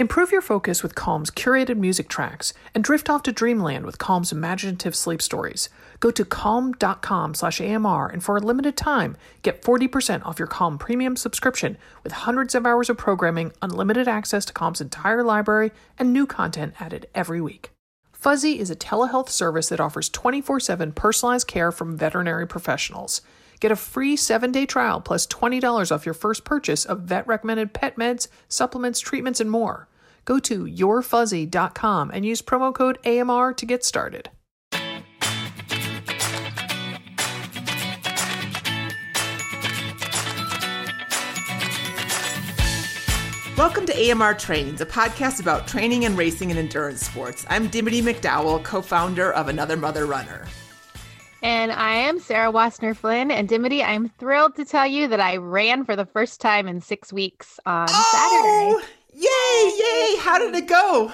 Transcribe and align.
Improve 0.00 0.32
your 0.32 0.40
focus 0.40 0.82
with 0.82 0.94
Calm's 0.94 1.30
curated 1.30 1.76
music 1.76 2.08
tracks 2.08 2.54
and 2.74 2.82
drift 2.82 3.10
off 3.10 3.22
to 3.24 3.32
dreamland 3.32 3.84
with 3.84 3.98
Calm's 3.98 4.32
imaginative 4.32 4.96
sleep 4.96 5.20
stories. 5.20 5.68
Go 6.00 6.10
to 6.10 6.24
calm.com 6.24 7.34
slash 7.34 7.60
AMR 7.60 8.08
and 8.08 8.24
for 8.24 8.38
a 8.38 8.40
limited 8.40 8.78
time, 8.78 9.14
get 9.42 9.60
40% 9.60 10.24
off 10.24 10.38
your 10.38 10.48
Calm 10.48 10.78
premium 10.78 11.16
subscription 11.16 11.76
with 12.02 12.12
hundreds 12.12 12.54
of 12.54 12.64
hours 12.64 12.88
of 12.88 12.96
programming, 12.96 13.52
unlimited 13.60 14.08
access 14.08 14.46
to 14.46 14.54
Calm's 14.54 14.80
entire 14.80 15.22
library, 15.22 15.70
and 15.98 16.14
new 16.14 16.26
content 16.26 16.72
added 16.80 17.06
every 17.14 17.42
week. 17.42 17.68
Fuzzy 18.10 18.58
is 18.58 18.70
a 18.70 18.76
telehealth 18.76 19.28
service 19.28 19.68
that 19.68 19.80
offers 19.80 20.08
24 20.08 20.60
7 20.60 20.92
personalized 20.92 21.46
care 21.46 21.70
from 21.70 21.98
veterinary 21.98 22.48
professionals. 22.48 23.20
Get 23.60 23.70
a 23.70 23.76
free 23.76 24.16
seven 24.16 24.50
day 24.50 24.64
trial 24.64 25.02
plus 25.02 25.26
$20 25.26 25.92
off 25.92 26.06
your 26.06 26.14
first 26.14 26.44
purchase 26.44 26.86
of 26.86 27.00
vet 27.00 27.26
recommended 27.26 27.74
pet 27.74 27.96
meds, 27.96 28.28
supplements, 28.48 28.98
treatments, 29.00 29.40
and 29.40 29.50
more. 29.50 29.86
Go 30.24 30.38
to 30.40 30.64
yourfuzzy.com 30.64 32.10
and 32.12 32.24
use 32.24 32.42
promo 32.42 32.74
code 32.74 32.98
AMR 33.06 33.52
to 33.54 33.66
get 33.66 33.84
started. 33.84 34.30
Welcome 43.56 43.84
to 43.84 44.10
AMR 44.10 44.32
Trains, 44.34 44.80
a 44.80 44.86
podcast 44.86 45.38
about 45.38 45.68
training 45.68 46.06
and 46.06 46.16
racing 46.16 46.50
and 46.50 46.58
endurance 46.58 47.04
sports. 47.04 47.44
I'm 47.50 47.68
Dimity 47.68 48.00
McDowell, 48.00 48.64
co 48.64 48.80
founder 48.80 49.32
of 49.34 49.48
Another 49.48 49.76
Mother 49.76 50.06
Runner. 50.06 50.46
And 51.42 51.70
I 51.70 51.92
am 51.92 52.20
Sarah 52.20 52.50
Wassner 52.50 52.96
Flynn. 52.96 53.30
And 53.30 53.48
Dimity, 53.48 53.82
I'm 53.82 54.08
thrilled 54.18 54.56
to 54.56 54.64
tell 54.64 54.86
you 54.86 55.08
that 55.08 55.20
I 55.20 55.36
ran 55.36 55.84
for 55.84 55.94
the 55.94 56.06
first 56.06 56.40
time 56.40 56.68
in 56.68 56.80
six 56.80 57.12
weeks 57.12 57.60
on 57.66 57.86
oh, 57.90 58.78
Saturday. 58.78 58.92
Yay, 59.20 59.72
yay. 59.76 60.16
How 60.18 60.38
did 60.38 60.54
it 60.54 60.66
go? 60.66 61.12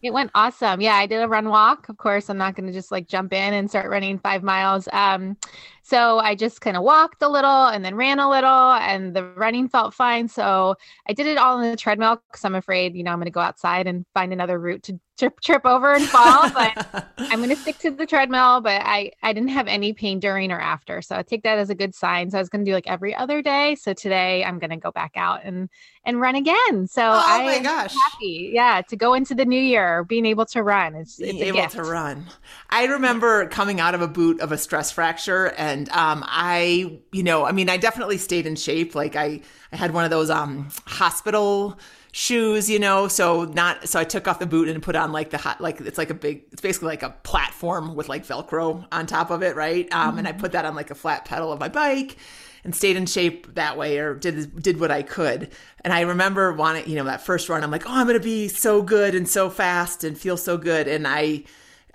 It 0.00 0.12
went 0.12 0.30
awesome. 0.34 0.80
Yeah, 0.80 0.94
I 0.94 1.06
did 1.06 1.22
a 1.22 1.28
run 1.28 1.48
walk. 1.48 1.88
Of 1.88 1.96
course, 1.96 2.28
I'm 2.28 2.38
not 2.38 2.54
going 2.54 2.66
to 2.66 2.72
just 2.72 2.92
like 2.92 3.08
jump 3.08 3.32
in 3.32 3.54
and 3.54 3.68
start 3.68 3.90
running 3.90 4.18
five 4.18 4.44
miles. 4.44 4.88
Um, 4.92 5.36
so 5.82 6.18
I 6.18 6.36
just 6.36 6.60
kind 6.60 6.76
of 6.76 6.84
walked 6.84 7.22
a 7.22 7.28
little 7.28 7.66
and 7.66 7.84
then 7.84 7.96
ran 7.96 8.20
a 8.20 8.30
little, 8.30 8.72
and 8.72 9.14
the 9.14 9.24
running 9.24 9.68
felt 9.68 9.92
fine. 9.92 10.28
So 10.28 10.76
I 11.08 11.12
did 11.12 11.26
it 11.26 11.36
all 11.38 11.60
in 11.60 11.68
the 11.68 11.76
treadmill 11.76 12.22
because 12.30 12.44
I'm 12.44 12.54
afraid, 12.54 12.94
you 12.94 13.02
know, 13.02 13.10
I'm 13.10 13.18
going 13.18 13.26
to 13.26 13.32
go 13.32 13.40
outside 13.40 13.86
and 13.88 14.04
find 14.14 14.32
another 14.32 14.58
route 14.58 14.84
to 14.84 15.00
trip, 15.22 15.40
trip 15.40 15.66
over 15.66 15.92
and 15.92 16.04
fall. 16.04 16.48
but 16.54 17.06
I'm 17.18 17.38
going 17.38 17.50
to 17.50 17.56
stick 17.56 17.78
to 17.80 17.90
the 17.90 18.06
treadmill. 18.06 18.60
But 18.60 18.82
I, 18.84 19.10
I 19.22 19.32
didn't 19.32 19.50
have 19.50 19.66
any 19.66 19.92
pain 19.92 20.20
during 20.20 20.50
or 20.50 20.60
after. 20.60 21.02
So 21.02 21.16
I 21.16 21.22
take 21.22 21.42
that 21.42 21.58
as 21.58 21.70
a 21.70 21.74
good 21.74 21.94
sign. 21.94 22.30
So 22.30 22.38
I 22.38 22.40
was 22.40 22.48
going 22.48 22.64
to 22.64 22.70
do 22.70 22.74
like 22.74 22.86
every 22.86 23.14
other 23.14 23.42
day. 23.42 23.74
So 23.74 23.92
today 23.92 24.44
I'm 24.44 24.58
going 24.58 24.70
to 24.70 24.76
go 24.76 24.92
back 24.92 25.12
out 25.16 25.40
and 25.44 25.68
and 26.04 26.20
run 26.20 26.34
again. 26.34 26.88
So 26.88 27.02
oh 27.02 27.22
I 27.24 27.44
my 27.44 27.58
gosh. 27.60 27.94
happy, 27.94 28.50
yeah, 28.52 28.82
to 28.88 28.96
go 28.96 29.14
into 29.14 29.36
the 29.36 29.44
new 29.44 29.60
year 29.60 30.02
being 30.02 30.26
able 30.26 30.46
to 30.46 30.62
run. 30.62 30.96
It's, 30.96 31.20
it's 31.20 31.40
able 31.40 31.60
gift. 31.60 31.76
to 31.76 31.84
run. 31.84 32.26
I 32.70 32.86
remember 32.86 33.46
coming 33.46 33.78
out 33.78 33.94
of 33.94 34.02
a 34.02 34.08
boot 34.08 34.40
of 34.40 34.50
a 34.50 34.58
stress 34.58 34.90
fracture 34.90 35.52
and 35.56 35.72
and 35.72 35.88
um, 35.90 36.22
I, 36.26 37.00
you 37.12 37.22
know, 37.22 37.46
I 37.46 37.52
mean, 37.52 37.70
I 37.70 37.78
definitely 37.78 38.18
stayed 38.18 38.46
in 38.46 38.56
shape. 38.56 38.94
Like 38.94 39.16
I, 39.16 39.40
I 39.72 39.76
had 39.76 39.94
one 39.94 40.04
of 40.04 40.10
those 40.10 40.28
um, 40.28 40.68
hospital 40.86 41.78
shoes, 42.12 42.68
you 42.68 42.78
know, 42.78 43.08
so 43.08 43.44
not 43.44 43.88
so 43.88 43.98
I 43.98 44.04
took 44.04 44.28
off 44.28 44.38
the 44.38 44.46
boot 44.46 44.68
and 44.68 44.82
put 44.82 44.94
on 44.94 45.12
like 45.12 45.30
the 45.30 45.38
hot 45.38 45.60
like 45.60 45.80
it's 45.80 45.98
like 45.98 46.10
a 46.10 46.14
big 46.14 46.44
it's 46.52 46.60
basically 46.60 46.88
like 46.88 47.02
a 47.02 47.10
platform 47.22 47.94
with 47.94 48.08
like 48.08 48.26
velcro 48.26 48.86
on 48.92 49.06
top 49.06 49.30
of 49.30 49.42
it, 49.42 49.56
right? 49.56 49.92
Um 49.92 50.10
mm-hmm. 50.10 50.18
and 50.18 50.28
I 50.28 50.32
mm-hmm. 50.32 50.40
put 50.40 50.52
that 50.52 50.64
on 50.66 50.74
like 50.74 50.90
a 50.90 50.94
flat 50.94 51.24
pedal 51.24 51.52
of 51.52 51.58
my 51.58 51.68
bike 51.68 52.18
and 52.64 52.74
stayed 52.74 52.96
in 52.96 53.06
shape 53.06 53.54
that 53.54 53.76
way 53.76 53.98
or 53.98 54.14
did 54.14 54.62
did 54.62 54.78
what 54.78 54.90
I 54.90 55.02
could. 55.02 55.50
And 55.80 55.92
I 55.92 56.02
remember 56.02 56.52
wanting, 56.52 56.88
you 56.88 56.96
know, 56.96 57.04
that 57.04 57.22
first 57.22 57.48
run 57.48 57.64
I'm 57.64 57.70
like, 57.70 57.88
"Oh, 57.88 57.92
I'm 57.92 58.06
going 58.06 58.18
to 58.18 58.22
be 58.22 58.46
so 58.46 58.82
good 58.82 59.14
and 59.14 59.26
so 59.26 59.48
fast 59.48 60.04
and 60.04 60.16
feel 60.16 60.36
so 60.36 60.58
good." 60.58 60.86
And 60.86 61.08
I 61.08 61.44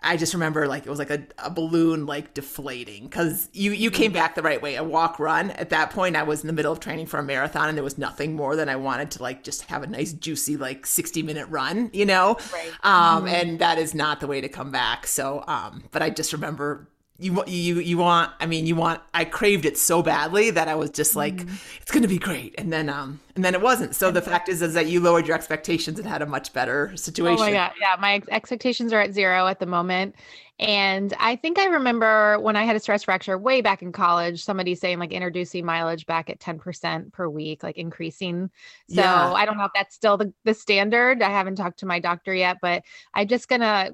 I 0.02 0.16
just 0.16 0.34
remember 0.34 0.68
like 0.68 0.86
it 0.86 0.90
was 0.90 1.00
like 1.00 1.10
a, 1.10 1.24
a 1.40 1.50
balloon 1.50 2.06
like 2.06 2.34
deflating 2.34 3.06
because 3.06 3.50
you 3.52 3.72
you 3.72 3.90
came 3.90 4.12
back 4.12 4.36
the 4.36 4.44
right 4.44 4.62
way. 4.62 4.76
A 4.76 4.84
walk 4.84 5.20
run. 5.20 5.52
At 5.52 5.70
that 5.72 5.90
point, 5.90 6.16
I 6.16 6.24
was 6.24 6.42
in 6.42 6.48
the 6.48 6.54
middle 6.54 6.72
of 6.72 6.80
training 6.80 7.08
for 7.08 7.20
a 7.20 7.24
marathon, 7.24 7.68
and 7.68 7.78
there 7.78 7.84
was 7.84 7.98
nothing 7.98 8.36
more 8.36 8.56
than 8.56 8.70
I 8.70 8.76
wanted 8.76 9.12
to 9.12 9.24
like 9.24 9.44
just 9.44 9.64
have 9.64 9.84
a 9.84 9.88
nice 9.88 10.14
juicy 10.14 10.56
like 10.56 10.86
sixty 10.86 11.24
minute 11.24 11.48
run, 11.50 11.90
you 11.94 12.06
know. 12.06 12.38
Right. 12.54 12.72
Um, 12.84 13.26
mm-hmm. 13.26 13.28
and 13.28 13.60
that 13.60 13.80
is 13.80 13.96
not 13.96 14.20
the 14.20 14.28
way 14.28 14.40
to 14.40 14.50
come 14.50 14.72
back. 14.72 15.08
So, 15.08 15.44
um, 15.48 15.84
but 15.92 16.04
I 16.04 16.12
just 16.12 16.32
remember 16.32 16.88
you 17.20 17.44
you 17.48 17.80
you 17.80 17.98
want 17.98 18.32
i 18.40 18.46
mean 18.46 18.68
you 18.68 18.76
want 18.76 19.02
i 19.14 19.26
craved 19.26 19.66
it 19.66 19.78
so 19.78 20.04
badly 20.04 20.52
that 20.52 20.68
i 20.68 20.76
was 20.76 20.92
just 20.92 21.16
like 21.16 21.38
mm-hmm. 21.38 21.56
it's 21.82 21.92
going 21.92 22.04
to 22.04 22.08
be 22.08 22.20
great. 22.20 22.56
And 22.58 22.72
then 22.72 22.90
um 22.90 23.20
and 23.36 23.46
then 23.46 23.54
it 23.54 23.62
wasn't. 23.62 23.94
So 23.94 24.10
the 24.10 24.22
fact 24.22 24.50
is 24.50 24.62
is 24.62 24.74
that 24.74 24.88
you 24.88 25.00
lowered 25.00 25.28
your 25.28 25.36
expectations 25.36 26.00
and 26.00 26.08
had 26.08 26.24
a 26.24 26.26
much 26.26 26.54
better 26.54 26.96
situation 26.96 27.40
oh 27.40 27.46
my 27.46 27.52
god. 27.52 27.72
Yeah 27.80 27.96
my 28.00 28.14
ex- 28.14 28.28
expectations 28.30 28.94
are 28.94 29.02
at 29.02 29.14
zero 29.14 29.48
at 29.48 29.60
the 29.60 29.66
moment. 29.66 30.16
And 30.60 31.14
i 31.20 31.36
think 31.36 31.60
i 31.60 31.66
remember 31.66 32.40
when 32.40 32.56
i 32.56 32.64
had 32.64 32.76
a 32.76 32.80
stress 32.80 33.04
fracture 33.04 33.38
way 33.38 33.62
back 33.62 33.82
in 33.82 33.92
college 33.92 34.44
somebody 34.44 34.76
saying 34.76 35.00
like 35.00 35.12
introducing 35.12 35.66
mileage 35.66 36.06
back 36.06 36.30
at 36.30 36.40
10% 36.40 37.12
per 37.14 37.30
week 37.30 37.64
like 37.64 37.78
increasing. 37.78 38.50
So 38.90 39.02
yeah. 39.02 39.34
i 39.34 39.46
don't 39.46 39.58
know 39.58 39.66
if 39.66 39.72
that's 39.74 39.96
still 39.96 40.18
the, 40.18 40.34
the 40.44 40.54
standard. 40.54 41.22
I 41.22 41.30
haven't 41.30 41.56
talked 41.56 41.80
to 41.80 41.86
my 41.86 42.00
doctor 42.00 42.34
yet 42.34 42.58
but 42.62 42.84
i'm 43.14 43.28
just 43.28 43.48
gonna 43.48 43.92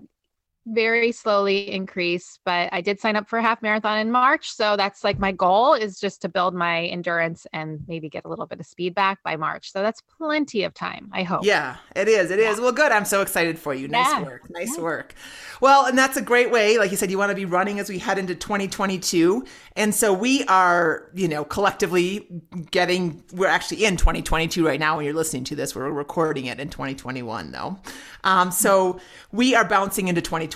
very 0.65 1.11
slowly 1.11 1.69
increase 1.69 2.39
but 2.45 2.69
i 2.71 2.79
did 2.79 2.99
sign 2.99 3.15
up 3.15 3.27
for 3.27 3.37
a 3.37 3.41
half 3.41 3.61
marathon 3.61 3.99
in 3.99 4.11
march. 4.11 4.51
So 4.51 4.77
that's 4.77 5.03
like 5.03 5.19
my 5.19 5.31
goal 5.31 5.73
is 5.73 5.99
just 5.99 6.21
to 6.21 6.29
build 6.29 6.53
my 6.53 6.85
endurance 6.85 7.47
and 7.51 7.79
maybe 7.87 8.09
get 8.09 8.25
a 8.25 8.29
little 8.29 8.45
bit 8.45 8.59
of 8.59 8.65
speed 8.65 8.93
back 8.93 9.21
by 9.23 9.35
march. 9.35 9.71
So 9.71 9.81
that's 9.81 10.01
plenty 10.17 10.63
of 10.63 10.73
time 10.73 11.09
i 11.11 11.23
hope. 11.23 11.43
Yeah 11.43 11.77
it 11.95 12.07
is 12.07 12.31
it 12.31 12.39
is. 12.39 12.57
Yeah. 12.57 12.63
well 12.63 12.71
good. 12.71 12.91
I'm 12.91 13.05
so 13.05 13.21
excited 13.21 13.57
for 13.57 13.73
you. 13.73 13.87
Nice 13.87 14.07
yeah. 14.07 14.23
work 14.23 14.49
nice 14.49 14.77
yeah. 14.77 14.83
work. 14.83 15.15
Well 15.61 15.85
and 15.85 15.97
that's 15.97 16.17
a 16.17 16.21
great 16.21 16.51
way 16.51 16.77
like 16.77 16.91
you 16.91 16.97
said 16.97 17.09
you 17.11 17.17
want 17.17 17.31
to 17.31 17.35
be 17.35 17.45
running 17.45 17.79
as 17.79 17.89
we 17.89 17.97
head 17.97 18.17
into 18.17 18.35
2022 18.35 19.45
and 19.75 19.93
so 19.93 20.13
we 20.13 20.43
are 20.45 21.09
you 21.13 21.27
know 21.27 21.43
collectively 21.43 22.27
getting 22.71 23.23
we're 23.33 23.47
actually 23.47 23.85
in 23.85 23.97
2022 23.97 24.65
right 24.65 24.79
now. 24.79 24.97
When 24.97 25.05
you're 25.05 25.13
listening 25.13 25.43
to 25.45 25.55
this 25.55 25.75
we're 25.75 25.89
recording 25.89 26.45
it 26.45 26.59
in 26.59 26.69
2021 26.69 27.51
though. 27.51 27.79
Um, 28.23 28.51
so 28.51 28.99
we 29.31 29.55
are 29.55 29.65
bouncing 29.65 30.07
into 30.07 30.21
2022, 30.21 30.52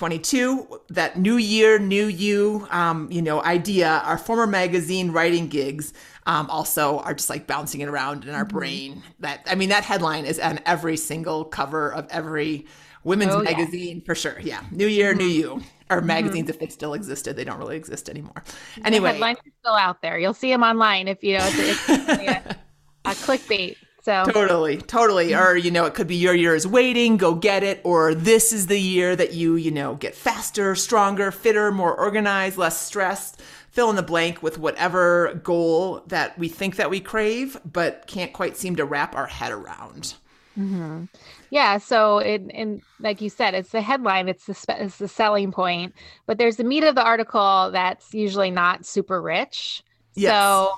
that 0.90 1.18
new 1.18 1.38
year, 1.38 1.80
new 1.80 2.08
you, 2.08 2.68
um, 2.72 3.12
you 3.12 3.22
know, 3.22 3.44
idea. 3.44 4.02
Our 4.06 4.18
former 4.18 4.47
magazine 4.47 5.12
writing 5.12 5.47
gigs 5.47 5.94
um, 6.25 6.50
also 6.50 7.00
are 7.00 7.13
just 7.13 7.30
like 7.30 7.47
bouncing 7.47 7.81
it 7.81 7.88
around 7.88 8.25
in 8.25 8.34
our 8.34 8.46
mm-hmm. 8.46 8.58
brain. 8.58 9.03
That 9.19 9.41
I 9.47 9.56
mean, 9.56 9.69
that 9.69 9.84
headline 9.84 10.25
is 10.25 10.40
on 10.40 10.59
every 10.66 10.97
single 10.97 11.46
cover 11.46 11.94
of 11.94 12.08
every 12.09 12.68
women's 13.03 13.34
oh, 13.34 13.41
magazine 13.41 13.97
yeah. 13.97 14.03
for 14.06 14.16
sure. 14.16 14.40
Yeah, 14.40 14.63
new 14.72 14.88
year, 14.88 15.12
mm-hmm. 15.12 15.19
new 15.19 15.25
you. 15.25 15.62
Or 15.90 15.97
mm-hmm. 15.97 16.08
magazines, 16.08 16.50
mm-hmm. 16.50 16.50
if 16.50 16.59
they 16.59 16.68
still 16.68 16.94
existed, 16.94 17.38
they 17.38 17.46
don't 17.46 17.59
really 17.59 17.78
exist 17.78 18.09
anymore. 18.09 18.44
Anyway, 18.84 19.08
the 19.08 19.14
headlines 19.14 19.38
are 19.40 19.52
still 19.62 19.75
out 19.75 20.02
there. 20.02 20.19
You'll 20.19 20.34
see 20.34 20.52
them 20.52 20.64
online 20.64 21.08
if 21.08 21.24
you 21.24 21.38
know 21.38 21.46
it's, 21.47 21.90
it's 21.90 22.09
a, 22.09 22.58
a 23.06 23.12
clickbait. 23.12 23.78
So 24.07 24.23
totally, 24.23 24.78
totally. 24.78 25.31
Mm-hmm. 25.31 25.44
Or, 25.44 25.57
you 25.57 25.69
know, 25.69 25.84
it 25.84 25.94
could 25.94 26.07
be 26.07 26.16
your 26.16 26.34
year 26.34 26.56
is 26.56 26.66
waiting, 26.66 27.18
go 27.18 27.35
get 27.35 27.62
it. 27.62 27.81
Or 27.84 28.16
this 28.16 28.53
is 28.53 28.68
the 28.68 28.79
year 28.79 29.18
that 29.18 29.34
you, 29.34 29.57
you 29.57 29.69
know, 29.69 29.95
get 29.95 30.16
faster, 30.16 30.75
stronger, 30.75 31.29
fitter, 31.29 31.73
more 31.73 31.94
organized, 31.94 32.57
less 32.57 32.79
stressed. 32.79 33.41
Fill 33.69 33.90
in 33.90 33.97
the 33.97 34.01
blank 34.01 34.41
with 34.41 34.59
whatever 34.59 35.34
goal 35.44 36.03
that 36.07 36.40
we 36.40 36.47
think 36.47 36.78
that 36.78 36.90
we 36.90 37.01
crave, 37.01 37.59
but 37.69 38.07
can't 38.07 38.31
quite 38.31 38.56
seem 38.56 38.78
to 38.78 38.85
wrap 38.85 39.13
our 39.13 39.28
head 39.28 39.51
around. 39.51 40.13
Mm-hmm. 40.57 41.03
Yeah. 41.50 41.78
So, 41.78 42.19
it, 42.19 42.44
and 42.53 42.81
like 43.01 43.19
you 43.19 43.29
said, 43.29 43.56
it's 43.56 43.72
the 43.72 43.81
headline, 43.81 44.29
it's 44.29 44.46
the 44.46 44.56
it's 44.79 45.00
the 45.00 45.09
selling 45.09 45.51
point, 45.51 45.94
but 46.25 46.38
there's 46.38 46.56
the 46.56 46.63
meat 46.63 46.85
of 46.85 46.96
the 46.96 47.03
article 47.03 47.72
that's 47.73 48.13
usually 48.13 48.51
not 48.51 48.85
super 48.85 49.22
rich. 49.22 49.84
Yes. 50.16 50.31
So 50.31 50.72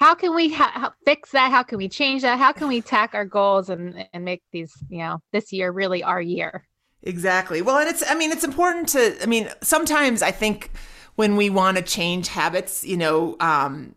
how 0.00 0.14
can 0.14 0.34
we 0.34 0.52
ha- 0.52 0.94
fix 1.04 1.30
that? 1.32 1.50
How 1.50 1.62
can 1.62 1.76
we 1.76 1.88
change 1.88 2.22
that? 2.22 2.38
How 2.38 2.52
can 2.52 2.68
we 2.68 2.80
tack 2.80 3.14
our 3.14 3.26
goals 3.26 3.68
and 3.68 4.06
and 4.12 4.24
make 4.24 4.42
these 4.50 4.72
you 4.88 4.98
know 4.98 5.20
this 5.32 5.52
year 5.52 5.70
really 5.70 6.02
our 6.02 6.20
year? 6.20 6.66
Exactly. 7.02 7.62
Well 7.62 7.78
and 7.78 7.88
it's 7.88 8.02
i 8.10 8.14
mean 8.14 8.32
it's 8.32 8.44
important 8.44 8.88
to 8.90 9.22
i 9.22 9.26
mean 9.26 9.50
sometimes 9.62 10.22
i 10.22 10.30
think 10.30 10.70
when 11.16 11.36
we 11.36 11.50
want 11.50 11.76
to 11.76 11.82
change 11.82 12.28
habits 12.28 12.84
you 12.84 12.96
know 12.96 13.36
um 13.40 13.94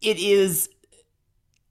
it 0.00 0.18
is 0.18 0.70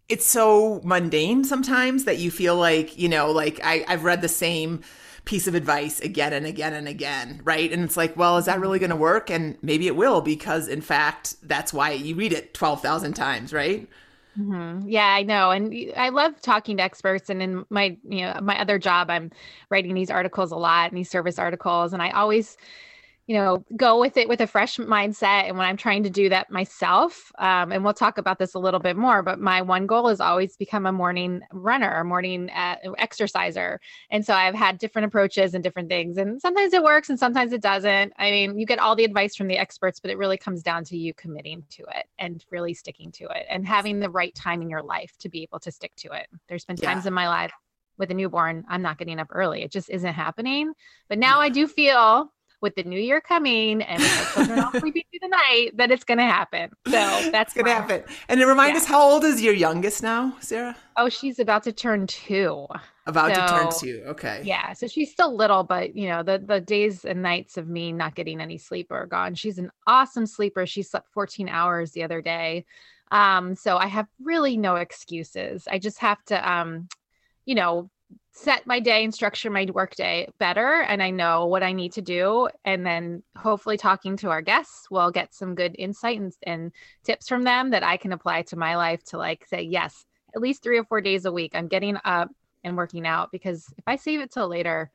it's 0.09 0.25
so 0.25 0.79
mundane 0.83 1.43
sometimes 1.43 2.05
that 2.05 2.17
you 2.17 2.31
feel 2.31 2.55
like 2.55 2.97
you 2.97 3.09
know 3.09 3.31
like 3.31 3.59
I, 3.63 3.85
i've 3.87 4.03
read 4.03 4.21
the 4.21 4.29
same 4.29 4.81
piece 5.27 5.45
of 5.45 5.55
advice 5.55 5.99
again 5.99 6.31
and 6.31 6.45
again 6.45 6.73
and 6.73 6.87
again, 6.87 7.41
right? 7.43 7.69
And 7.73 7.83
it's 7.83 7.97
like, 7.97 8.15
well, 8.15 8.37
is 8.37 8.45
that 8.45 8.61
really 8.61 8.79
going 8.79 8.91
to 8.91 8.95
work? 8.95 9.29
And 9.29 9.57
maybe 9.61 9.85
it 9.85 9.97
will 9.97 10.21
because, 10.21 10.69
in 10.69 10.79
fact, 10.79 11.35
that's 11.43 11.73
why 11.73 11.91
you 11.91 12.15
read 12.15 12.31
it 12.31 12.53
12,000 12.53 13.11
times, 13.11 13.51
right? 13.51 13.89
Mm-hmm. 14.39 14.87
Yeah, 14.87 15.05
I 15.05 15.23
know. 15.23 15.51
And 15.51 15.75
I 15.97 16.09
love 16.09 16.41
talking 16.41 16.77
to 16.77 16.83
experts. 16.83 17.29
And 17.29 17.41
in 17.41 17.65
my, 17.69 17.97
you 18.07 18.21
know, 18.21 18.39
my 18.41 18.57
other 18.57 18.79
job, 18.79 19.09
I'm 19.09 19.29
writing 19.69 19.93
these 19.93 20.09
articles 20.09 20.53
a 20.53 20.55
lot 20.55 20.91
and 20.91 20.97
these 20.97 21.09
service 21.09 21.37
articles. 21.37 21.91
And 21.91 22.01
I 22.01 22.11
always 22.11 22.55
you 23.27 23.35
know, 23.35 23.65
go 23.75 23.99
with 23.99 24.15
it 24.15 24.29
with 24.29 24.39
a 24.39 24.47
fresh 24.47 24.77
mindset. 24.77 25.47
And 25.47 25.57
when 25.57 25.67
I'm 25.67 25.75
trying 25.75 26.03
to 26.03 26.09
do 26.09 26.29
that 26.29 26.49
myself, 26.49 27.29
um, 27.37 27.73
and 27.73 27.83
we'll 27.83 27.93
talk 27.93 28.17
about 28.17 28.39
this 28.39 28.53
a 28.53 28.59
little 28.59 28.79
bit 28.79 28.95
more, 28.95 29.21
but 29.21 29.37
my 29.37 29.61
one 29.61 29.85
goal 29.85 30.07
is 30.07 30.21
always 30.21 30.55
become 30.55 30.85
a 30.85 30.93
morning 30.93 31.41
runner, 31.51 31.99
a 31.99 32.05
morning 32.05 32.49
uh, 32.49 32.77
exerciser. 32.97 33.81
And 34.09 34.25
so 34.25 34.33
I've 34.33 34.55
had 34.55 34.77
different 34.77 35.07
approaches 35.07 35.53
and 35.53 35.61
different 35.61 35.89
things. 35.89 36.17
And 36.17 36.41
sometimes 36.41 36.71
it 36.71 36.81
works 36.81 37.09
and 37.09 37.19
sometimes 37.19 37.51
it 37.51 37.61
doesn't. 37.61 38.13
I 38.17 38.31
mean, 38.31 38.57
you 38.57 38.65
get 38.65 38.79
all 38.79 38.95
the 38.95 39.03
advice 39.03 39.35
from 39.35 39.49
the 39.49 39.57
experts, 39.57 39.99
but 39.99 40.09
it 40.09 40.17
really 40.17 40.37
comes 40.37 40.63
down 40.63 40.85
to 40.85 40.97
you 40.97 41.13
committing 41.13 41.65
to 41.71 41.83
it 41.83 42.05
and 42.17 42.45
really 42.49 42.73
sticking 42.73 43.11
to 43.11 43.25
it 43.25 43.45
and 43.49 43.67
having 43.67 43.99
the 43.99 44.09
right 44.09 44.33
time 44.35 44.61
in 44.61 44.69
your 44.69 44.83
life 44.83 45.13
to 45.19 45.27
be 45.27 45.43
able 45.43 45.59
to 45.59 45.71
stick 45.71 45.93
to 45.97 46.13
it. 46.13 46.27
There's 46.47 46.63
been 46.63 46.77
times 46.77 47.03
yeah. 47.03 47.09
in 47.09 47.13
my 47.13 47.27
life 47.27 47.51
with 47.97 48.11
a 48.11 48.13
newborn, 48.13 48.63
I'm 48.69 48.81
not 48.81 48.97
getting 48.97 49.19
up 49.19 49.29
early. 49.31 49.63
It 49.63 49.71
just 49.71 49.89
isn't 49.89 50.13
happening. 50.13 50.71
But 51.09 51.17
now 51.17 51.39
I 51.39 51.49
do 51.49 51.67
feel 51.67 52.31
with 52.61 52.75
the 52.75 52.83
new 52.83 52.99
year 52.99 53.21
coming 53.21 53.81
and 53.81 54.01
with 54.01 54.19
our 54.19 54.33
children 54.33 54.59
all 54.59 54.71
sleeping 54.79 55.03
through 55.11 55.19
the 55.21 55.27
night 55.27 55.71
that 55.75 55.91
it's 55.91 56.03
going 56.03 56.17
to 56.17 56.23
happen. 56.23 56.69
So 56.85 56.91
that's 57.31 57.53
going 57.53 57.65
to 57.65 57.73
happen. 57.73 58.03
And 58.29 58.39
remind 58.41 58.71
yeah. 58.73 58.77
us, 58.77 58.85
how 58.85 59.01
old 59.01 59.23
is 59.23 59.41
your 59.41 59.53
youngest 59.53 60.01
now, 60.01 60.35
Sarah? 60.39 60.75
Oh, 60.95 61.09
she's 61.09 61.39
about 61.39 61.63
to 61.63 61.71
turn 61.71 62.07
two. 62.07 62.65
About 63.05 63.33
so, 63.33 63.41
to 63.41 63.47
turn 63.47 63.69
two. 63.79 64.03
Okay. 64.07 64.41
Yeah. 64.43 64.73
So 64.73 64.87
she's 64.87 65.11
still 65.11 65.35
little, 65.35 65.63
but 65.63 65.95
you 65.95 66.09
know, 66.09 66.23
the 66.23 66.39
the 66.39 66.59
days 66.59 67.05
and 67.05 67.21
nights 67.21 67.57
of 67.57 67.67
me 67.67 67.91
not 67.91 68.15
getting 68.15 68.41
any 68.41 68.57
sleep 68.57 68.91
are 68.91 69.05
gone. 69.05 69.35
She's 69.35 69.59
an 69.59 69.71
awesome 69.85 70.25
sleeper. 70.25 70.65
She 70.65 70.83
slept 70.83 71.09
14 71.13 71.47
hours 71.47 71.91
the 71.91 72.03
other 72.03 72.21
day. 72.21 72.65
Um, 73.11 73.55
so 73.55 73.77
I 73.77 73.87
have 73.87 74.07
really 74.21 74.57
no 74.57 74.75
excuses. 74.75 75.67
I 75.71 75.79
just 75.79 75.99
have 75.99 76.21
to 76.25 76.51
um, 76.51 76.89
you 77.47 77.55
know, 77.55 77.89
set 78.31 78.67
my 78.67 78.79
day 78.79 79.03
and 79.03 79.13
structure 79.13 79.49
my 79.49 79.67
workday 79.73 80.27
better 80.37 80.81
and 80.81 81.01
I 81.01 81.09
know 81.09 81.47
what 81.47 81.63
I 81.63 81.71
need 81.71 81.93
to 81.93 82.01
do. 82.01 82.47
And 82.63 82.85
then 82.85 83.23
hopefully 83.35 83.77
talking 83.77 84.15
to 84.17 84.29
our 84.29 84.41
guests 84.41 84.91
will 84.91 85.09
get 85.09 85.33
some 85.33 85.55
good 85.55 85.75
insight 85.77 86.19
and, 86.19 86.33
and 86.43 86.71
tips 87.03 87.27
from 87.27 87.43
them 87.43 87.71
that 87.71 87.83
I 87.83 87.97
can 87.97 88.13
apply 88.13 88.43
to 88.43 88.55
my 88.55 88.77
life 88.77 89.03
to 89.05 89.17
like 89.17 89.45
say, 89.47 89.63
yes, 89.63 90.05
at 90.35 90.41
least 90.41 90.61
three 90.61 90.77
or 90.77 90.83
four 90.83 91.01
days 91.01 91.25
a 91.25 91.31
week, 91.31 91.53
I'm 91.55 91.67
getting 91.67 91.97
up 92.05 92.29
and 92.63 92.77
working 92.77 93.07
out 93.07 93.31
because 93.31 93.73
if 93.77 93.83
I 93.87 93.95
save 93.95 94.21
it 94.21 94.31
till 94.31 94.47
later, 94.47 94.91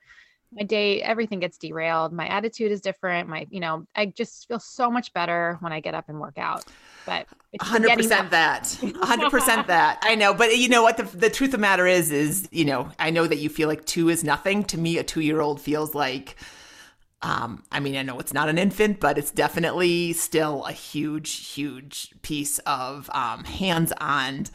my 0.55 0.63
day 0.63 1.01
everything 1.01 1.39
gets 1.39 1.57
derailed. 1.57 2.13
My 2.13 2.27
attitude 2.27 2.71
is 2.71 2.81
different. 2.81 3.29
My 3.29 3.47
you 3.49 3.59
know 3.59 3.85
i 3.95 4.05
just 4.05 4.47
feel 4.47 4.59
so 4.59 4.89
much 4.89 5.13
better 5.13 5.57
when 5.61 5.71
i 5.73 5.79
get 5.79 5.93
up 5.93 6.09
and 6.09 6.19
work 6.19 6.37
out. 6.37 6.65
But 7.05 7.27
100% 7.59 8.29
that. 8.29 8.63
100% 8.63 9.67
that. 9.67 9.99
I 10.03 10.15
know. 10.15 10.33
But 10.33 10.57
you 10.57 10.69
know 10.69 10.83
what? 10.83 10.95
The, 10.95 11.03
the 11.03 11.29
truth 11.29 11.49
of 11.49 11.53
the 11.53 11.57
matter 11.59 11.85
is 11.85 12.11
is 12.11 12.47
you 12.51 12.65
know 12.65 12.89
i 12.99 13.09
know 13.09 13.27
that 13.27 13.37
you 13.37 13.49
feel 13.49 13.67
like 13.67 13.85
two 13.85 14.09
is 14.09 14.23
nothing. 14.23 14.63
To 14.65 14.77
me 14.77 14.97
a 14.97 15.03
two 15.03 15.21
year 15.21 15.41
old 15.41 15.59
feels 15.59 15.93
like 15.93 16.35
um, 17.23 17.63
I 17.71 17.79
mean, 17.79 17.95
I 17.95 18.03
know 18.03 18.19
it's 18.19 18.33
not 18.33 18.49
an 18.49 18.57
infant, 18.57 18.99
but 18.99 19.17
it's 19.17 19.31
definitely 19.31 20.11
still 20.11 20.65
a 20.65 20.73
huge, 20.73 21.53
huge 21.53 22.13
piece 22.21 22.59
of 22.59 23.09
um, 23.13 23.45
hands-on 23.45 24.47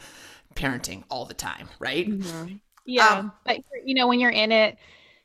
parenting 0.53 1.03
all 1.09 1.25
the 1.25 1.33
time, 1.33 1.67
right? 1.79 2.07
Mm-hmm. 2.07 2.55
Yeah, 2.85 3.07
um, 3.07 3.31
but 3.43 3.57
you 3.83 3.95
know, 3.95 4.07
when 4.07 4.19
you're 4.19 4.29
in 4.29 4.51
it, 4.51 4.77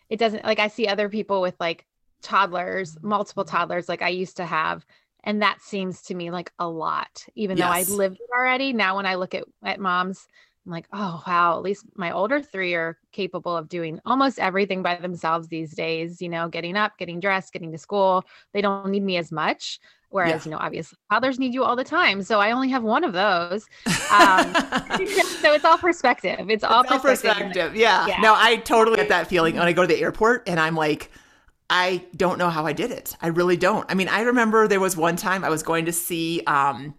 it 0.08 0.18
doesn't 0.18 0.44
like 0.44 0.58
I 0.58 0.68
see 0.68 0.86
other 0.86 1.08
people 1.08 1.40
with 1.40 1.54
like 1.58 1.86
toddlers, 2.22 2.96
multiple 3.02 3.44
toddlers, 3.44 3.88
like 3.88 4.02
I 4.02 4.08
used 4.08 4.36
to 4.38 4.44
have. 4.44 4.84
And 5.22 5.40
that 5.42 5.62
seems 5.62 6.02
to 6.02 6.14
me 6.14 6.30
like 6.30 6.52
a 6.58 6.68
lot, 6.68 7.24
even 7.34 7.56
yes. 7.56 7.66
though 7.66 7.94
I 7.94 7.96
lived 7.96 8.16
it 8.16 8.30
already. 8.36 8.72
Now, 8.74 8.96
when 8.96 9.06
I 9.06 9.14
look 9.14 9.34
at, 9.34 9.44
at 9.62 9.80
moms, 9.80 10.28
I'm 10.66 10.72
like, 10.72 10.86
oh, 10.92 11.22
wow, 11.26 11.56
at 11.56 11.62
least 11.62 11.84
my 11.94 12.10
older 12.10 12.40
three 12.40 12.74
are 12.74 12.96
capable 13.12 13.54
of 13.54 13.68
doing 13.68 14.00
almost 14.06 14.38
everything 14.38 14.82
by 14.82 14.96
themselves 14.96 15.48
these 15.48 15.72
days, 15.72 16.22
you 16.22 16.28
know, 16.28 16.48
getting 16.48 16.76
up, 16.76 16.96
getting 16.96 17.20
dressed, 17.20 17.52
getting 17.52 17.70
to 17.72 17.78
school. 17.78 18.24
They 18.52 18.62
don't 18.62 18.88
need 18.88 19.02
me 19.02 19.18
as 19.18 19.30
much. 19.30 19.78
Whereas, 20.08 20.46
yeah. 20.46 20.50
you 20.50 20.50
know, 20.52 20.58
obviously 20.62 20.96
fathers 21.10 21.38
need 21.38 21.52
you 21.52 21.64
all 21.64 21.76
the 21.76 21.84
time. 21.84 22.22
So 22.22 22.40
I 22.40 22.52
only 22.52 22.68
have 22.68 22.82
one 22.82 23.04
of 23.04 23.12
those. 23.12 23.66
Um, 24.10 24.54
so 25.40 25.52
it's 25.52 25.64
all 25.64 25.76
perspective. 25.76 26.48
It's 26.48 26.62
all, 26.62 26.82
it's 26.82 26.90
perspective. 26.90 27.30
all 27.30 27.34
perspective. 27.34 27.76
Yeah. 27.76 28.06
yeah. 28.06 28.20
No, 28.20 28.34
I 28.36 28.56
totally 28.56 28.96
get 28.96 29.08
that 29.08 29.26
feeling 29.26 29.56
when 29.56 29.66
I 29.66 29.72
go 29.72 29.82
to 29.82 29.88
the 29.88 30.00
airport 30.00 30.48
and 30.48 30.60
I'm 30.60 30.76
like, 30.76 31.10
I 31.68 32.04
don't 32.16 32.38
know 32.38 32.48
how 32.48 32.64
I 32.64 32.72
did 32.72 32.90
it. 32.90 33.16
I 33.20 33.26
really 33.26 33.56
don't. 33.56 33.90
I 33.90 33.94
mean, 33.94 34.08
I 34.08 34.20
remember 34.20 34.68
there 34.68 34.80
was 34.80 34.96
one 34.96 35.16
time 35.16 35.44
I 35.44 35.50
was 35.50 35.62
going 35.62 35.86
to 35.86 35.92
see, 35.92 36.42
um, 36.46 36.94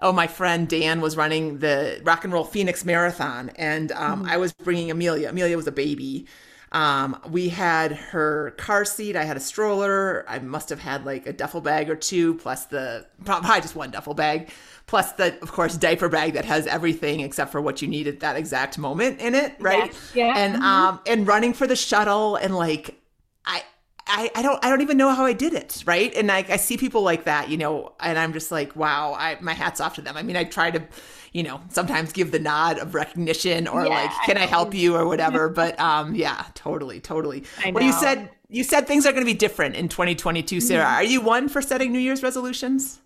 oh, 0.00 0.12
my 0.12 0.26
friend 0.26 0.68
Dan 0.68 1.00
was 1.00 1.16
running 1.16 1.58
the 1.58 2.00
Rock 2.04 2.24
and 2.24 2.32
Roll 2.32 2.44
Phoenix 2.44 2.84
Marathon, 2.84 3.50
and 3.56 3.92
um, 3.92 4.22
mm-hmm. 4.22 4.30
I 4.30 4.36
was 4.36 4.52
bringing 4.52 4.90
Amelia. 4.90 5.28
Amelia 5.28 5.56
was 5.56 5.66
a 5.66 5.72
baby, 5.72 6.26
um, 6.72 7.18
we 7.30 7.48
had 7.48 7.92
her 7.92 8.52
car 8.52 8.84
seat. 8.84 9.16
I 9.16 9.24
had 9.24 9.36
a 9.36 9.40
stroller. 9.40 10.24
I 10.28 10.38
must 10.38 10.68
have 10.68 10.80
had 10.80 11.06
like 11.06 11.26
a 11.26 11.32
duffel 11.32 11.60
bag 11.60 11.88
or 11.88 11.96
two, 11.96 12.34
plus 12.34 12.66
the 12.66 13.06
probably 13.24 13.60
just 13.60 13.74
one 13.74 13.90
duffel 13.90 14.14
bag, 14.14 14.50
plus 14.86 15.12
the 15.12 15.40
of 15.40 15.52
course 15.52 15.76
diaper 15.76 16.08
bag 16.08 16.34
that 16.34 16.44
has 16.44 16.66
everything 16.66 17.20
except 17.20 17.52
for 17.52 17.60
what 17.60 17.80
you 17.80 17.88
need 17.88 18.06
at 18.06 18.20
that 18.20 18.36
exact 18.36 18.78
moment 18.78 19.20
in 19.20 19.34
it, 19.34 19.54
right? 19.58 19.86
Yes. 19.86 20.12
Yeah. 20.14 20.34
And 20.36 20.54
mm-hmm. 20.54 20.62
um 20.62 21.00
and 21.06 21.26
running 21.26 21.54
for 21.54 21.66
the 21.66 21.76
shuttle 21.76 22.36
and 22.36 22.54
like 22.54 23.00
I 23.46 23.62
I, 24.08 24.30
I 24.34 24.42
don't 24.42 24.64
I 24.64 24.70
don't 24.70 24.80
even 24.80 24.96
know 24.96 25.14
how 25.14 25.24
I 25.24 25.32
did 25.32 25.54
it, 25.54 25.82
right? 25.86 26.14
And 26.14 26.32
I, 26.32 26.44
I 26.48 26.56
see 26.56 26.76
people 26.76 27.02
like 27.02 27.24
that, 27.24 27.48
you 27.50 27.56
know, 27.56 27.92
and 28.00 28.18
I'm 28.18 28.32
just 28.32 28.50
like, 28.50 28.74
wow, 28.74 29.14
I 29.14 29.38
my 29.40 29.52
hats 29.52 29.80
off 29.80 29.94
to 29.96 30.02
them. 30.02 30.16
I 30.16 30.22
mean, 30.22 30.36
I 30.36 30.44
try 30.44 30.70
to 30.70 30.82
you 31.32 31.42
know, 31.42 31.60
sometimes 31.68 32.12
give 32.12 32.30
the 32.30 32.38
nod 32.38 32.78
of 32.78 32.94
recognition 32.94 33.68
or 33.68 33.84
yeah, 33.84 33.90
like, 33.90 34.10
can 34.24 34.38
I, 34.38 34.44
I 34.44 34.46
help 34.46 34.74
you 34.74 34.96
or 34.96 35.06
whatever. 35.12 35.48
But 35.48 35.78
um, 35.78 36.14
yeah, 36.14 36.46
totally, 36.54 37.00
totally. 37.00 37.44
Well, 37.72 37.84
you 37.84 37.92
said 37.92 38.30
you 38.48 38.64
said 38.64 38.86
things 38.86 39.06
are 39.06 39.12
going 39.12 39.24
to 39.24 39.30
be 39.30 39.36
different 39.36 39.76
in 39.76 39.88
2022, 39.88 40.60
Sarah. 40.60 40.84
Mm-hmm. 40.84 40.94
Are 40.94 41.04
you 41.04 41.20
one 41.20 41.48
for 41.48 41.60
setting 41.60 41.92
New 41.92 41.98
Year's 41.98 42.22
resolutions? 42.22 43.00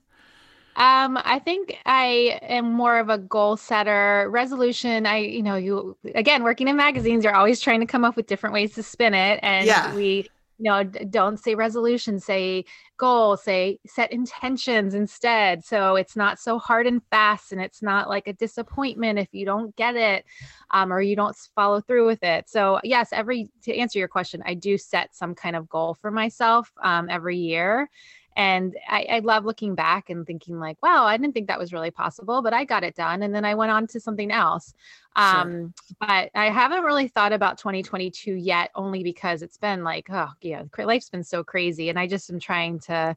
Um, 0.74 1.18
I 1.22 1.38
think 1.38 1.76
I 1.84 2.38
am 2.42 2.72
more 2.72 2.98
of 2.98 3.10
a 3.10 3.18
goal 3.18 3.58
setter. 3.58 4.28
Resolution, 4.30 5.04
I, 5.04 5.18
you 5.18 5.42
know, 5.42 5.56
you 5.56 5.96
again 6.14 6.44
working 6.44 6.68
in 6.68 6.76
magazines, 6.76 7.24
you're 7.24 7.34
always 7.34 7.60
trying 7.60 7.80
to 7.80 7.86
come 7.86 8.04
up 8.04 8.16
with 8.16 8.26
different 8.26 8.54
ways 8.54 8.74
to 8.74 8.82
spin 8.82 9.14
it. 9.14 9.40
And 9.42 9.66
yeah. 9.66 9.94
we 9.94 10.28
know 10.62 10.84
don't 10.84 11.38
say 11.38 11.54
resolution 11.54 12.18
say 12.20 12.64
goal 12.96 13.36
say 13.36 13.78
set 13.86 14.12
intentions 14.12 14.94
instead. 14.94 15.64
So 15.64 15.96
it's 15.96 16.16
not 16.16 16.38
so 16.38 16.58
hard 16.58 16.86
and 16.86 17.02
fast 17.10 17.52
and 17.52 17.60
it's 17.60 17.82
not 17.82 18.08
like 18.08 18.28
a 18.28 18.32
disappointment 18.32 19.18
if 19.18 19.28
you 19.32 19.44
don't 19.44 19.74
get 19.76 19.96
it 19.96 20.24
um, 20.70 20.92
or 20.92 21.00
you 21.00 21.16
don't 21.16 21.36
follow 21.54 21.80
through 21.80 22.06
with 22.06 22.22
it. 22.22 22.48
So 22.48 22.80
yes 22.84 23.08
every 23.12 23.50
to 23.62 23.76
answer 23.76 23.98
your 23.98 24.08
question 24.08 24.42
i 24.46 24.54
do 24.54 24.78
set 24.78 25.14
some 25.14 25.34
kind 25.34 25.56
of 25.56 25.68
goal 25.68 25.94
for 25.94 26.10
myself 26.10 26.72
um, 26.82 27.08
every 27.10 27.36
year. 27.36 27.88
And 28.34 28.74
I, 28.88 29.06
I, 29.10 29.18
love 29.18 29.44
looking 29.44 29.74
back 29.74 30.08
and 30.08 30.26
thinking 30.26 30.58
like 30.58 30.82
wow 30.82 31.04
i 31.04 31.14
didn't 31.18 31.34
think 31.34 31.48
that 31.48 31.58
was 31.58 31.70
really 31.70 31.90
possible 31.90 32.40
but 32.40 32.54
i 32.54 32.64
got 32.64 32.82
it 32.82 32.94
done 32.94 33.22
and 33.22 33.34
then 33.34 33.44
i 33.44 33.54
went 33.54 33.70
on 33.70 33.86
to 33.88 34.00
something 34.00 34.32
else 34.32 34.72
um 35.16 35.50
sure. 35.50 35.96
but 36.00 36.30
i 36.34 36.50
haven't 36.50 36.84
really 36.84 37.08
thought 37.08 37.32
about 37.32 37.58
2022 37.58 38.32
yet 38.32 38.70
only 38.74 39.02
because 39.02 39.42
it's 39.42 39.58
been 39.58 39.84
like 39.84 40.06
oh 40.10 40.30
yeah 40.40 40.62
life's 40.78 41.10
been 41.10 41.24
so 41.24 41.44
crazy 41.44 41.88
and 41.88 41.98
i 41.98 42.06
just 42.06 42.30
am 42.30 42.40
trying 42.40 42.78
to 42.78 43.16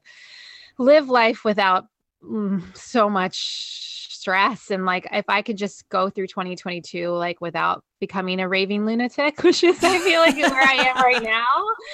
live 0.78 1.08
life 1.08 1.44
without 1.44 1.86
mm, 2.22 2.62
so 2.76 3.08
much 3.08 4.06
stress 4.12 4.70
and 4.70 4.84
like 4.84 5.06
if 5.12 5.24
i 5.28 5.40
could 5.40 5.56
just 5.56 5.88
go 5.88 6.10
through 6.10 6.26
2022 6.26 7.10
like 7.10 7.40
without 7.40 7.84
becoming 8.00 8.40
a 8.40 8.48
raving 8.48 8.84
lunatic 8.84 9.42
which 9.42 9.62
is 9.62 9.82
i 9.84 9.98
feel 10.00 10.20
like 10.20 10.36
where 10.36 10.62
i 10.62 10.74
am 10.74 10.96
right 10.96 11.22
now 11.22 11.46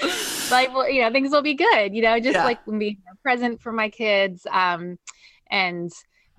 like 0.50 0.72
well 0.74 0.88
you 0.88 1.02
know 1.02 1.10
things 1.10 1.30
will 1.30 1.42
be 1.42 1.54
good 1.54 1.94
you 1.94 2.00
know 2.00 2.18
just 2.18 2.34
yeah. 2.34 2.44
like 2.44 2.58
being 2.78 2.96
present 3.22 3.60
for 3.60 3.70
my 3.70 3.88
kids 3.88 4.46
um 4.50 4.98
and 5.50 5.92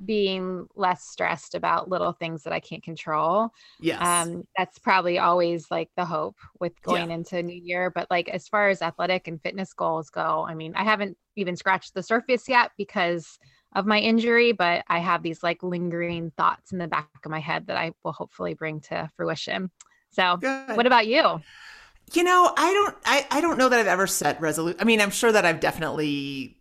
being 0.06 0.68
less 0.76 1.04
stressed 1.04 1.56
about 1.56 1.90
little 1.90 2.14
things 2.14 2.44
that 2.44 2.54
I 2.54 2.60
can't 2.60 2.84
control. 2.84 3.50
Yes. 3.80 4.02
Um, 4.02 4.44
that's 4.58 4.80
probably 4.80 5.20
always 5.20 5.70
like 5.72 5.90
the 5.96 6.06
hope 6.06 6.38
with 6.60 6.80
going 6.82 7.10
yeah. 7.10 7.16
into 7.16 7.44
new 7.44 7.60
year. 7.62 7.90
But 7.90 8.08
like 8.10 8.30
as 8.30 8.48
far 8.48 8.70
as 8.70 8.82
athletic 8.82 9.28
and 9.28 9.42
fitness 9.42 9.74
goals 9.74 10.10
go, 10.10 10.46
I 10.48 10.54
mean, 10.56 10.74
I 10.76 10.84
haven't 10.84 11.18
even 11.36 11.56
scratched 11.56 11.94
the 11.94 12.04
surface 12.04 12.48
yet 12.48 12.72
because 12.78 13.38
of 13.76 13.86
my 13.86 14.00
injury, 14.00 14.52
but 14.52 14.84
I 14.88 15.00
have 15.00 15.24
these 15.24 15.42
like 15.44 15.64
lingering 15.64 16.32
thoughts 16.38 16.72
in 16.72 16.78
the 16.78 16.88
back 16.88 17.10
of 17.26 17.32
my 17.32 17.40
head 17.40 17.68
that 17.68 17.78
I 17.78 17.94
will 18.04 18.14
hopefully 18.14 18.54
bring 18.54 18.82
to 18.82 19.10
fruition. 19.16 19.72
So, 20.12 20.38
Good. 20.38 20.78
what 20.78 20.86
about 20.86 21.08
you? 21.08 21.42
You 22.12 22.24
know, 22.24 22.54
I 22.56 22.74
don't, 22.74 22.96
I, 23.06 23.28
I 23.32 23.42
don't 23.42 23.58
know 23.58 23.70
that 23.70 23.80
I've 23.80 23.88
ever 23.88 24.06
set 24.06 24.40
resolute. 24.42 24.78
I 24.80 24.84
mean, 24.84 25.02
I'm 25.02 25.10
sure 25.10 25.32
that 25.32 25.46
I've 25.46 25.60
definitely 25.60 26.58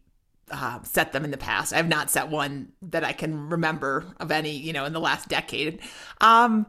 uh, 0.51 0.83
set 0.83 1.13
them 1.13 1.25
in 1.25 1.31
the 1.31 1.37
past. 1.37 1.73
I've 1.73 1.89
not 1.89 2.11
set 2.11 2.29
one 2.29 2.73
that 2.83 3.05
I 3.05 3.13
can 3.13 3.49
remember 3.49 4.05
of 4.21 4.31
any, 4.31 4.57
you 4.57 4.73
know, 4.73 4.85
in 4.85 4.93
the 4.93 5.01
last 5.01 5.29
decade. 5.29 5.81
Um, 6.21 6.67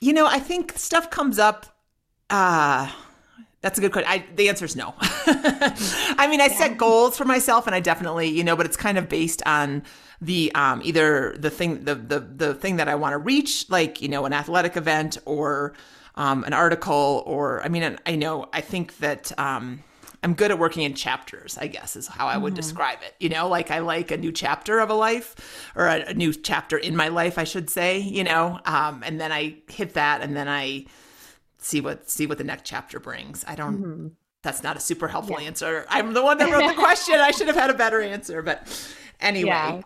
you 0.00 0.12
know, 0.12 0.26
I 0.26 0.38
think 0.38 0.72
stuff 0.76 1.10
comes 1.10 1.38
up. 1.38 1.66
Uh, 2.28 2.90
that's 3.60 3.78
a 3.78 3.80
good 3.80 3.92
question. 3.92 4.10
I, 4.10 4.24
the 4.34 4.48
answer 4.48 4.64
is 4.64 4.74
no. 4.74 4.94
I 5.00 6.26
mean, 6.28 6.40
I 6.40 6.46
yeah. 6.46 6.58
set 6.58 6.78
goals 6.78 7.16
for 7.16 7.24
myself, 7.24 7.66
and 7.66 7.76
I 7.76 7.80
definitely, 7.80 8.28
you 8.28 8.42
know, 8.42 8.56
but 8.56 8.66
it's 8.66 8.76
kind 8.76 8.98
of 8.98 9.08
based 9.08 9.42
on 9.46 9.84
the 10.20 10.52
um, 10.54 10.82
either 10.84 11.36
the 11.38 11.50
thing, 11.50 11.84
the 11.84 11.94
the 11.94 12.20
the 12.20 12.54
thing 12.54 12.76
that 12.76 12.88
I 12.88 12.96
want 12.96 13.12
to 13.12 13.18
reach, 13.18 13.70
like 13.70 14.02
you 14.02 14.08
know, 14.08 14.24
an 14.24 14.32
athletic 14.32 14.76
event 14.76 15.18
or 15.24 15.74
um, 16.16 16.42
an 16.44 16.52
article, 16.52 17.22
or 17.24 17.62
I 17.62 17.68
mean, 17.68 17.96
I 18.04 18.16
know 18.16 18.48
I 18.52 18.60
think 18.60 18.98
that 18.98 19.36
um, 19.38 19.84
I'm 20.22 20.34
good 20.34 20.50
at 20.50 20.58
working 20.58 20.84
in 20.84 20.94
chapters, 20.94 21.58
I 21.58 21.66
guess 21.66 21.96
is 21.96 22.06
how 22.06 22.26
I 22.26 22.36
would 22.36 22.52
mm-hmm. 22.52 22.56
describe 22.56 22.98
it. 23.02 23.14
You 23.18 23.28
know, 23.28 23.48
like 23.48 23.70
I 23.70 23.80
like 23.80 24.10
a 24.10 24.16
new 24.16 24.30
chapter 24.30 24.78
of 24.78 24.88
a 24.88 24.94
life 24.94 25.70
or 25.74 25.86
a, 25.86 26.10
a 26.10 26.14
new 26.14 26.32
chapter 26.32 26.76
in 26.76 26.94
my 26.94 27.08
life, 27.08 27.38
I 27.38 27.44
should 27.44 27.68
say, 27.68 27.98
you 27.98 28.22
know, 28.22 28.60
um, 28.64 29.02
and 29.04 29.20
then 29.20 29.32
I 29.32 29.56
hit 29.68 29.94
that 29.94 30.20
and 30.22 30.36
then 30.36 30.48
I 30.48 30.86
see 31.58 31.80
what, 31.80 32.08
see 32.08 32.26
what 32.26 32.38
the 32.38 32.44
next 32.44 32.64
chapter 32.64 33.00
brings. 33.00 33.44
I 33.48 33.56
don't, 33.56 33.78
mm-hmm. 33.78 34.08
that's 34.42 34.62
not 34.62 34.76
a 34.76 34.80
super 34.80 35.08
helpful 35.08 35.40
yeah. 35.40 35.48
answer. 35.48 35.86
I'm 35.88 36.12
the 36.12 36.22
one 36.22 36.38
that 36.38 36.52
wrote 36.52 36.68
the 36.68 36.74
question. 36.80 37.16
I 37.16 37.32
should 37.32 37.48
have 37.48 37.56
had 37.56 37.70
a 37.70 37.74
better 37.74 38.00
answer, 38.00 38.42
but 38.42 38.68
anyway. 39.18 39.48
Yeah. 39.48 39.82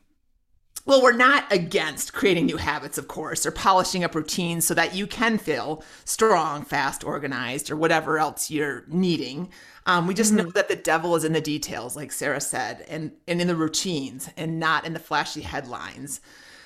Well, 0.87 1.03
we're 1.03 1.13
not 1.13 1.53
against 1.53 2.13
creating 2.13 2.47
new 2.47 2.59
habits, 2.59 2.97
of 2.97 3.09
course, 3.09 3.45
or 3.45 3.51
polishing 3.51 4.05
up 4.05 4.15
routines 4.15 4.65
so 4.65 4.73
that 4.75 4.95
you 4.95 5.09
can 5.09 5.37
feel 5.37 5.83
strong, 6.05 6.63
fast, 6.63 7.03
organized, 7.03 7.73
or 7.73 7.77
whatever 7.77 8.21
else 8.21 8.53
you're 8.53 8.85
needing. 8.87 9.51
Um, 9.87 10.07
we 10.07 10.15
just 10.15 10.33
mm-hmm. 10.33 10.47
know 10.47 10.53
that 10.53 10.69
the 10.69 10.77
devil 10.77 11.17
is 11.17 11.25
in 11.25 11.33
the 11.33 11.41
details, 11.41 11.97
like 11.97 12.13
Sarah 12.13 12.41
said, 12.41 12.85
and, 12.89 13.11
and 13.27 13.41
in 13.41 13.49
the 13.49 13.57
routines 13.57 14.31
and 14.37 14.61
not 14.61 14.87
in 14.87 14.93
the 14.93 15.01
flashy 15.01 15.41
headlines. 15.41 16.21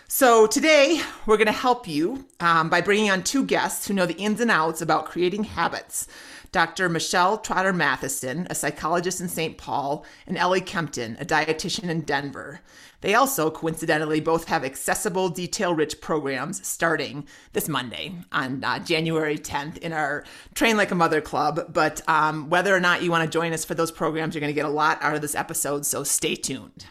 So 0.06 0.46
today 0.46 1.00
we're 1.24 1.38
going 1.38 1.46
to 1.46 1.52
help 1.52 1.88
you 1.88 2.26
um, 2.40 2.68
by 2.68 2.82
bringing 2.82 3.10
on 3.10 3.22
two 3.22 3.46
guests 3.46 3.88
who 3.88 3.94
know 3.94 4.04
the 4.04 4.18
ins 4.18 4.40
and 4.40 4.50
outs 4.50 4.82
about 4.82 5.06
creating 5.06 5.44
habits. 5.44 6.06
Dr. 6.52 6.88
Michelle 6.88 7.38
Trotter 7.38 7.72
Matheson, 7.72 8.48
a 8.50 8.56
psychologist 8.56 9.20
in 9.20 9.28
St. 9.28 9.56
Paul, 9.56 10.04
and 10.26 10.36
Ellie 10.36 10.60
Kempton, 10.60 11.16
a 11.20 11.24
dietitian 11.24 11.88
in 11.88 12.00
Denver. 12.00 12.60
They 13.00 13.14
also, 13.14 13.50
coincidentally, 13.50 14.20
both 14.20 14.48
have 14.48 14.64
accessible, 14.64 15.28
detail 15.30 15.74
rich 15.74 16.00
programs 16.00 16.66
starting 16.66 17.26
this 17.52 17.68
Monday 17.68 18.14
on 18.30 18.62
uh, 18.62 18.78
January 18.78 19.38
10th 19.38 19.78
in 19.78 19.92
our 19.92 20.24
Train 20.54 20.76
Like 20.76 20.90
a 20.90 20.94
Mother 20.94 21.20
Club. 21.20 21.72
But 21.72 22.06
um, 22.08 22.50
whether 22.50 22.74
or 22.74 22.80
not 22.80 23.02
you 23.02 23.10
want 23.10 23.24
to 23.24 23.30
join 23.30 23.52
us 23.52 23.64
for 23.64 23.74
those 23.74 23.90
programs, 23.90 24.34
you're 24.34 24.40
going 24.40 24.52
to 24.52 24.54
get 24.54 24.66
a 24.66 24.68
lot 24.68 24.98
out 25.00 25.14
of 25.14 25.22
this 25.22 25.34
episode, 25.34 25.86
so 25.86 26.04
stay 26.04 26.34
tuned. 26.34 26.86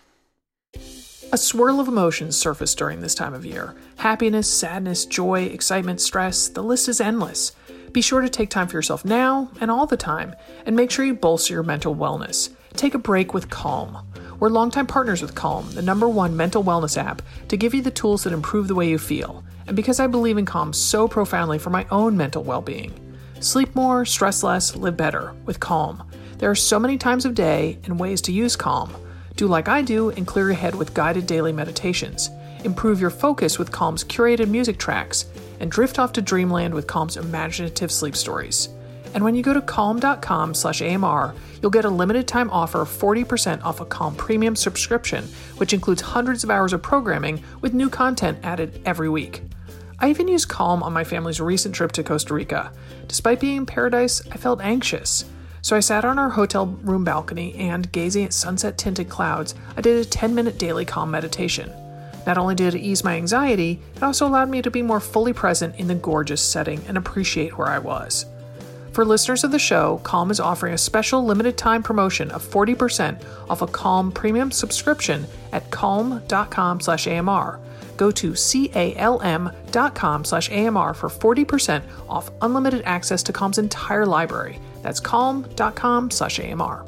A 1.31 1.37
swirl 1.37 1.79
of 1.79 1.87
emotions 1.87 2.35
surface 2.35 2.73
during 2.73 3.01
this 3.01 3.13
time 3.13 3.35
of 3.35 3.45
year 3.45 3.75
happiness, 3.97 4.49
sadness, 4.49 5.05
joy, 5.05 5.43
excitement, 5.43 6.01
stress, 6.01 6.47
the 6.47 6.63
list 6.63 6.89
is 6.89 6.99
endless. 6.99 7.51
Be 7.91 8.01
sure 8.01 8.21
to 8.21 8.29
take 8.29 8.49
time 8.49 8.67
for 8.67 8.77
yourself 8.77 9.05
now 9.05 9.51
and 9.61 9.69
all 9.69 9.85
the 9.85 9.97
time, 9.97 10.35
and 10.65 10.75
make 10.75 10.89
sure 10.89 11.05
you 11.05 11.13
bolster 11.13 11.53
your 11.53 11.63
mental 11.63 11.95
wellness. 11.95 12.49
Take 12.73 12.95
a 12.95 12.99
break 12.99 13.33
with 13.33 13.49
Calm. 13.49 14.08
We're 14.39 14.47
longtime 14.47 14.87
partners 14.87 15.21
with 15.21 15.35
Calm, 15.35 15.69
the 15.71 15.81
number 15.81 16.07
one 16.07 16.37
mental 16.37 16.63
wellness 16.63 16.97
app, 16.97 17.21
to 17.49 17.57
give 17.57 17.73
you 17.73 17.81
the 17.81 17.91
tools 17.91 18.23
that 18.23 18.31
improve 18.31 18.69
the 18.69 18.75
way 18.75 18.87
you 18.87 18.97
feel. 18.97 19.43
And 19.67 19.75
because 19.75 19.99
I 19.99 20.07
believe 20.07 20.37
in 20.37 20.45
Calm 20.45 20.71
so 20.71 21.09
profoundly 21.09 21.59
for 21.59 21.71
my 21.71 21.85
own 21.91 22.15
mental 22.15 22.41
well 22.45 22.61
being. 22.61 22.93
Sleep 23.41 23.75
more, 23.75 24.05
stress 24.05 24.41
less, 24.41 24.77
live 24.77 24.95
better 24.95 25.33
with 25.45 25.59
Calm. 25.59 26.09
There 26.37 26.49
are 26.49 26.55
so 26.55 26.79
many 26.79 26.97
times 26.97 27.25
of 27.25 27.35
day 27.35 27.79
and 27.83 27.99
ways 27.99 28.21
to 28.21 28.31
use 28.31 28.55
Calm. 28.55 28.95
Do 29.35 29.45
like 29.45 29.67
I 29.67 29.81
do 29.81 30.09
and 30.11 30.25
clear 30.25 30.45
your 30.45 30.53
head 30.53 30.73
with 30.73 30.93
guided 30.93 31.27
daily 31.27 31.51
meditations. 31.51 32.29
Improve 32.63 33.01
your 33.01 33.09
focus 33.09 33.59
with 33.59 33.73
Calm's 33.73 34.05
curated 34.05 34.47
music 34.47 34.77
tracks 34.77 35.25
and 35.59 35.69
drift 35.69 35.99
off 35.99 36.13
to 36.13 36.21
dreamland 36.21 36.73
with 36.73 36.87
Calm's 36.87 37.17
imaginative 37.17 37.91
sleep 37.91 38.15
stories. 38.15 38.69
And 39.13 39.23
when 39.23 39.35
you 39.35 39.43
go 39.43 39.53
to 39.53 39.61
calm.com 39.61 40.53
slash 40.53 40.81
AMR, 40.81 41.33
you'll 41.61 41.71
get 41.71 41.85
a 41.85 41.89
limited 41.89 42.27
time 42.27 42.49
offer 42.51 42.81
of 42.81 42.89
40% 42.89 43.63
off 43.63 43.79
a 43.79 43.85
Calm 43.85 44.15
premium 44.15 44.55
subscription, 44.55 45.25
which 45.57 45.73
includes 45.73 46.01
hundreds 46.01 46.43
of 46.43 46.49
hours 46.49 46.73
of 46.73 46.81
programming 46.81 47.43
with 47.61 47.73
new 47.73 47.89
content 47.89 48.37
added 48.43 48.81
every 48.85 49.09
week. 49.09 49.41
I 49.99 50.09
even 50.09 50.27
used 50.27 50.47
Calm 50.47 50.81
on 50.83 50.93
my 50.93 51.03
family's 51.03 51.41
recent 51.41 51.75
trip 51.75 51.91
to 51.93 52.03
Costa 52.03 52.33
Rica. 52.33 52.71
Despite 53.07 53.39
being 53.39 53.57
in 53.57 53.65
paradise, 53.65 54.21
I 54.31 54.37
felt 54.37 54.61
anxious. 54.61 55.25
So 55.61 55.75
I 55.75 55.81
sat 55.81 56.05
on 56.05 56.17
our 56.17 56.29
hotel 56.29 56.67
room 56.67 57.03
balcony 57.03 57.53
and, 57.55 57.91
gazing 57.91 58.23
at 58.23 58.33
sunset 58.33 58.77
tinted 58.77 59.09
clouds, 59.09 59.55
I 59.75 59.81
did 59.81 59.97
a 59.97 60.09
10 60.09 60.33
minute 60.33 60.57
daily 60.57 60.85
Calm 60.85 61.11
meditation. 61.11 61.71
Not 62.25 62.37
only 62.37 62.55
did 62.55 62.75
it 62.75 62.79
ease 62.79 63.03
my 63.03 63.17
anxiety, 63.17 63.81
it 63.95 64.03
also 64.03 64.27
allowed 64.27 64.49
me 64.49 64.61
to 64.61 64.71
be 64.71 64.81
more 64.81 64.99
fully 64.99 65.33
present 65.33 65.75
in 65.75 65.87
the 65.87 65.95
gorgeous 65.95 66.41
setting 66.41 66.81
and 66.87 66.97
appreciate 66.97 67.57
where 67.57 67.67
I 67.67 67.79
was. 67.79 68.25
For 68.91 69.05
listeners 69.05 69.43
of 69.43 69.51
the 69.51 69.59
show, 69.59 70.01
Calm 70.03 70.31
is 70.31 70.39
offering 70.39 70.73
a 70.73 70.77
special 70.77 71.23
limited 71.23 71.57
time 71.57 71.83
promotion 71.83 72.31
of 72.31 72.43
40% 72.43 73.23
off 73.49 73.61
a 73.61 73.67
Calm 73.67 74.11
premium 74.11 74.51
subscription 74.51 75.25
at 75.51 75.69
calm.com 75.71 76.79
slash 76.79 77.07
AMR. 77.07 77.59
Go 77.97 78.11
to 78.11 78.33
calm.com 78.33 80.25
slash 80.25 80.49
AMR 80.49 80.93
for 80.93 81.09
40% 81.09 81.83
off 82.07 82.31
unlimited 82.41 82.81
access 82.85 83.21
to 83.23 83.33
Calm's 83.33 83.57
entire 83.57 84.05
library. 84.05 84.59
That's 84.81 84.99
calm.com 84.99 86.09
slash 86.09 86.39
AMR. 86.39 86.85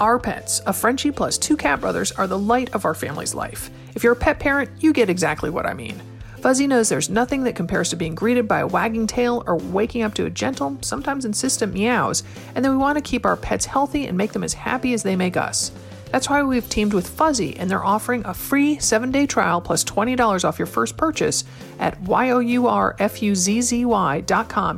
Our 0.00 0.18
pets, 0.20 0.62
a 0.64 0.72
Frenchie 0.72 1.10
plus 1.10 1.36
two 1.38 1.56
cat 1.56 1.80
brothers, 1.80 2.12
are 2.12 2.28
the 2.28 2.38
light 2.38 2.72
of 2.72 2.84
our 2.84 2.94
family's 2.94 3.34
life. 3.34 3.68
If 3.96 4.04
you're 4.04 4.12
a 4.12 4.16
pet 4.16 4.38
parent, 4.38 4.70
you 4.80 4.92
get 4.92 5.10
exactly 5.10 5.50
what 5.50 5.66
I 5.66 5.74
mean. 5.74 6.00
Fuzzy 6.40 6.66
knows 6.68 6.88
there's 6.88 7.10
nothing 7.10 7.42
that 7.42 7.56
compares 7.56 7.90
to 7.90 7.96
being 7.96 8.14
greeted 8.14 8.46
by 8.46 8.60
a 8.60 8.66
wagging 8.66 9.08
tail 9.08 9.42
or 9.46 9.56
waking 9.56 10.02
up 10.02 10.14
to 10.14 10.24
a 10.24 10.30
gentle, 10.30 10.78
sometimes 10.82 11.24
insistent 11.24 11.74
meows, 11.74 12.22
and 12.54 12.64
that 12.64 12.70
we 12.70 12.76
want 12.76 12.96
to 12.96 13.02
keep 13.02 13.26
our 13.26 13.36
pets 13.36 13.66
healthy 13.66 14.06
and 14.06 14.16
make 14.16 14.30
them 14.32 14.44
as 14.44 14.54
happy 14.54 14.94
as 14.94 15.02
they 15.02 15.16
make 15.16 15.36
us. 15.36 15.72
That's 16.12 16.30
why 16.30 16.44
we've 16.44 16.68
teamed 16.68 16.94
with 16.94 17.08
Fuzzy 17.08 17.56
and 17.56 17.68
they're 17.68 17.84
offering 17.84 18.24
a 18.24 18.32
free 18.32 18.76
7-day 18.76 19.26
trial 19.26 19.60
plus 19.60 19.82
$20 19.82 20.44
off 20.44 20.60
your 20.60 20.66
first 20.66 20.96
purchase 20.96 21.42
at 21.80 22.00
yourfuzzy.com 22.02 23.10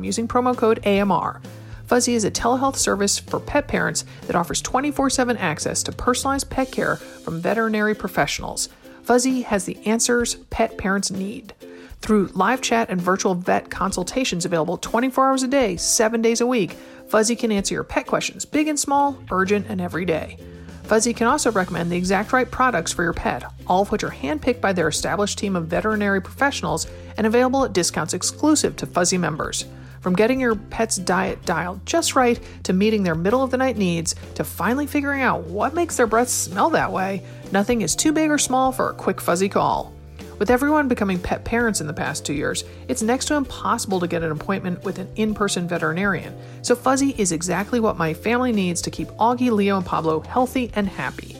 using 0.03 0.27
promo 0.27 0.57
code 0.57 0.85
AMR. 0.85 1.41
Fuzzy 1.85 2.15
is 2.15 2.25
a 2.25 2.31
telehealth 2.31 2.75
service 2.77 3.19
for 3.19 3.39
pet 3.39 3.67
parents 3.67 4.03
that 4.25 4.35
offers 4.35 4.61
24/7 4.63 5.37
access 5.37 5.83
to 5.83 5.91
personalized 5.91 6.49
pet 6.49 6.71
care 6.71 6.95
from 6.95 7.39
veterinary 7.39 7.93
professionals. 7.93 8.67
Fuzzy 9.11 9.41
has 9.41 9.65
the 9.65 9.77
answers 9.85 10.35
pet 10.51 10.77
parents 10.77 11.11
need. 11.11 11.53
Through 11.99 12.27
live 12.27 12.61
chat 12.61 12.89
and 12.89 13.01
virtual 13.01 13.35
vet 13.35 13.69
consultations 13.69 14.45
available 14.45 14.77
24 14.77 15.27
hours 15.27 15.43
a 15.43 15.49
day, 15.49 15.75
7 15.75 16.21
days 16.21 16.39
a 16.39 16.47
week, 16.47 16.77
Fuzzy 17.09 17.35
can 17.35 17.51
answer 17.51 17.73
your 17.73 17.83
pet 17.83 18.07
questions, 18.07 18.45
big 18.45 18.69
and 18.69 18.79
small, 18.79 19.17
urgent, 19.29 19.65
and 19.67 19.81
every 19.81 20.05
day. 20.05 20.37
Fuzzy 20.83 21.13
can 21.13 21.27
also 21.27 21.51
recommend 21.51 21.91
the 21.91 21.97
exact 21.97 22.31
right 22.31 22.49
products 22.49 22.93
for 22.93 23.03
your 23.03 23.11
pet, 23.11 23.43
all 23.67 23.81
of 23.81 23.91
which 23.91 24.05
are 24.05 24.11
handpicked 24.11 24.61
by 24.61 24.71
their 24.71 24.87
established 24.87 25.37
team 25.37 25.57
of 25.57 25.67
veterinary 25.67 26.21
professionals 26.21 26.87
and 27.17 27.27
available 27.27 27.65
at 27.65 27.73
discounts 27.73 28.13
exclusive 28.13 28.77
to 28.77 28.85
Fuzzy 28.85 29.17
members. 29.17 29.65
From 30.01 30.15
getting 30.15 30.39
your 30.39 30.55
pet's 30.55 30.97
diet 30.97 31.45
dialed 31.45 31.85
just 31.85 32.15
right 32.15 32.39
to 32.63 32.73
meeting 32.73 33.03
their 33.03 33.15
middle 33.15 33.43
of 33.43 33.51
the 33.51 33.57
night 33.57 33.77
needs 33.77 34.15
to 34.33 34.43
finally 34.43 34.87
figuring 34.87 35.21
out 35.21 35.43
what 35.43 35.75
makes 35.75 35.95
their 35.95 36.07
breath 36.07 36.29
smell 36.29 36.71
that 36.71 36.91
way, 36.91 37.23
nothing 37.51 37.81
is 37.81 37.95
too 37.95 38.11
big 38.11 38.31
or 38.31 38.39
small 38.39 38.71
for 38.71 38.89
a 38.89 38.95
quick 38.95 39.21
fuzzy 39.21 39.47
call. 39.47 39.93
With 40.39 40.49
everyone 40.49 40.87
becoming 40.87 41.19
pet 41.19 41.45
parents 41.45 41.81
in 41.81 41.87
the 41.87 41.93
past 41.93 42.25
two 42.25 42.33
years, 42.33 42.63
it's 42.87 43.03
next 43.03 43.25
to 43.25 43.35
impossible 43.35 43.99
to 43.99 44.07
get 44.07 44.23
an 44.23 44.31
appointment 44.31 44.83
with 44.83 44.97
an 44.97 45.07
in 45.15 45.35
person 45.35 45.67
veterinarian, 45.67 46.35
so 46.63 46.75
Fuzzy 46.75 47.13
is 47.19 47.31
exactly 47.31 47.79
what 47.79 47.95
my 47.95 48.11
family 48.15 48.51
needs 48.51 48.81
to 48.81 48.89
keep 48.89 49.07
Augie, 49.09 49.51
Leo, 49.51 49.77
and 49.77 49.85
Pablo 49.85 50.21
healthy 50.21 50.71
and 50.73 50.89
happy. 50.89 51.37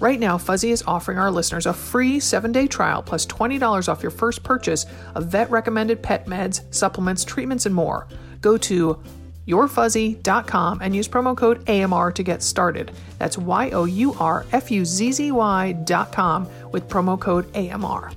Right 0.00 0.20
now, 0.20 0.38
Fuzzy 0.38 0.70
is 0.70 0.84
offering 0.86 1.18
our 1.18 1.30
listeners 1.30 1.66
a 1.66 1.72
free 1.72 2.20
seven 2.20 2.52
day 2.52 2.68
trial 2.68 3.02
plus 3.02 3.26
$20 3.26 3.88
off 3.88 4.02
your 4.02 4.12
first 4.12 4.44
purchase 4.44 4.86
of 5.16 5.26
vet 5.26 5.50
recommended 5.50 6.02
pet 6.02 6.26
meds, 6.26 6.62
supplements, 6.72 7.24
treatments, 7.24 7.66
and 7.66 7.74
more. 7.74 8.06
Go 8.40 8.56
to 8.58 9.02
yourfuzzy.com 9.48 10.80
and 10.82 10.94
use 10.94 11.08
promo 11.08 11.36
code 11.36 11.68
AMR 11.68 12.12
to 12.12 12.22
get 12.22 12.42
started. 12.44 12.92
That's 13.18 13.38
Y 13.38 13.70
O 13.70 13.86
U 13.86 14.14
R 14.14 14.46
F 14.52 14.70
U 14.70 14.84
Z 14.84 15.12
Z 15.12 15.32
Y.com 15.32 16.48
with 16.70 16.88
promo 16.88 17.18
code 17.18 17.46
AMR. 17.56 18.12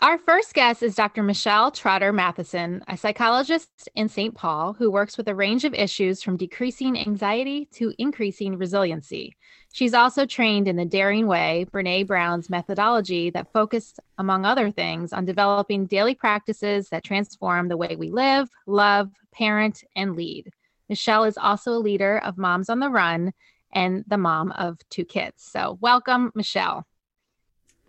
Our 0.00 0.18
first 0.18 0.52
guest 0.52 0.82
is 0.82 0.96
Dr. 0.96 1.22
Michelle 1.22 1.70
Trotter 1.70 2.12
Matheson, 2.12 2.82
a 2.88 2.96
psychologist 2.96 3.88
in 3.94 4.08
St. 4.08 4.34
Paul 4.34 4.74
who 4.74 4.90
works 4.90 5.16
with 5.16 5.28
a 5.28 5.34
range 5.34 5.64
of 5.64 5.72
issues 5.72 6.22
from 6.22 6.36
decreasing 6.36 6.98
anxiety 6.98 7.68
to 7.72 7.94
increasing 7.96 8.58
resiliency. 8.58 9.34
She's 9.72 9.94
also 9.94 10.26
trained 10.26 10.68
in 10.68 10.76
the 10.76 10.84
Daring 10.84 11.26
Way, 11.26 11.66
Brene 11.72 12.06
Brown's 12.06 12.50
methodology 12.50 13.30
that 13.30 13.52
focused, 13.52 13.98
among 14.18 14.44
other 14.44 14.70
things, 14.70 15.12
on 15.12 15.24
developing 15.24 15.86
daily 15.86 16.14
practices 16.14 16.90
that 16.90 17.04
transform 17.04 17.68
the 17.68 17.76
way 17.78 17.96
we 17.96 18.10
live, 18.10 18.50
love, 18.66 19.10
parent, 19.32 19.84
and 19.96 20.16
lead. 20.16 20.50
Michelle 20.88 21.24
is 21.24 21.38
also 21.38 21.72
a 21.72 21.78
leader 21.78 22.18
of 22.18 22.36
Moms 22.36 22.68
on 22.68 22.80
the 22.80 22.90
Run 22.90 23.32
and 23.72 24.04
the 24.06 24.18
mom 24.18 24.52
of 24.52 24.76
two 24.90 25.04
kids. 25.04 25.44
So, 25.44 25.78
welcome, 25.80 26.30
Michelle. 26.34 26.84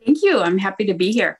Thank 0.05 0.23
you. 0.23 0.39
I'm 0.39 0.59
happy 0.59 0.85
to 0.85 0.93
be 0.93 1.11
here. 1.11 1.39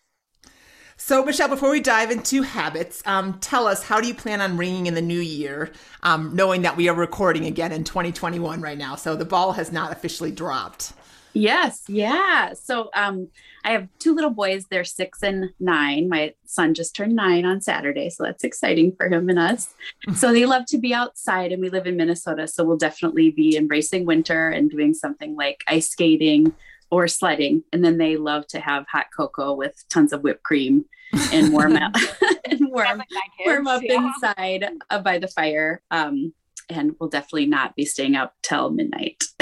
So, 0.97 1.25
Michelle, 1.25 1.49
before 1.49 1.71
we 1.71 1.81
dive 1.81 2.09
into 2.09 2.41
habits, 2.41 3.03
um, 3.05 3.37
tell 3.39 3.67
us 3.67 3.83
how 3.83 3.99
do 3.99 4.07
you 4.07 4.13
plan 4.13 4.39
on 4.39 4.55
ringing 4.55 4.87
in 4.87 4.93
the 4.93 5.01
new 5.01 5.19
year, 5.19 5.71
um, 6.03 6.33
knowing 6.33 6.61
that 6.61 6.77
we 6.77 6.87
are 6.87 6.95
recording 6.95 7.45
again 7.45 7.73
in 7.73 7.83
2021 7.83 8.61
right 8.61 8.77
now? 8.77 8.95
So 8.95 9.15
the 9.15 9.25
ball 9.25 9.51
has 9.53 9.73
not 9.73 9.91
officially 9.91 10.31
dropped. 10.31 10.93
Yes, 11.33 11.83
yeah. 11.89 12.53
So 12.53 12.89
um, 12.95 13.27
I 13.65 13.71
have 13.71 13.89
two 13.99 14.15
little 14.15 14.29
boys. 14.29 14.67
They're 14.69 14.85
six 14.85 15.21
and 15.21 15.49
nine. 15.59 16.07
My 16.07 16.33
son 16.45 16.73
just 16.73 16.95
turned 16.95 17.13
nine 17.13 17.45
on 17.45 17.59
Saturday, 17.59 18.09
so 18.09 18.23
that's 18.23 18.45
exciting 18.45 18.93
for 18.95 19.09
him 19.09 19.27
and 19.27 19.37
us. 19.37 19.73
so 20.15 20.31
they 20.31 20.45
love 20.45 20.65
to 20.67 20.77
be 20.77 20.93
outside, 20.93 21.51
and 21.51 21.61
we 21.61 21.69
live 21.69 21.87
in 21.87 21.97
Minnesota, 21.97 22.47
so 22.47 22.63
we'll 22.63 22.77
definitely 22.77 23.31
be 23.31 23.57
embracing 23.57 24.05
winter 24.05 24.47
and 24.47 24.71
doing 24.71 24.93
something 24.93 25.35
like 25.35 25.61
ice 25.67 25.89
skating 25.89 26.55
or 26.91 27.07
sledding. 27.07 27.63
And 27.71 27.83
then 27.83 27.97
they 27.97 28.17
love 28.17 28.47
to 28.47 28.59
have 28.59 28.85
hot 28.91 29.07
cocoa 29.15 29.53
with 29.53 29.83
tons 29.89 30.13
of 30.13 30.21
whipped 30.21 30.43
cream 30.43 30.85
and 31.31 31.51
warm 31.51 31.75
up 31.75 31.95
and 32.49 32.69
warm, 32.69 33.01
warm 33.45 33.67
up 33.67 33.81
yeah. 33.83 34.05
inside 34.05 34.65
uh, 34.89 34.99
by 34.99 35.19
the 35.19 35.27
fire. 35.27 35.81
Um, 35.91 36.33
and 36.69 36.95
we'll 36.99 37.09
definitely 37.09 37.45
not 37.45 37.75
be 37.75 37.85
staying 37.85 38.15
up 38.15 38.33
till 38.41 38.71
midnight. 38.71 39.23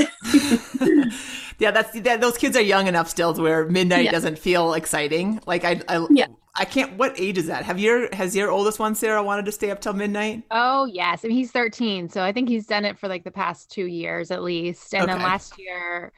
yeah, 1.58 1.72
that's 1.72 1.98
that, 2.02 2.20
those 2.22 2.38
kids 2.38 2.58
are 2.58 2.62
young 2.62 2.88
enough 2.88 3.10
still 3.10 3.34
to 3.34 3.42
where 3.42 3.66
midnight 3.70 4.06
yeah. 4.06 4.12
doesn't 4.12 4.38
feel 4.38 4.74
exciting. 4.74 5.40
Like 5.46 5.64
I, 5.64 5.82
I, 5.88 6.06
yeah. 6.10 6.28
I 6.56 6.66
can't. 6.66 6.98
What 6.98 7.20
age 7.20 7.38
is 7.38 7.48
that? 7.48 7.64
Have 7.64 7.80
your 7.80 8.14
has 8.14 8.36
your 8.36 8.52
oldest 8.52 8.78
one, 8.78 8.94
Sarah, 8.94 9.24
wanted 9.24 9.46
to 9.46 9.52
stay 9.52 9.72
up 9.72 9.82
till 9.82 9.94
midnight? 9.94 10.44
Oh 10.52 10.86
yes, 10.86 11.24
I 11.24 11.30
mean 11.30 11.38
he's 11.38 11.52
13, 11.52 12.10
so 12.10 12.22
I 12.22 12.32
think 12.32 12.48
he's 12.48 12.68
done 12.68 12.86
it 12.86 13.00
for 13.00 13.08
like 13.08 13.24
the 13.24 13.32
past 13.32 13.72
two 13.72 13.86
years 13.86 14.30
at 14.30 14.44
least. 14.44 14.94
And 14.94 15.04
okay. 15.04 15.14
then 15.14 15.22
last 15.22 15.58
year, 15.58 16.12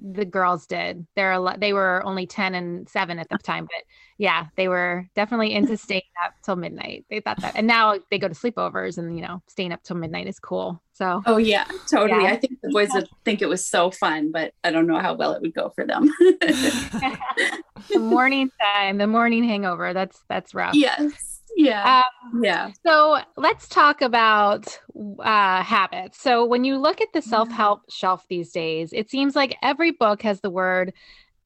the 0.00 0.24
girls 0.24 0.66
did. 0.66 1.06
They're 1.16 1.38
they 1.58 1.72
were 1.72 2.02
only 2.04 2.26
10 2.26 2.54
and 2.54 2.88
seven 2.88 3.18
at 3.18 3.28
the 3.28 3.38
time, 3.42 3.64
but 3.64 3.84
yeah, 4.18 4.46
they 4.56 4.68
were 4.68 5.06
definitely 5.14 5.52
into 5.52 5.76
staying 5.76 6.02
up 6.24 6.34
till 6.44 6.56
midnight. 6.56 7.04
They 7.10 7.20
thought 7.20 7.40
that, 7.40 7.56
and 7.56 7.66
now 7.66 7.98
they 8.10 8.18
go 8.18 8.28
to 8.28 8.34
sleepovers, 8.34 8.98
and 8.98 9.16
you 9.16 9.22
know, 9.22 9.42
staying 9.48 9.72
up 9.72 9.82
till 9.82 9.96
midnight 9.96 10.26
is 10.26 10.38
cool. 10.38 10.82
So, 10.92 11.22
oh 11.26 11.36
yeah, 11.36 11.64
totally. 11.88 12.24
Yeah. 12.24 12.32
I 12.32 12.36
think 12.36 12.60
the 12.62 12.70
boys 12.70 12.88
would 12.92 13.08
think 13.24 13.42
it 13.42 13.48
was 13.48 13.66
so 13.66 13.90
fun, 13.90 14.32
but 14.32 14.52
I 14.64 14.70
don't 14.70 14.86
know 14.86 14.98
how 14.98 15.14
well 15.14 15.32
it 15.32 15.42
would 15.42 15.54
go 15.54 15.70
for 15.70 15.86
them. 15.86 16.10
the 16.40 17.98
morning 17.98 18.50
time, 18.60 18.98
the 18.98 19.06
morning 19.06 19.44
hangover. 19.44 19.94
That's 19.94 20.22
that's 20.28 20.54
rough. 20.54 20.74
Yes 20.74 21.37
yeah. 21.56 22.02
Um, 22.32 22.42
yeah. 22.42 22.70
so 22.84 23.18
let's 23.36 23.68
talk 23.68 24.02
about 24.02 24.78
uh, 25.20 25.62
habits. 25.62 26.20
So 26.20 26.44
when 26.44 26.64
you 26.64 26.78
look 26.78 27.00
at 27.00 27.08
the 27.12 27.22
self-help 27.22 27.82
yeah. 27.88 27.94
shelf 27.94 28.26
these 28.28 28.50
days 28.50 28.92
it 28.92 29.10
seems 29.10 29.34
like 29.36 29.56
every 29.62 29.92
book 29.92 30.22
has 30.22 30.40
the 30.40 30.50
word 30.50 30.92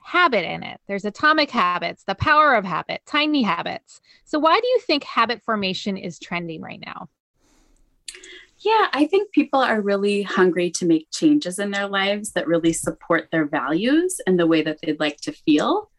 habit 0.05 0.45
in 0.45 0.63
it. 0.63 0.81
There's 0.89 1.05
atomic 1.05 1.51
habits 1.51 2.05
the 2.05 2.15
power 2.15 2.55
of 2.55 2.65
habit 2.65 3.03
tiny 3.07 3.43
habits. 3.43 4.01
So 4.25 4.39
why 4.39 4.59
do 4.61 4.67
you 4.67 4.81
think 4.81 5.05
habit 5.05 5.43
formation 5.43 5.97
is 5.97 6.19
trending 6.19 6.61
right 6.61 6.81
now? 6.85 7.09
Yeah, 8.59 8.89
I 8.93 9.07
think 9.07 9.33
people 9.33 9.61
are 9.61 9.81
really 9.81 10.23
hungry 10.23 10.71
to 10.73 10.87
make 10.87 11.09
changes 11.11 11.59
in 11.59 11.73
their 11.73 11.89
lives 11.89 12.33
that 12.33 12.47
really 12.47 12.73
support 12.73 13.29
their 13.33 13.47
values 13.47 14.21
and 14.27 14.39
the 14.39 14.47
way 14.47 14.63
that 14.63 14.79
they'd 14.81 15.01
like 15.01 15.17
to 15.23 15.33
feel. 15.33 15.91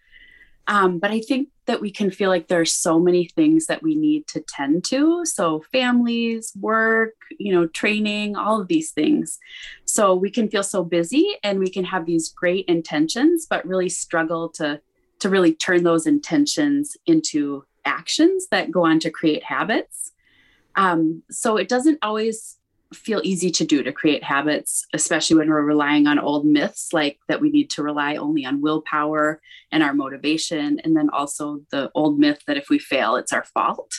Um, 0.68 1.00
but 1.00 1.12
I 1.12 1.20
think 1.20 1.50
that 1.66 1.82
we 1.82 1.92
can 1.92 2.12
feel 2.12 2.30
like 2.30 2.48
there 2.48 2.62
are 2.62 2.66
so 2.66 3.00
many 3.00 3.26
things 3.26 3.68
that 3.68 3.84
we 3.84 3.96
need 3.96 4.28
to 4.28 4.42
tend 4.42 4.84
to. 4.86 5.26
So, 5.26 5.64
families, 5.72 6.54
work, 6.60 7.14
you 7.38 7.54
know, 7.54 7.68
training, 7.68 8.36
all 8.36 8.60
of 8.62 8.68
these 8.68 8.92
things. 8.92 9.40
So, 9.86 10.16
we 10.16 10.30
can 10.30 10.50
feel 10.50 10.64
so 10.64 10.84
busy 10.84 11.36
and 11.44 11.60
we 11.60 11.70
can 11.70 11.86
have 11.86 12.06
these 12.06 12.30
great 12.30 12.66
intentions, 12.66 13.46
but 13.50 13.66
really 13.66 13.90
struggle 13.90 14.50
to, 14.50 14.82
to 15.20 15.30
really 15.30 15.54
turn 15.54 15.84
those 15.84 16.08
intentions 16.08 16.96
into 17.06 17.66
actions 17.86 18.48
that 18.52 18.72
go 18.72 18.86
on 18.86 19.00
to 19.00 19.10
create 19.10 19.44
habits. 19.44 20.12
Um, 20.76 21.24
so, 21.30 21.58
it 21.58 21.68
doesn't 21.68 22.00
always 22.02 22.58
feel 22.94 23.22
easy 23.24 23.52
to 23.52 23.66
do 23.66 23.84
to 23.84 23.92
create 23.92 24.24
habits, 24.24 24.86
especially 24.94 25.38
when 25.38 25.50
we're 25.50 25.62
relying 25.62 26.08
on 26.08 26.20
old 26.20 26.46
myths 26.46 26.94
like 26.94 27.20
that 27.28 27.42
we 27.42 27.50
need 27.50 27.70
to 27.72 27.84
rely 27.84 28.16
only 28.16 28.46
on 28.46 28.62
willpower 28.62 29.42
and 29.72 29.84
our 29.84 29.94
motivation. 29.94 30.80
And 30.84 30.96
then 30.96 31.10
also 31.10 31.62
the 31.72 31.92
old 31.94 32.20
myth 32.20 32.42
that 32.48 32.58
if 32.58 32.70
we 32.70 32.80
fail, 32.80 33.16
it's 33.16 33.34
our 33.34 33.44
fault. 33.44 33.92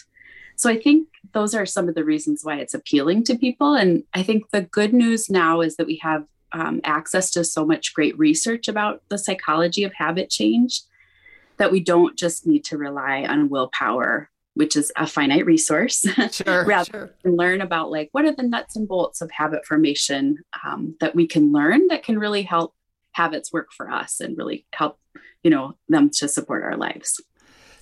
So 0.57 0.71
I 0.71 0.79
think 0.81 1.09
those 1.33 1.55
are 1.55 1.67
some 1.67 1.89
of 1.89 1.95
the 1.95 2.05
reasons 2.05 2.45
why 2.45 2.57
it's 2.57 2.75
appealing 2.75 3.25
to 3.25 3.37
people. 3.37 3.75
And 3.75 4.05
I 4.15 4.23
think 4.23 4.51
the 4.51 4.63
good 4.63 4.95
news 4.95 5.29
now 5.29 5.61
is 5.61 5.77
that 5.77 5.87
we 5.87 5.99
have 6.03 6.25
um, 6.53 6.81
access 6.85 7.31
to 7.33 7.45
so 7.45 7.67
much 7.67 7.95
great 7.95 8.17
research 8.19 8.69
about 8.69 9.03
the 9.09 9.19
psychology 9.19 9.83
of 9.83 9.93
habit 9.95 10.31
change 10.31 10.83
that 11.57 11.73
we 11.73 11.81
don't 11.81 12.17
just 12.17 12.47
need 12.47 12.65
to 12.67 12.79
rely 12.79 13.25
on 13.25 13.49
willpower 13.49 14.31
which 14.55 14.77
is 14.77 14.93
a 14.97 15.07
finite 15.07 15.47
resource, 15.47 16.07
sure, 16.33 16.65
rather 16.65 16.91
sure. 16.91 17.15
than 17.23 17.37
learn 17.37 17.61
about 17.61 17.91
like 17.91 18.09
what 18.13 18.25
are 18.25 18.35
the 18.35 18.43
nuts 18.43 18.77
and 18.77 18.89
bolts 18.89 19.21
of 19.21 19.31
habit 19.31 19.67
formation 19.67 20.39
um, 20.65 20.97
that 21.01 21.15
we 21.15 21.27
can 21.27 21.53
learn 21.53 21.89
that 21.89 22.03
can 22.03 22.19
really 22.19 22.43
help 22.43 22.75
habits 23.13 23.53
work 23.53 23.73
for 23.73 23.91
us 23.91 24.21
and 24.21 24.37
really 24.37 24.67
help 24.73 24.99
you 25.43 25.51
know 25.51 25.77
them 25.89 26.11
to 26.11 26.29
support 26.29 26.63
our 26.65 26.77
lives. 26.77 27.21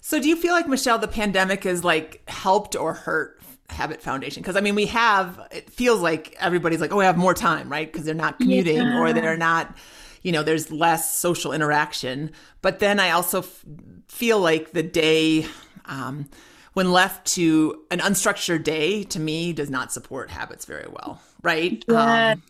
So, 0.00 0.20
do 0.20 0.28
you 0.28 0.36
feel 0.36 0.52
like 0.52 0.66
Michelle, 0.66 0.98
the 0.98 1.08
pandemic 1.08 1.64
has 1.64 1.84
like 1.84 2.28
helped 2.28 2.74
or 2.74 2.94
hurt 2.94 3.40
habit 3.68 4.02
formation? 4.02 4.42
Because 4.42 4.56
I 4.56 4.60
mean, 4.60 4.74
we 4.74 4.86
have 4.86 5.40
it 5.50 5.70
feels 5.70 6.00
like 6.00 6.34
everybody's 6.40 6.80
like, 6.80 6.92
oh, 6.92 6.96
we 6.96 7.04
have 7.04 7.18
more 7.18 7.34
time, 7.34 7.70
right? 7.70 7.90
Because 7.90 8.04
they're 8.06 8.14
not 8.14 8.38
commuting 8.38 8.76
yeah. 8.76 8.98
or 8.98 9.12
they're 9.12 9.36
not 9.36 9.76
you 10.22 10.30
know 10.30 10.42
there's 10.42 10.70
less 10.70 11.16
social 11.16 11.52
interaction 11.52 12.30
but 12.60 12.78
then 12.78 13.00
i 13.00 13.10
also 13.10 13.40
f- 13.40 13.64
feel 14.06 14.38
like 14.38 14.70
the 14.70 14.82
day 14.82 15.44
um, 15.86 16.28
when 16.74 16.92
left 16.92 17.26
to 17.34 17.82
an 17.90 17.98
unstructured 17.98 18.64
day, 18.64 19.02
to 19.04 19.20
me, 19.20 19.52
does 19.52 19.70
not 19.70 19.92
support 19.92 20.30
habits 20.30 20.64
very 20.64 20.86
well, 20.90 21.20
right? 21.42 21.84
Yeah. 21.88 22.32
Um, 22.32 22.42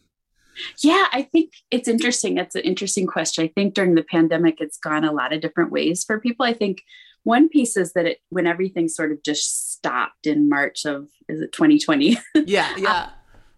yeah, 0.83 1.07
I 1.13 1.23
think 1.23 1.53
it's 1.71 1.89
interesting. 1.89 2.39
It's 2.39 2.55
an 2.55 2.63
interesting 2.63 3.07
question. 3.07 3.45
I 3.45 3.49
think 3.49 3.75
during 3.75 3.95
the 3.95 4.05
pandemic, 4.05 4.61
it's 4.61 4.79
gone 4.79 5.05
a 5.05 5.13
lot 5.13 5.33
of 5.33 5.41
different 5.41 5.73
ways 5.73 6.05
for 6.05 6.21
people. 6.21 6.45
I 6.45 6.53
think 6.53 6.83
one 7.25 7.49
piece 7.49 7.77
is 7.77 7.93
that 7.95 8.07
it, 8.07 8.19
when 8.29 8.47
everything 8.47 8.89
sort 8.89 9.13
of 9.13 9.23
just 9.23 9.73
stopped 9.73 10.27
in 10.27 10.49
March 10.49 10.85
of, 10.85 11.09
is 11.29 11.41
it 11.41 11.53
2020? 11.53 12.19
Yeah, 12.35 12.75
yeah. 12.77 12.93
uh, 12.93 13.09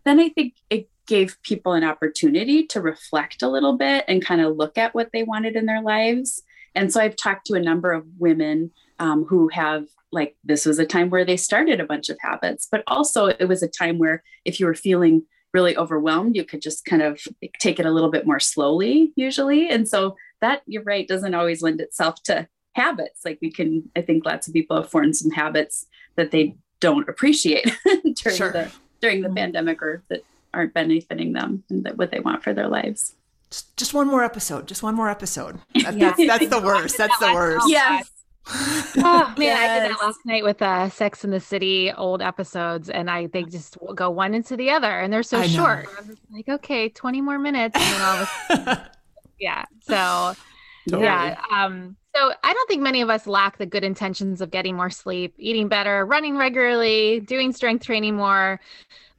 then 0.05 0.20
I 0.20 0.29
think 0.29 0.55
it 0.70 0.88
gave 1.07 1.37
people 1.42 1.72
an 1.72 1.85
opportunity 1.85 2.66
to 2.66 2.81
reflect 2.81 3.42
a 3.42 3.48
little 3.48 3.77
bit 3.77 4.05
and 4.09 4.24
kind 4.24 4.40
of 4.40 4.57
look 4.57 4.79
at 4.79 4.94
what 4.94 5.11
they 5.12 5.22
wanted 5.22 5.57
in 5.57 5.66
their 5.66 5.83
lives. 5.83 6.42
And 6.74 6.92
so 6.92 7.00
I've 7.00 7.16
talked 7.16 7.46
to 7.46 7.55
a 7.55 7.61
number 7.61 7.92
of 7.92 8.07
women 8.18 8.70
um, 8.98 9.24
who 9.24 9.48
have 9.48 9.87
like 10.14 10.37
this 10.44 10.64
was 10.64 10.79
a 10.79 10.87
time 10.87 11.11
where 11.11 11.24
they 11.24 11.37
started 11.37 11.81
a 11.81 11.87
bunch 11.87 12.09
of 12.09 12.16
habits, 12.20 12.68
but 12.70 12.83
also 12.87 13.27
it 13.27 13.46
was 13.46 13.62
a 13.62 13.68
time 13.68 13.98
where 13.98 14.22
if 14.44 14.59
you 14.59 14.66
were 14.66 14.74
feeling 14.74 15.24
really 15.53 15.77
overwhelmed, 15.77 16.37
you 16.37 16.44
could 16.44 16.62
just 16.62 16.85
kind 16.85 17.03
of 17.03 17.20
take 17.61 17.79
it 17.79 17.87
a 17.87 17.90
little 17.90 18.11
bit 18.11 18.27
more 18.27 18.40
slowly, 18.40 19.12
usually. 19.16 19.68
And 19.68 19.88
so 19.88 20.16
that, 20.40 20.62
you're 20.66 20.83
right, 20.83 21.07
doesn't 21.07 21.35
always 21.35 21.62
lend 21.62 21.81
itself 21.81 22.22
to 22.24 22.48
habits. 22.74 23.24
Like 23.24 23.38
we 23.40 23.50
can, 23.50 23.90
I 23.94 24.03
think 24.03 24.24
lots 24.24 24.48
of 24.48 24.55
people 24.55 24.77
have 24.77 24.90
formed 24.90 25.16
some 25.16 25.31
habits 25.31 25.87
that 26.16 26.31
they 26.33 26.57
don't 26.81 27.09
appreciate 27.09 27.72
during 27.85 28.37
sure. 28.37 28.53
the 28.53 28.70
during 29.00 29.20
the 29.20 29.29
mm-hmm. 29.29 29.37
pandemic 29.37 29.83
or 29.83 30.03
that 30.09 30.24
aren't 30.53 30.72
benefiting 30.74 31.33
them 31.33 31.62
and 31.68 31.85
that 31.85 31.96
what 31.96 32.11
they 32.11 32.20
want 32.20 32.42
for 32.42 32.55
their 32.55 32.68
lives. 32.68 33.14
Just, 33.50 33.77
just 33.77 33.94
one 33.94 34.09
more 34.09 34.24
episode. 34.24 34.66
Just 34.66 34.83
one 34.83 34.94
more 34.94 35.09
episode. 35.09 35.61
That, 35.83 35.98
that's 35.98 36.27
that's 36.27 36.48
the 36.48 36.61
worst. 36.61 36.96
That's 36.96 37.18
the 37.18 37.33
worst. 37.35 37.68
Yes 37.68 38.13
oh 38.98 39.35
man, 39.38 39.46
yes. 39.46 39.70
I 39.70 39.80
did 39.80 39.90
that 39.90 40.02
last 40.02 40.20
night 40.26 40.44
with 40.44 40.61
uh, 40.61 40.90
Sex 40.90 41.24
and 41.24 41.33
the 41.33 41.40
City 41.40 41.90
old 41.92 42.20
episodes, 42.20 42.90
and 42.90 43.11
I 43.11 43.26
they 43.26 43.44
just 43.44 43.78
go 43.94 44.11
one 44.11 44.35
into 44.35 44.57
the 44.57 44.70
other, 44.70 44.90
and 44.90 45.12
they're 45.12 45.22
so 45.22 45.38
I 45.38 45.46
short. 45.46 45.88
like, 46.30 46.48
okay, 46.48 46.90
twenty 46.90 47.22
more 47.22 47.38
minutes, 47.38 47.74
and 47.74 47.85
then 47.85 48.00
all 48.02 48.16
of 48.16 48.68
a 48.68 48.90
yeah. 49.40 49.64
So 49.80 50.35
totally. 50.88 51.04
yeah, 51.04 51.40
um, 51.50 51.96
so 52.14 52.33
I 52.44 52.52
don't 52.52 52.68
think 52.68 52.83
many 52.83 53.00
of 53.00 53.09
us 53.09 53.26
lack 53.26 53.57
the 53.57 53.66
good 53.66 53.83
intentions 53.83 54.40
of 54.40 54.50
getting 54.50 54.76
more 54.76 54.90
sleep, 54.90 55.35
eating 55.38 55.68
better, 55.68 56.04
running 56.04 56.37
regularly, 56.37 57.20
doing 57.20 57.52
strength 57.52 57.85
training 57.85 58.14
more. 58.14 58.61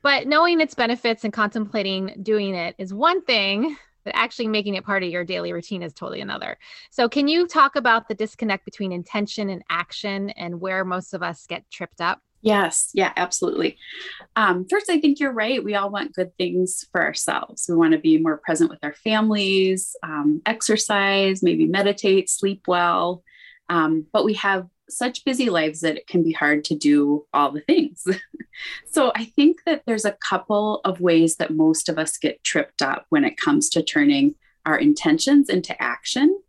But 0.03 0.27
knowing 0.27 0.61
its 0.61 0.75
benefits 0.75 1.23
and 1.23 1.33
contemplating 1.33 2.15
doing 2.21 2.53
it 2.53 2.75
is 2.77 2.93
one 2.93 3.23
thing 3.23 3.75
but 4.05 4.15
actually 4.15 4.47
making 4.47 4.75
it 4.75 4.85
part 4.85 5.03
of 5.03 5.09
your 5.09 5.25
daily 5.25 5.51
routine 5.51 5.81
is 5.81 5.93
totally 5.93 6.21
another. 6.21 6.57
So, 6.91 7.09
can 7.09 7.27
you 7.27 7.47
talk 7.47 7.75
about 7.75 8.07
the 8.07 8.15
disconnect 8.15 8.63
between 8.63 8.91
intention 8.91 9.49
and 9.49 9.63
action 9.69 10.29
and 10.31 10.61
where 10.61 10.85
most 10.85 11.13
of 11.13 11.21
us 11.21 11.45
get 11.47 11.69
tripped 11.69 11.99
up? 11.99 12.21
Yes, 12.45 12.91
yeah, 12.93 13.11
absolutely. 13.17 13.75
Um, 14.35 14.67
first, 14.69 14.87
I 14.87 14.99
think 14.99 15.19
you're 15.19 15.33
right. 15.33 15.63
We 15.63 15.73
all 15.73 15.89
want 15.89 16.13
good 16.13 16.37
things 16.37 16.85
for 16.91 17.03
ourselves. 17.03 17.65
We 17.67 17.75
want 17.75 17.93
to 17.93 17.97
be 17.97 18.19
more 18.19 18.37
present 18.37 18.69
with 18.69 18.77
our 18.83 18.93
families, 18.93 19.95
um, 20.03 20.43
exercise, 20.45 21.41
maybe 21.41 21.65
meditate, 21.65 22.29
sleep 22.29 22.61
well. 22.67 23.23
Um, 23.67 24.05
but 24.13 24.25
we 24.25 24.35
have 24.35 24.67
such 24.89 25.25
busy 25.25 25.49
lives 25.49 25.81
that 25.81 25.97
it 25.97 26.07
can 26.07 26.23
be 26.23 26.31
hard 26.31 26.63
to 26.65 26.75
do 26.75 27.25
all 27.33 27.51
the 27.51 27.61
things. 27.61 28.05
so 28.91 29.11
I 29.15 29.25
think 29.25 29.59
that 29.65 29.83
there's 29.85 30.05
a 30.05 30.17
couple 30.29 30.81
of 30.85 31.01
ways 31.01 31.37
that 31.37 31.55
most 31.55 31.89
of 31.89 31.97
us 31.97 32.17
get 32.17 32.43
tripped 32.43 32.81
up 32.81 33.05
when 33.09 33.23
it 33.23 33.37
comes 33.37 33.69
to 33.69 33.83
turning 33.83 34.35
our 34.65 34.77
intentions 34.77 35.49
into 35.49 35.79
action. 35.81 36.39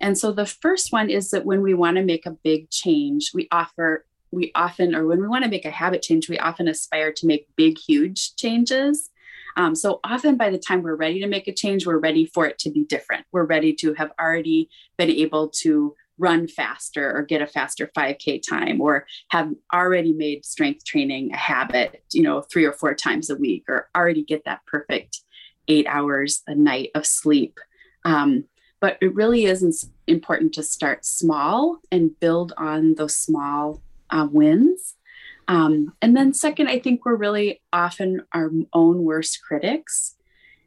And 0.00 0.18
so 0.18 0.32
the 0.32 0.46
first 0.46 0.92
one 0.92 1.10
is 1.10 1.30
that 1.30 1.44
when 1.44 1.62
we 1.62 1.74
want 1.74 1.96
to 1.96 2.04
make 2.04 2.26
a 2.26 2.32
big 2.32 2.70
change, 2.70 3.30
we 3.34 3.48
offer 3.52 4.04
we 4.32 4.50
often 4.54 4.94
or 4.94 5.06
when 5.06 5.20
we 5.20 5.28
want 5.28 5.44
to 5.44 5.50
make 5.50 5.66
a 5.66 5.70
habit 5.70 6.02
change, 6.02 6.28
we 6.28 6.38
often 6.38 6.66
aspire 6.66 7.12
to 7.12 7.26
make 7.26 7.54
big 7.54 7.78
huge 7.78 8.34
changes. 8.36 9.10
Um, 9.56 9.74
so 9.74 10.00
often 10.02 10.36
by 10.36 10.48
the 10.48 10.58
time 10.58 10.82
we're 10.82 10.96
ready 10.96 11.20
to 11.20 11.26
make 11.26 11.46
a 11.46 11.52
change, 11.52 11.86
we're 11.86 11.98
ready 11.98 12.24
for 12.24 12.46
it 12.46 12.58
to 12.60 12.70
be 12.70 12.84
different. 12.84 13.26
We're 13.30 13.44
ready 13.44 13.74
to 13.74 13.92
have 13.94 14.10
already 14.18 14.70
been 14.96 15.10
able 15.10 15.50
to 15.60 15.94
run 16.22 16.46
faster 16.46 17.10
or 17.14 17.22
get 17.22 17.42
a 17.42 17.46
faster 17.46 17.90
5k 17.98 18.40
time 18.48 18.80
or 18.80 19.06
have 19.30 19.50
already 19.74 20.12
made 20.12 20.44
strength 20.44 20.84
training 20.84 21.32
a 21.32 21.36
habit 21.36 22.04
you 22.12 22.22
know 22.22 22.40
three 22.42 22.64
or 22.64 22.72
four 22.72 22.94
times 22.94 23.28
a 23.28 23.34
week 23.34 23.64
or 23.68 23.88
already 23.96 24.22
get 24.22 24.44
that 24.44 24.64
perfect 24.66 25.20
eight 25.68 25.86
hours 25.88 26.42
a 26.46 26.54
night 26.54 26.90
of 26.94 27.06
sleep. 27.06 27.58
Um, 28.04 28.44
but 28.80 28.98
it 29.00 29.14
really 29.14 29.44
is 29.44 29.88
important 30.06 30.52
to 30.54 30.62
start 30.62 31.04
small 31.04 31.78
and 31.90 32.18
build 32.18 32.52
on 32.56 32.96
those 32.96 33.16
small 33.16 33.80
uh, 34.10 34.26
wins. 34.30 34.96
Um, 35.48 35.92
and 36.00 36.16
then 36.16 36.32
second 36.32 36.68
i 36.68 36.78
think 36.78 37.04
we're 37.04 37.16
really 37.16 37.60
often 37.72 38.22
our 38.32 38.50
own 38.72 39.02
worst 39.02 39.40
critics 39.42 40.14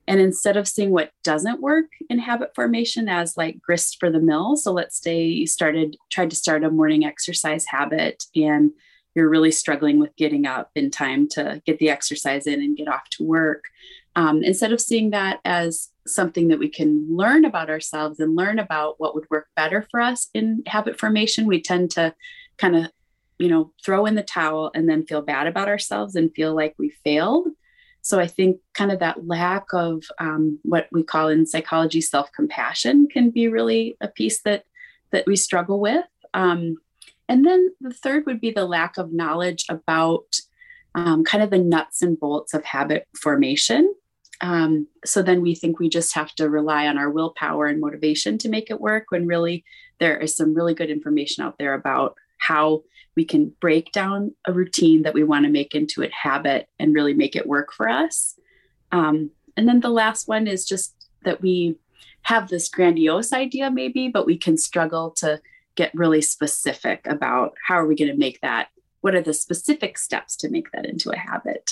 and 0.08 0.20
instead 0.20 0.58
of 0.58 0.68
seeing 0.68 0.92
what 0.92 1.12
doesn't 1.24 1.62
work 1.62 1.88
in 2.10 2.20
habit 2.20 2.52
formation 2.54 3.10
as 3.10 3.38
like 3.38 3.62
grist 3.62 3.98
for 4.00 4.12
the 4.12 4.20
mill, 4.20 4.56
so 4.56 4.72
let's 4.72 5.02
say 5.02 5.24
you 5.24 5.48
started, 5.48 5.98
tried 6.12 6.30
to 6.30 6.36
start 6.36 6.64
a 6.64 6.70
morning 6.70 7.06
exercise 7.06 7.66
habit 7.66 8.26
and 8.36 8.72
you're 9.16 9.30
really 9.30 9.52
struggling 9.52 9.98
with 9.98 10.16
getting 10.18 10.46
up 10.46 10.70
in 10.76 10.92
time 10.92 11.28
to 11.30 11.62
get 11.66 11.80
the 11.80 11.90
exercise 11.90 12.46
in 12.46 12.62
and 12.62 12.78
get 12.78 12.88
off 12.88 13.10
to 13.10 13.24
work. 13.24 13.64
Um, 14.16 14.44
instead 14.44 14.72
of 14.72 14.82
seeing 14.82 15.10
that 15.12 15.40
as 15.44 15.90
something 16.06 16.50
that 16.50 16.60
we 16.60 16.70
can 16.70 17.08
learn 17.10 17.46
about 17.46 17.70
ourselves 17.70 18.20
and 18.20 18.36
learn 18.36 18.60
about 18.60 19.00
what 19.00 19.16
would 19.16 19.26
work 19.32 19.48
better 19.56 19.88
for 19.90 20.02
us 20.02 20.30
in 20.34 20.64
habit 20.68 21.00
formation, 21.00 21.48
we 21.48 21.62
tend 21.62 21.92
to 21.92 22.14
kind 22.58 22.76
of, 22.76 22.92
you 23.40 23.50
know, 23.50 23.72
throw 23.84 24.06
in 24.06 24.16
the 24.16 24.24
towel 24.24 24.72
and 24.76 24.88
then 24.88 25.06
feel 25.06 25.22
bad 25.22 25.48
about 25.48 25.68
ourselves 25.68 26.16
and 26.16 26.34
feel 26.34 26.54
like 26.54 26.76
we 26.78 26.94
failed. 27.04 27.48
So 28.06 28.20
I 28.20 28.28
think 28.28 28.60
kind 28.76 28.92
of 28.92 29.00
that 29.00 29.26
lack 29.26 29.74
of 29.74 30.04
um, 30.20 30.60
what 30.62 30.88
we 30.92 31.02
call 31.02 31.28
in 31.28 31.48
psychology 31.48 32.02
self-compassion 32.02 33.08
can 33.12 33.32
be 33.32 33.48
really 33.48 33.98
a 34.00 34.08
piece 34.08 34.44
that 34.44 34.66
that 35.10 35.26
we 35.26 35.36
struggle 35.36 35.80
with. 35.80 36.06
Um, 36.36 36.78
and 37.28 37.44
then 37.44 37.74
the 37.82 37.96
third 37.96 38.28
would 38.28 38.40
be 38.40 38.52
the 38.52 38.66
lack 38.66 39.00
of 39.00 39.12
knowledge 39.12 39.66
about 39.70 40.40
um, 40.94 41.24
kind 41.24 41.44
of 41.44 41.50
the 41.50 41.58
nuts 41.58 42.04
and 42.04 42.20
bolts 42.20 42.54
of 42.54 42.64
habit 42.64 43.08
formation. 43.20 43.92
Um, 44.40 44.86
so 45.04 45.24
then 45.24 45.42
we 45.42 45.56
think 45.56 45.80
we 45.80 45.90
just 45.90 46.14
have 46.14 46.32
to 46.36 46.48
rely 46.48 46.86
on 46.86 47.00
our 47.00 47.10
willpower 47.10 47.66
and 47.66 47.82
motivation 47.82 48.38
to 48.38 48.50
make 48.50 48.70
it 48.70 48.80
work 48.80 49.06
when 49.10 49.26
really 49.26 49.66
there 49.98 50.16
is 50.16 50.36
some 50.36 50.54
really 50.54 50.76
good 50.76 50.92
information 50.92 51.44
out 51.44 51.58
there 51.58 51.74
about 51.74 52.18
how 52.38 52.84
we 53.16 53.26
can 53.26 53.54
break 53.60 53.92
down 53.92 54.34
a 54.46 54.54
routine 54.54 55.04
that 55.04 55.14
we 55.14 55.24
want 55.24 55.46
to 55.46 55.52
make 55.52 55.74
into 55.74 56.04
a 56.04 56.10
habit 56.10 56.68
and 56.80 56.94
really 56.94 57.14
make 57.14 57.36
it 57.36 57.48
work 57.48 57.72
for 57.72 57.90
us. 57.90 58.38
Um, 58.92 59.32
and 59.58 59.68
then 59.68 59.80
the 59.80 59.90
last 59.90 60.28
one 60.28 60.48
is 60.48 60.66
just 60.66 60.94
that 61.24 61.42
we 61.42 61.78
have 62.24 62.50
this 62.50 62.70
grandiose 62.70 63.32
idea, 63.32 63.72
maybe, 63.72 64.10
but 64.10 64.26
we 64.26 64.38
can 64.38 64.58
struggle 64.58 65.12
to 65.12 65.40
get 65.76 65.94
really 65.94 66.22
specific 66.22 67.06
about 67.08 67.54
how 67.68 67.76
are 67.76 67.86
we 67.86 67.96
going 67.96 68.12
to 68.12 68.18
make 68.18 68.42
that? 68.42 68.70
What 69.02 69.16
are 69.16 69.22
the 69.22 69.34
specific 69.34 69.98
steps 69.98 70.36
to 70.38 70.50
make 70.50 70.72
that 70.72 70.86
into 70.86 71.12
a 71.12 71.18
habit? 71.18 71.72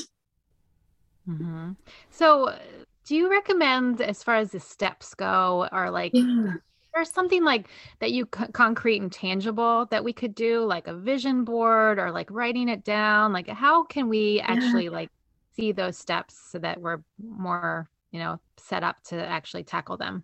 Mm-hmm. 1.27 1.71
So, 2.11 2.57
do 3.05 3.15
you 3.15 3.29
recommend, 3.29 4.01
as 4.01 4.23
far 4.23 4.35
as 4.35 4.51
the 4.51 4.59
steps 4.59 5.13
go, 5.13 5.67
or 5.71 5.89
like 5.89 6.11
yeah 6.13 6.53
there's 6.93 7.11
something 7.11 7.43
like 7.43 7.67
that 7.99 8.11
you 8.11 8.27
c- 8.35 8.47
concrete 8.53 9.01
and 9.01 9.11
tangible 9.11 9.85
that 9.87 10.03
we 10.03 10.13
could 10.13 10.35
do 10.35 10.63
like 10.63 10.87
a 10.87 10.93
vision 10.93 11.43
board 11.43 11.99
or 11.99 12.11
like 12.11 12.29
writing 12.29 12.69
it 12.69 12.83
down 12.83 13.33
like 13.33 13.47
how 13.47 13.83
can 13.83 14.09
we 14.09 14.39
actually 14.41 14.85
yeah. 14.85 14.91
like 14.91 15.09
see 15.55 15.71
those 15.71 15.97
steps 15.97 16.39
so 16.51 16.59
that 16.59 16.79
we're 16.79 16.99
more 17.21 17.89
you 18.11 18.19
know 18.19 18.39
set 18.57 18.83
up 18.83 19.01
to 19.03 19.15
actually 19.15 19.63
tackle 19.63 19.97
them? 19.97 20.23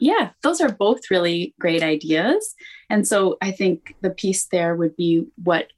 Yeah 0.00 0.30
those 0.42 0.60
are 0.60 0.70
both 0.72 1.10
really 1.10 1.54
great 1.58 1.82
ideas. 1.82 2.54
And 2.90 3.06
so 3.06 3.36
i 3.40 3.50
think 3.50 3.94
the 4.00 4.10
piece 4.10 4.44
there 4.46 4.74
would 4.74 4.96
be 4.96 5.26
what 5.42 5.68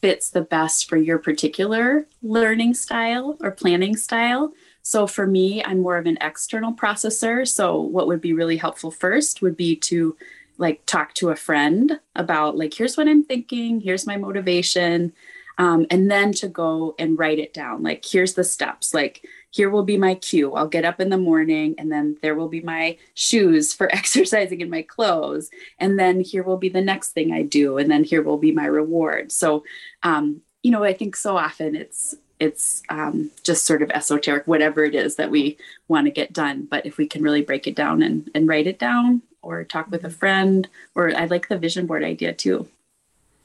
fits 0.00 0.30
the 0.30 0.42
best 0.42 0.88
for 0.88 0.96
your 0.96 1.18
particular 1.18 2.06
learning 2.22 2.74
style 2.74 3.36
or 3.40 3.50
planning 3.50 3.96
style 3.96 4.52
so 4.88 5.06
for 5.06 5.26
me, 5.26 5.62
I'm 5.62 5.80
more 5.82 5.98
of 5.98 6.06
an 6.06 6.16
external 6.22 6.72
processor. 6.72 7.46
So 7.46 7.78
what 7.78 8.06
would 8.06 8.22
be 8.22 8.32
really 8.32 8.56
helpful 8.56 8.90
first 8.90 9.42
would 9.42 9.54
be 9.54 9.76
to 9.76 10.16
like 10.56 10.80
talk 10.86 11.12
to 11.16 11.28
a 11.28 11.36
friend 11.36 12.00
about 12.16 12.56
like 12.56 12.72
here's 12.72 12.96
what 12.96 13.06
I'm 13.06 13.22
thinking, 13.22 13.82
here's 13.82 14.06
my 14.06 14.16
motivation, 14.16 15.12
um, 15.58 15.84
and 15.90 16.10
then 16.10 16.32
to 16.32 16.48
go 16.48 16.94
and 16.98 17.18
write 17.18 17.38
it 17.38 17.52
down. 17.52 17.82
Like 17.82 18.02
here's 18.02 18.32
the 18.32 18.44
steps. 18.44 18.94
Like 18.94 19.26
here 19.50 19.68
will 19.68 19.84
be 19.84 19.98
my 19.98 20.14
cue. 20.14 20.54
I'll 20.54 20.66
get 20.66 20.86
up 20.86 21.02
in 21.02 21.10
the 21.10 21.18
morning, 21.18 21.74
and 21.76 21.92
then 21.92 22.16
there 22.22 22.34
will 22.34 22.48
be 22.48 22.62
my 22.62 22.96
shoes 23.12 23.74
for 23.74 23.92
exercising 23.94 24.62
in 24.62 24.70
my 24.70 24.80
clothes, 24.80 25.50
and 25.78 25.98
then 25.98 26.20
here 26.20 26.42
will 26.42 26.56
be 26.56 26.70
the 26.70 26.80
next 26.80 27.10
thing 27.10 27.30
I 27.30 27.42
do, 27.42 27.76
and 27.76 27.90
then 27.90 28.04
here 28.04 28.22
will 28.22 28.38
be 28.38 28.52
my 28.52 28.64
reward. 28.64 29.32
So, 29.32 29.64
um, 30.02 30.40
you 30.62 30.70
know, 30.70 30.82
I 30.82 30.94
think 30.94 31.14
so 31.14 31.36
often 31.36 31.76
it's 31.76 32.16
it's 32.40 32.82
um, 32.88 33.30
just 33.42 33.64
sort 33.64 33.82
of 33.82 33.90
esoteric, 33.90 34.46
whatever 34.46 34.84
it 34.84 34.94
is 34.94 35.16
that 35.16 35.30
we 35.30 35.56
want 35.88 36.06
to 36.06 36.10
get 36.10 36.32
done. 36.32 36.66
But 36.70 36.86
if 36.86 36.96
we 36.96 37.06
can 37.06 37.22
really 37.22 37.42
break 37.42 37.66
it 37.66 37.74
down 37.74 38.02
and, 38.02 38.30
and 38.34 38.48
write 38.48 38.66
it 38.66 38.78
down 38.78 39.22
or 39.42 39.64
talk 39.64 39.90
with 39.90 40.04
a 40.04 40.10
friend, 40.10 40.68
or 40.94 41.16
I 41.16 41.26
like 41.26 41.48
the 41.48 41.58
vision 41.58 41.86
board 41.86 42.04
idea 42.04 42.32
too. 42.32 42.68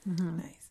Mm-hmm. 0.08 0.38
Nice. 0.38 0.64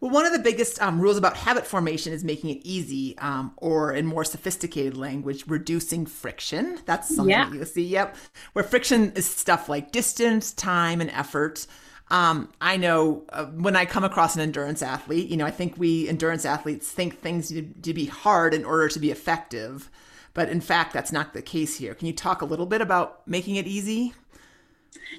Well, 0.00 0.10
one 0.10 0.26
of 0.26 0.32
the 0.32 0.38
biggest 0.38 0.80
um, 0.82 1.00
rules 1.00 1.16
about 1.16 1.36
habit 1.36 1.66
formation 1.66 2.12
is 2.12 2.22
making 2.22 2.50
it 2.50 2.60
easy, 2.64 3.16
um, 3.18 3.52
or 3.56 3.92
in 3.92 4.04
more 4.04 4.24
sophisticated 4.24 4.96
language, 4.96 5.44
reducing 5.46 6.04
friction. 6.04 6.78
That's 6.84 7.08
something 7.08 7.30
yeah. 7.30 7.50
you 7.50 7.64
see. 7.64 7.84
Yep. 7.84 8.16
Where 8.52 8.62
friction 8.62 9.12
is 9.12 9.26
stuff 9.26 9.68
like 9.70 9.92
distance, 9.92 10.52
time, 10.52 11.00
and 11.00 11.10
effort. 11.10 11.66
Um, 12.08 12.52
I 12.60 12.76
know 12.76 13.24
uh, 13.30 13.46
when 13.46 13.74
I 13.74 13.84
come 13.84 14.04
across 14.04 14.36
an 14.36 14.40
endurance 14.40 14.80
athlete, 14.80 15.28
you 15.28 15.36
know, 15.36 15.46
I 15.46 15.50
think 15.50 15.74
we 15.76 16.08
endurance 16.08 16.44
athletes 16.44 16.90
think 16.90 17.18
things 17.18 17.50
need 17.50 17.82
to 17.82 17.92
be 17.92 18.06
hard 18.06 18.54
in 18.54 18.64
order 18.64 18.88
to 18.88 18.98
be 19.00 19.10
effective. 19.10 19.90
But 20.32 20.48
in 20.48 20.60
fact, 20.60 20.92
that's 20.92 21.10
not 21.10 21.32
the 21.32 21.42
case 21.42 21.78
here. 21.78 21.94
Can 21.94 22.06
you 22.06 22.12
talk 22.12 22.42
a 22.42 22.44
little 22.44 22.66
bit 22.66 22.80
about 22.80 23.26
making 23.26 23.56
it 23.56 23.66
easy? 23.66 24.14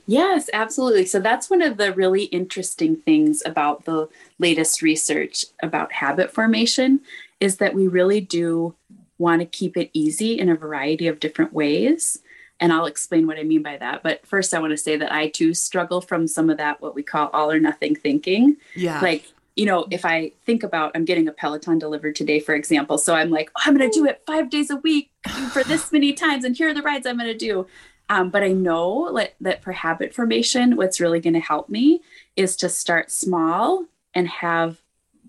Yes, 0.06 0.50
absolutely. 0.54 1.06
So 1.06 1.20
that's 1.20 1.50
one 1.50 1.62
of 1.62 1.78
the 1.78 1.94
really 1.94 2.26
interesting 2.26 2.96
things 2.96 3.42
about 3.46 3.86
the 3.86 4.08
latest 4.40 4.82
research 4.82 5.46
about 5.62 5.92
habit 5.92 6.32
formation 6.32 7.02
is 7.40 7.58
that 7.58 7.74
we 7.74 7.88
really 7.88 8.22
do 8.22 8.76
want 9.18 9.42
to 9.42 9.46
keep 9.46 9.76
it 9.76 9.90
easy 9.94 10.40
in 10.40 10.50
a 10.50 10.56
variety 10.56 11.08
of 11.08 11.20
different 11.20 11.52
ways. 11.52 12.20
And 12.60 12.74
I'll 12.74 12.86
explain 12.86 13.28
what 13.28 13.38
I 13.38 13.44
mean 13.44 13.62
by 13.62 13.78
that. 13.78 14.04
But 14.04 14.26
first, 14.26 14.54
I 14.54 14.60
want 14.60 14.72
to 14.72 14.78
say 14.78 14.98
that 14.98 15.12
I 15.12 15.30
too 15.30 15.54
struggle 15.54 16.02
from 16.02 16.28
some 16.28 16.50
of 16.50 16.58
that, 16.58 16.82
what 16.82 16.96
we 16.96 17.04
call 17.04 17.30
all 17.34 17.52
or 17.52 17.60
nothing 17.60 17.96
thinking. 17.96 18.58
Yeah. 18.76 19.00
Like, 19.00 19.26
you 19.56 19.66
know, 19.66 19.88
if 19.92 20.06
I 20.06 20.32
think 20.46 20.64
about, 20.64 20.92
I'm 20.96 21.06
getting 21.06 21.28
a 21.28 21.32
Peloton 21.32 21.80
delivered 21.80 22.16
today, 22.16 22.40
for 22.40 22.56
example. 22.56 22.98
So 22.98 23.16
I'm 23.16 23.30
like, 23.30 23.52
oh, 23.56 23.62
I'm 23.66 23.78
going 23.78 23.90
to 23.90 24.00
do 24.00 24.06
it 24.06 24.22
five 24.26 24.50
days 24.50 24.70
a 24.70 24.78
week 24.78 25.12
for 25.52 25.64
this 25.64 25.92
many 25.92 26.14
times. 26.14 26.44
And 26.46 26.56
here 26.56 26.70
are 26.70 26.74
the 26.74 26.82
rides 26.82 27.06
I'm 27.06 27.18
going 27.18 27.28
to 27.28 27.38
do. 27.38 27.68
Um, 28.10 28.30
but 28.30 28.44
I 28.44 28.50
know 28.50 29.14
that, 29.16 29.36
that 29.42 29.64
for 29.64 29.72
habit 29.72 30.14
formation, 30.14 30.78
what's 30.78 31.00
really 31.00 31.20
going 31.20 31.34
to 31.34 31.40
help 31.40 31.70
me 31.70 32.02
is 32.36 32.56
to 32.58 32.70
start 32.70 33.12
small 33.12 33.86
and 34.14 34.28
have 34.28 34.82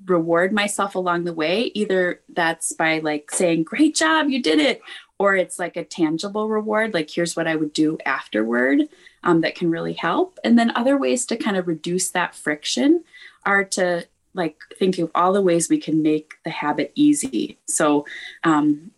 reward 0.06 0.52
myself 0.52 0.94
along 0.94 1.24
the 1.24 1.32
way. 1.32 1.72
Either 1.74 2.20
that's 2.28 2.72
by 2.72 3.00
like 3.00 3.30
saying, 3.30 3.64
Great 3.64 3.96
job, 3.96 4.28
you 4.28 4.42
did 4.42 4.60
it, 4.60 4.80
or 5.18 5.36
it's 5.36 5.58
like 5.58 5.76
a 5.76 5.84
tangible 5.84 6.48
reward 6.48 6.94
like 6.94 7.10
here's 7.10 7.36
what 7.36 7.46
i 7.46 7.56
would 7.56 7.72
do 7.72 7.98
afterward 8.06 8.88
um, 9.24 9.40
that 9.40 9.54
can 9.54 9.70
really 9.70 9.94
help. 9.94 10.38
And 10.44 10.58
then 10.58 10.72
other 10.76 10.96
ways 10.96 11.26
to 11.26 11.36
kind 11.36 11.56
of 11.56 11.68
reduce 11.68 12.10
that 12.10 12.34
friction 12.34 13.04
are 13.44 13.64
to 13.64 14.06
like 14.34 14.56
think 14.78 14.98
of 14.98 15.10
all 15.14 15.32
the 15.32 15.42
ways 15.42 15.68
we 15.68 15.78
can 15.78 16.02
make 16.02 16.34
the 16.44 16.50
habit 16.50 16.92
easy. 16.94 17.58
So 17.66 18.06
um, 18.44 18.92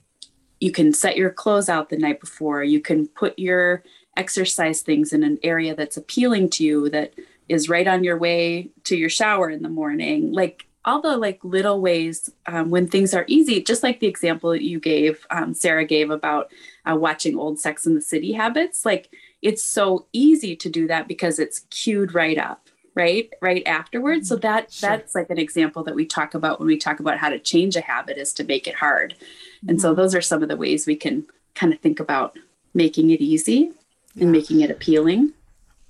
you 0.61 0.73
can 0.73 0.93
set 0.93 1.17
your 1.17 1.31
clothes 1.31 1.69
out 1.69 1.89
the 1.89 1.97
night 1.97 2.21
before. 2.21 2.63
You 2.63 2.81
can 2.81 3.09
put 3.09 3.39
your 3.39 3.83
exercise 4.17 4.83
things 4.83 5.13
in 5.13 5.23
an 5.23 5.39
area 5.43 5.75
that's 5.75 5.97
appealing 5.97 6.51
to 6.51 6.65
you 6.65 6.91
that 6.91 7.15
is 7.49 7.69
right 7.69 7.89
on 7.89 8.05
your 8.05 8.19
way 8.19 8.71
to 8.85 8.97
your 8.97 9.09
shower 9.09 9.51
in 9.51 9.63
the 9.63 9.69
morning. 9.69 10.33
Like 10.33 10.67
all 10.85 11.01
the 11.01 11.17
like 11.17 11.43
little 11.45 11.81
ways 11.81 12.31
um, 12.47 12.71
when 12.71 12.89
things 12.89 13.13
are 13.15 13.25
easy, 13.29 13.63
just 13.63 13.83
like 13.83 14.01
the 14.01 14.07
example 14.07 14.51
that 14.51 14.65
you 14.65 14.81
gave, 14.81 15.27
um, 15.31 15.53
Sarah 15.53 15.85
gave 15.85 16.11
about 16.11 16.51
uh, 16.91 16.97
watching 16.97 17.39
old 17.39 17.59
Sex 17.61 17.87
and 17.87 17.97
the 17.97 18.01
City 18.01 18.33
habits. 18.33 18.87
Like 18.87 19.11
it's 19.43 19.63
so 19.63 20.07
easy 20.13 20.57
to 20.57 20.69
do 20.69 20.87
that 20.87 21.07
because 21.07 21.39
it's 21.39 21.61
queued 21.71 22.15
right 22.15 22.39
up, 22.39 22.69
right, 22.95 23.31
right 23.43 23.67
afterwards. 23.67 24.29
So 24.29 24.37
that 24.37 24.73
sure. 24.73 24.89
that's 24.89 25.15
like 25.15 25.31
an 25.31 25.39
example 25.39 25.85
that 25.85 25.95
we 25.95 26.07
talk 26.07 26.35
about 26.35 26.59
when 26.59 26.69
we 26.69 26.79
talk 26.79 27.01
about 27.01 27.19
how 27.19 27.29
to 27.29 27.39
change 27.39 27.77
a 27.77 27.83
habit 27.83 28.17
is 28.17 28.33
to 28.35 28.45
make 28.45 28.67
it 28.67 28.77
hard. 28.77 29.15
And 29.63 29.73
mm-hmm. 29.73 29.79
so 29.79 29.95
those 29.95 30.15
are 30.15 30.23
some 30.23 30.43
of 30.43 30.49
the 30.49 30.57
ways 30.57 30.87
we 30.87 30.97
can 30.97 31.27
kind 31.55 31.75
of 31.75 31.81
think 31.81 32.01
about 32.01 32.39
making 32.73 33.11
it 33.11 33.21
easy 33.21 33.73
yeah. 34.15 34.23
and 34.23 34.33
making 34.33 34.61
it 34.61 34.71
appealing. 34.71 35.35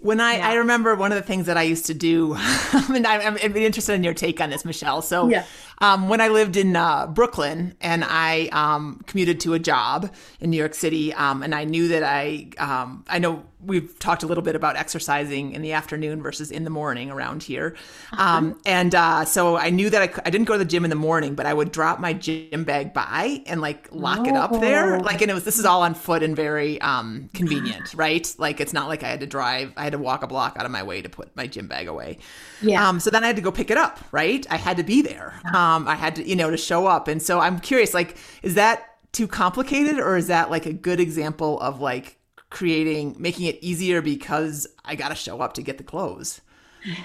When 0.00 0.18
I, 0.20 0.36
yeah. 0.38 0.48
I 0.48 0.54
remember 0.54 0.94
one 0.94 1.12
of 1.12 1.16
the 1.16 1.22
things 1.22 1.46
that 1.46 1.56
I 1.58 1.62
used 1.62 1.86
to 1.86 1.94
do, 1.94 2.34
and 2.72 3.06
I'm, 3.06 3.36
I'm 3.36 3.56
interested 3.56 3.92
in 3.92 4.02
your 4.02 4.14
take 4.14 4.40
on 4.40 4.48
this, 4.50 4.64
Michelle. 4.64 5.02
So, 5.02 5.28
yeah. 5.28 5.44
Um, 5.80 6.08
when 6.08 6.20
I 6.20 6.28
lived 6.28 6.56
in 6.56 6.76
uh, 6.76 7.06
Brooklyn 7.06 7.74
and 7.80 8.04
I 8.04 8.48
um, 8.52 9.02
commuted 9.06 9.40
to 9.40 9.54
a 9.54 9.58
job 9.58 10.12
in 10.38 10.50
New 10.50 10.56
York 10.58 10.74
City, 10.74 11.14
um, 11.14 11.42
and 11.42 11.54
I 11.54 11.64
knew 11.64 11.88
that 11.88 12.02
I, 12.02 12.50
um, 12.58 13.04
I 13.08 13.18
know 13.18 13.44
we've 13.64 13.98
talked 13.98 14.22
a 14.22 14.26
little 14.26 14.42
bit 14.42 14.56
about 14.56 14.76
exercising 14.76 15.52
in 15.52 15.62
the 15.62 15.72
afternoon 15.72 16.22
versus 16.22 16.50
in 16.50 16.64
the 16.64 16.70
morning 16.70 17.10
around 17.10 17.42
here. 17.42 17.76
Um, 18.12 18.50
uh-huh. 18.50 18.60
and 18.66 18.94
uh, 18.94 19.24
so 19.24 19.56
I 19.56 19.70
knew 19.70 19.90
that 19.90 20.02
I, 20.02 20.22
I 20.24 20.30
didn't 20.30 20.46
go 20.46 20.54
to 20.54 20.58
the 20.58 20.64
gym 20.64 20.84
in 20.84 20.90
the 20.90 20.96
morning, 20.96 21.34
but 21.34 21.46
I 21.46 21.52
would 21.52 21.72
drop 21.72 22.00
my 22.00 22.12
gym 22.12 22.64
bag 22.64 22.94
by 22.94 23.42
and 23.46 23.60
like 23.60 23.88
lock 23.92 24.26
it 24.26 24.34
up 24.34 24.52
there. 24.60 25.00
Like, 25.00 25.22
and 25.22 25.30
it 25.30 25.34
was, 25.34 25.44
this 25.44 25.58
is 25.58 25.64
all 25.64 25.82
on 25.82 25.94
foot 25.94 26.22
and 26.22 26.34
very 26.34 26.80
um, 26.80 27.28
convenient, 27.34 27.94
right? 27.94 28.34
Like, 28.38 28.60
it's 28.60 28.72
not 28.72 28.88
like 28.88 29.02
I 29.02 29.08
had 29.08 29.20
to 29.20 29.26
drive, 29.26 29.72
I 29.76 29.84
had 29.84 29.92
to 29.92 29.98
walk 29.98 30.22
a 30.22 30.26
block 30.26 30.56
out 30.58 30.64
of 30.64 30.70
my 30.70 30.82
way 30.82 31.02
to 31.02 31.08
put 31.08 31.34
my 31.36 31.46
gym 31.46 31.66
bag 31.66 31.88
away. 31.88 32.18
Yeah. 32.62 32.88
Um, 32.88 33.00
so 33.00 33.10
then 33.10 33.24
I 33.24 33.28
had 33.28 33.36
to 33.36 33.42
go 33.42 33.52
pick 33.52 33.70
it 33.70 33.76
up, 33.76 34.00
right? 34.12 34.46
I 34.50 34.56
had 34.56 34.78
to 34.78 34.82
be 34.82 35.02
there. 35.02 35.40
Um, 35.76 35.88
I 35.88 35.94
had 35.94 36.16
to, 36.16 36.28
you 36.28 36.36
know, 36.36 36.50
to 36.50 36.56
show 36.56 36.86
up. 36.86 37.08
And 37.08 37.22
so 37.22 37.40
I'm 37.40 37.58
curious, 37.60 37.94
like, 37.94 38.16
is 38.42 38.54
that 38.54 38.96
too 39.12 39.26
complicated 39.26 39.98
or 39.98 40.16
is 40.16 40.28
that 40.28 40.50
like 40.50 40.66
a 40.66 40.72
good 40.72 41.00
example 41.00 41.58
of 41.60 41.80
like 41.80 42.18
creating 42.48 43.16
making 43.18 43.46
it 43.46 43.58
easier 43.60 44.02
because 44.02 44.66
I 44.84 44.94
got 44.94 45.08
to 45.08 45.14
show 45.14 45.40
up 45.40 45.54
to 45.54 45.62
get 45.62 45.78
the 45.78 45.84
clothes. 45.84 46.40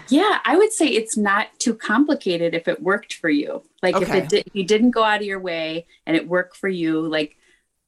Yeah, 0.07 0.39
I 0.45 0.55
would 0.57 0.71
say 0.71 0.87
it's 0.87 1.17
not 1.17 1.47
too 1.59 1.73
complicated 1.73 2.53
if 2.53 2.67
it 2.67 2.81
worked 2.81 3.15
for 3.15 3.29
you. 3.29 3.61
Like 3.83 3.95
okay. 3.95 4.03
if 4.05 4.23
it 4.23 4.29
did, 4.29 4.51
you 4.53 4.63
didn't 4.63 4.91
go 4.91 5.03
out 5.03 5.19
of 5.19 5.27
your 5.27 5.39
way 5.39 5.85
and 6.05 6.15
it 6.15 6.27
worked 6.27 6.55
for 6.55 6.69
you, 6.69 7.01
like 7.01 7.37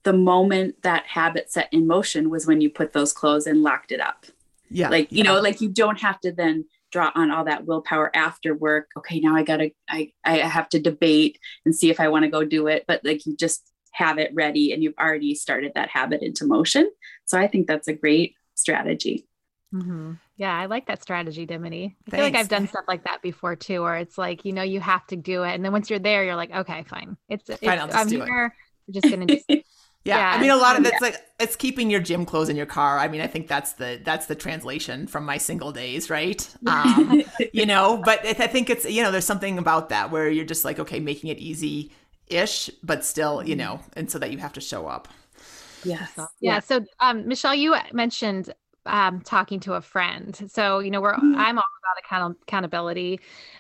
the 0.04 0.14
moment 0.14 0.82
that 0.84 1.06
habit 1.06 1.52
set 1.52 1.70
in 1.72 1.88
motion 1.88 2.30
was 2.30 2.46
when 2.46 2.62
you 2.62 2.70
put 2.70 2.94
those 2.94 3.14
clothes 3.14 3.48
and 3.48 3.64
locked 3.64 3.92
it 3.92 4.02
up. 4.02 4.26
Yeah. 4.70 4.90
Like, 4.90 5.12
you 5.12 5.20
yeah. 5.20 5.24
know, 5.24 5.40
like 5.40 5.62
you 5.62 5.70
don't 5.70 6.00
have 6.02 6.20
to 6.22 6.32
then 6.32 6.66
draw 6.92 7.12
on 7.16 7.32
all 7.32 7.46
that 7.46 7.66
willpower 7.66 8.16
after 8.16 8.56
work. 8.56 8.90
Okay, 8.98 9.20
now 9.20 9.36
I 9.36 9.44
gotta 9.44 9.72
I 9.90 10.12
I 10.24 10.38
have 10.38 10.70
to 10.70 10.80
debate 10.80 11.40
and 11.66 11.76
see 11.76 11.90
if 11.90 12.00
I 12.00 12.08
want 12.08 12.24
to 12.24 12.32
go 12.32 12.44
do 12.44 12.68
it. 12.68 12.86
But 12.88 13.02
like 13.04 13.26
you 13.26 13.36
just 13.36 13.72
have 13.94 14.20
it 14.20 14.32
ready 14.34 14.72
and 14.72 14.84
you've 14.84 14.98
already 15.00 15.34
started 15.36 15.74
that 15.76 15.90
habit 15.90 16.22
into 16.22 16.46
motion. 16.46 16.90
So 17.26 17.38
I 17.38 17.48
think 17.48 17.68
that's 17.68 17.88
a 17.88 17.94
great 17.94 18.36
strategy. 18.56 19.28
Mm-hmm. 19.74 20.14
Yeah, 20.38 20.58
I 20.58 20.68
like 20.68 20.88
that 20.88 21.02
strategy, 21.02 21.46
Dimity. 21.46 21.98
I 22.08 22.12
Thanks. 22.12 22.16
feel 22.16 22.24
like 22.26 22.36
I've 22.36 22.50
done 22.50 22.68
stuff 22.68 22.86
like 22.88 23.04
that 23.04 23.22
before 23.22 23.56
too, 23.56 23.82
where 23.82 23.98
it's 23.98 24.18
like, 24.18 24.46
you 24.46 24.54
know, 24.54 24.62
you 24.62 24.80
have 24.80 25.06
to 25.08 25.16
do 25.16 25.44
it. 25.44 25.54
And 25.54 25.66
then 25.66 25.72
once 25.72 25.90
you're 25.90 26.00
there, 26.00 26.24
you're 26.24 26.36
like, 26.36 26.52
okay, 26.52 26.84
fine. 26.84 27.18
It's, 27.28 27.50
it's 27.50 27.64
I'm 27.68 28.08
here. 28.08 28.46
It. 28.46 28.52
We're 28.88 29.02
just 29.02 29.14
going 29.14 29.28
to 29.28 29.36
just. 29.36 29.68
Yeah. 30.04 30.18
yeah. 30.18 30.38
I 30.38 30.42
mean, 30.42 30.52
a 30.52 30.58
lot 30.58 30.80
of 30.80 30.86
it's 30.86 30.94
yeah. 30.94 31.08
like, 31.08 31.26
it's 31.40 31.56
keeping 31.56 31.90
your 31.90 32.00
gym 32.00 32.26
clothes 32.26 32.50
in 32.50 32.56
your 32.56 32.66
car. 32.66 33.00
I 33.00 33.08
mean, 33.08 33.22
I 33.22 33.28
think 33.28 33.48
that's 33.48 33.74
the, 33.74 34.00
that's 34.04 34.26
the 34.28 34.36
translation 34.36 35.08
from 35.08 35.26
my 35.26 35.38
single 35.38 35.72
days, 35.72 36.10
right? 36.10 36.48
Um, 36.68 37.24
you 37.54 37.66
know, 37.66 38.02
but 38.04 38.26
I 38.26 38.48
think 38.48 38.70
it's, 38.70 38.86
you 38.86 39.02
know, 39.02 39.12
there's 39.12 39.26
something 39.26 39.58
about 39.58 39.90
that 39.90 40.12
where 40.12 40.30
you're 40.30 40.46
just 40.46 40.66
like, 40.66 40.80
okay, 40.80 41.00
making 41.00 41.30
it 41.30 41.38
easy 41.38 41.92
ish, 42.28 42.70
but 42.84 43.04
still, 43.06 43.44
you 43.44 43.56
know, 43.56 43.80
and 43.94 44.12
so 44.12 44.20
that 44.20 44.32
you 44.32 44.38
have 44.38 44.54
to 44.54 44.62
show 44.62 44.86
up. 44.86 45.08
Yes. 45.84 46.12
Yeah. 46.18 46.26
yeah. 46.42 46.60
So, 46.60 46.86
um, 47.00 47.28
Michelle, 47.28 47.56
you 47.56 47.76
mentioned 47.94 48.54
um, 48.86 49.22
talking 49.22 49.60
to 49.62 49.74
a 49.74 49.82
friend. 49.82 50.50
So, 50.52 50.80
you 50.80 50.92
know, 50.92 51.02
we're 51.02 51.14
mm-hmm. 51.14 51.36
I'm 51.36 51.58
all 51.58 51.64
about 51.84 52.06
account- 52.06 52.38
accountability. 52.44 53.20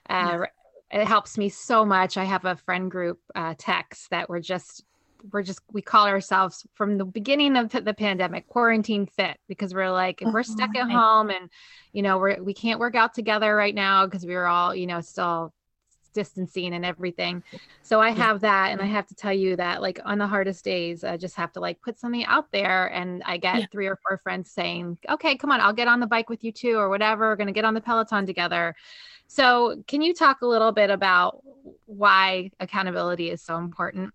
Uh, 0.09 0.39
yes. 0.41 0.49
It 0.89 1.05
helps 1.05 1.37
me 1.37 1.49
so 1.49 1.85
much. 1.85 2.17
I 2.17 2.23
have 2.23 2.45
a 2.45 2.55
friend 2.55 2.89
group 2.89 3.19
uh, 3.35 3.55
text 3.57 4.09
that 4.11 4.29
we're 4.29 4.39
just 4.39 4.85
we're 5.31 5.43
just 5.43 5.61
we 5.71 5.81
call 5.81 6.07
ourselves 6.07 6.65
from 6.73 6.97
the 6.97 7.05
beginning 7.05 7.55
of 7.55 7.69
the 7.71 7.93
pandemic 7.93 8.47
quarantine 8.47 9.05
fit 9.05 9.37
because 9.47 9.73
we're 9.73 9.91
like 9.91 10.21
we're 10.21 10.39
oh, 10.39 10.43
stuck 10.43 10.75
at 10.75 10.89
home 10.89 11.29
and 11.29 11.49
you 11.93 12.01
know 12.01 12.17
we're 12.17 12.41
we 12.41 12.53
can't 12.53 12.79
work 12.79 12.95
out 12.95 13.13
together 13.13 13.55
right 13.55 13.75
now 13.75 14.05
because 14.05 14.25
we 14.25 14.35
were 14.35 14.47
all 14.47 14.75
you 14.75 14.87
know 14.87 15.01
still 15.01 15.53
distancing 16.17 16.73
and 16.73 16.83
everything. 16.83 17.43
So 17.83 18.01
I 18.01 18.09
have 18.09 18.41
that. 18.41 18.71
And 18.71 18.81
I 18.81 18.85
have 18.85 19.05
to 19.05 19.13
tell 19.13 19.31
you 19.31 19.55
that, 19.57 19.83
like, 19.83 19.99
on 20.03 20.17
the 20.17 20.25
hardest 20.25 20.65
days, 20.65 21.03
I 21.03 21.15
just 21.15 21.35
have 21.35 21.51
to 21.53 21.59
like 21.59 21.79
put 21.83 21.99
something 21.99 22.25
out 22.25 22.51
there. 22.51 22.87
And 22.87 23.21
I 23.23 23.37
get 23.37 23.59
yeah. 23.59 23.65
three 23.71 23.85
or 23.85 23.99
four 24.07 24.17
friends 24.17 24.49
saying, 24.49 24.97
okay, 25.07 25.37
come 25.37 25.51
on, 25.51 25.61
I'll 25.61 25.73
get 25.73 25.87
on 25.87 25.99
the 25.99 26.07
bike 26.07 26.27
with 26.27 26.43
you 26.43 26.51
too, 26.51 26.77
or 26.77 26.89
whatever. 26.89 27.29
We're 27.29 27.35
going 27.35 27.53
to 27.53 27.53
get 27.53 27.65
on 27.65 27.75
the 27.75 27.81
Peloton 27.81 28.25
together. 28.25 28.75
So, 29.27 29.83
can 29.87 30.01
you 30.01 30.13
talk 30.13 30.41
a 30.41 30.47
little 30.47 30.71
bit 30.71 30.89
about 30.89 31.43
why 31.85 32.49
accountability 32.59 33.29
is 33.29 33.43
so 33.43 33.57
important? 33.57 34.11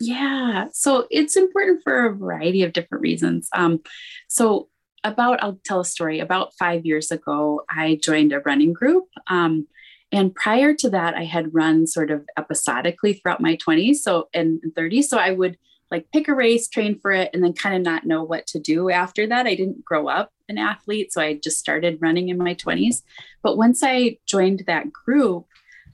Yeah, 0.00 0.68
so 0.72 1.06
it's 1.10 1.36
important 1.36 1.82
for 1.84 2.06
a 2.06 2.14
variety 2.14 2.62
of 2.62 2.72
different 2.72 3.02
reasons. 3.02 3.48
Um, 3.54 3.80
so, 4.28 4.68
about 5.04 5.42
I'll 5.42 5.60
tell 5.64 5.80
a 5.80 5.84
story. 5.84 6.20
About 6.20 6.52
five 6.58 6.84
years 6.84 7.10
ago, 7.10 7.62
I 7.70 7.98
joined 8.02 8.32
a 8.32 8.40
running 8.40 8.72
group. 8.74 9.04
Um, 9.28 9.66
and 10.12 10.34
prior 10.34 10.74
to 10.74 10.90
that, 10.90 11.14
I 11.14 11.24
had 11.24 11.54
run 11.54 11.86
sort 11.86 12.10
of 12.10 12.26
episodically 12.36 13.14
throughout 13.14 13.40
my 13.40 13.56
20s 13.56 13.96
so 13.96 14.28
and 14.34 14.60
30s. 14.76 15.04
So 15.04 15.16
I 15.18 15.30
would 15.30 15.56
like 15.90 16.10
pick 16.12 16.28
a 16.28 16.34
race, 16.34 16.68
train 16.68 16.98
for 16.98 17.12
it, 17.12 17.30
and 17.32 17.42
then 17.42 17.52
kind 17.52 17.76
of 17.76 17.82
not 17.82 18.04
know 18.04 18.22
what 18.22 18.46
to 18.48 18.60
do 18.60 18.90
after 18.90 19.26
that. 19.26 19.46
I 19.46 19.54
didn't 19.54 19.84
grow 19.84 20.08
up 20.08 20.32
an 20.48 20.58
athlete, 20.58 21.12
so 21.12 21.20
I 21.20 21.34
just 21.34 21.58
started 21.58 21.98
running 22.00 22.28
in 22.28 22.38
my 22.38 22.54
20s. 22.54 23.02
But 23.42 23.56
once 23.56 23.82
I 23.82 24.18
joined 24.26 24.64
that 24.66 24.92
group, 24.92 25.46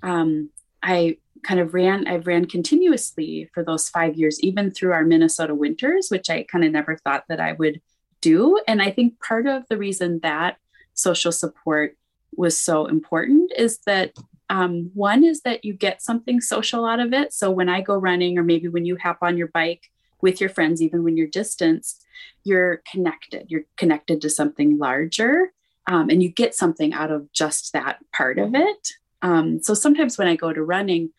um, 0.02 0.50
I 0.82 1.18
kind 1.42 1.60
of 1.60 1.74
ran, 1.74 2.06
i've 2.06 2.26
ran 2.26 2.44
continuously 2.46 3.50
for 3.52 3.62
those 3.64 3.88
five 3.88 4.16
years, 4.16 4.40
even 4.40 4.70
through 4.70 4.92
our 4.92 5.04
Minnesota 5.04 5.54
winters, 5.54 6.08
which 6.10 6.30
I 6.30 6.44
kind 6.44 6.64
of 6.64 6.72
never 6.72 6.96
thought 6.96 7.24
that 7.28 7.40
I 7.40 7.52
would 7.52 7.80
do. 8.20 8.60
And 8.66 8.82
I 8.82 8.90
think 8.90 9.20
part 9.20 9.46
of 9.46 9.64
the 9.68 9.76
reason 9.76 10.20
that 10.22 10.56
social 10.94 11.32
support 11.32 11.96
was 12.36 12.58
so 12.58 12.86
important 12.86 13.52
is 13.56 13.78
that 13.86 14.12
um, 14.48 14.90
one 14.94 15.24
is 15.24 15.42
that 15.42 15.64
you 15.64 15.72
get 15.72 16.02
something 16.02 16.40
social 16.40 16.84
out 16.84 17.00
of 17.00 17.12
it. 17.12 17.32
So 17.32 17.50
when 17.50 17.68
I 17.68 17.80
go 17.80 17.96
running, 17.96 18.38
or 18.38 18.42
maybe 18.42 18.68
when 18.68 18.84
you 18.84 18.96
hop 18.96 19.18
on 19.22 19.36
your 19.36 19.48
bike 19.48 19.90
with 20.20 20.40
your 20.40 20.50
friends, 20.50 20.80
even 20.80 21.02
when 21.02 21.16
you're 21.16 21.26
distanced, 21.26 22.04
you're 22.44 22.82
connected. 22.90 23.46
You're 23.48 23.64
connected 23.76 24.20
to 24.22 24.30
something 24.30 24.78
larger, 24.78 25.52
um, 25.86 26.10
and 26.10 26.22
you 26.22 26.28
get 26.28 26.54
something 26.54 26.92
out 26.94 27.10
of 27.10 27.32
just 27.32 27.72
that 27.72 27.98
part 28.12 28.38
of 28.38 28.54
it. 28.54 28.88
Um, 29.26 29.60
so 29.60 29.74
sometimes 29.74 30.16
when 30.16 30.28
I 30.28 30.36
go 30.36 30.52
to 30.52 30.62
running, 30.62 31.10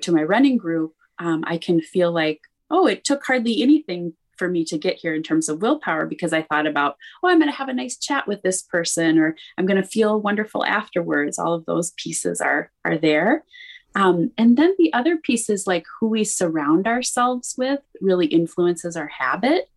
to 0.00 0.10
my 0.10 0.24
running 0.24 0.56
group, 0.56 0.94
um, 1.20 1.44
I 1.46 1.58
can 1.58 1.80
feel 1.80 2.10
like, 2.10 2.40
oh, 2.70 2.88
it 2.88 3.04
took 3.04 3.24
hardly 3.24 3.62
anything 3.62 4.14
for 4.36 4.48
me 4.48 4.64
to 4.64 4.78
get 4.78 4.96
here 4.96 5.14
in 5.14 5.22
terms 5.22 5.48
of 5.48 5.62
willpower 5.62 6.06
because 6.06 6.32
I 6.32 6.42
thought 6.42 6.66
about, 6.66 6.96
oh, 7.22 7.28
I'm 7.28 7.38
going 7.38 7.50
to 7.50 7.56
have 7.56 7.68
a 7.68 7.72
nice 7.72 7.96
chat 7.96 8.26
with 8.26 8.42
this 8.42 8.62
person 8.62 9.16
or 9.16 9.36
I'm 9.56 9.66
going 9.66 9.80
to 9.80 9.88
feel 9.88 10.20
wonderful 10.20 10.64
afterwards. 10.64 11.38
All 11.38 11.54
of 11.54 11.64
those 11.66 11.92
pieces 11.92 12.40
are 12.40 12.72
are 12.84 12.98
there. 12.98 13.44
Um, 13.94 14.32
and 14.36 14.56
then 14.56 14.74
the 14.78 14.92
other 14.92 15.16
piece 15.16 15.48
is 15.48 15.66
like 15.66 15.84
who 16.00 16.08
we 16.08 16.24
surround 16.24 16.88
ourselves 16.88 17.54
with 17.56 17.80
really 18.00 18.26
influences 18.26 18.96
our 18.96 19.06
habit 19.06 19.68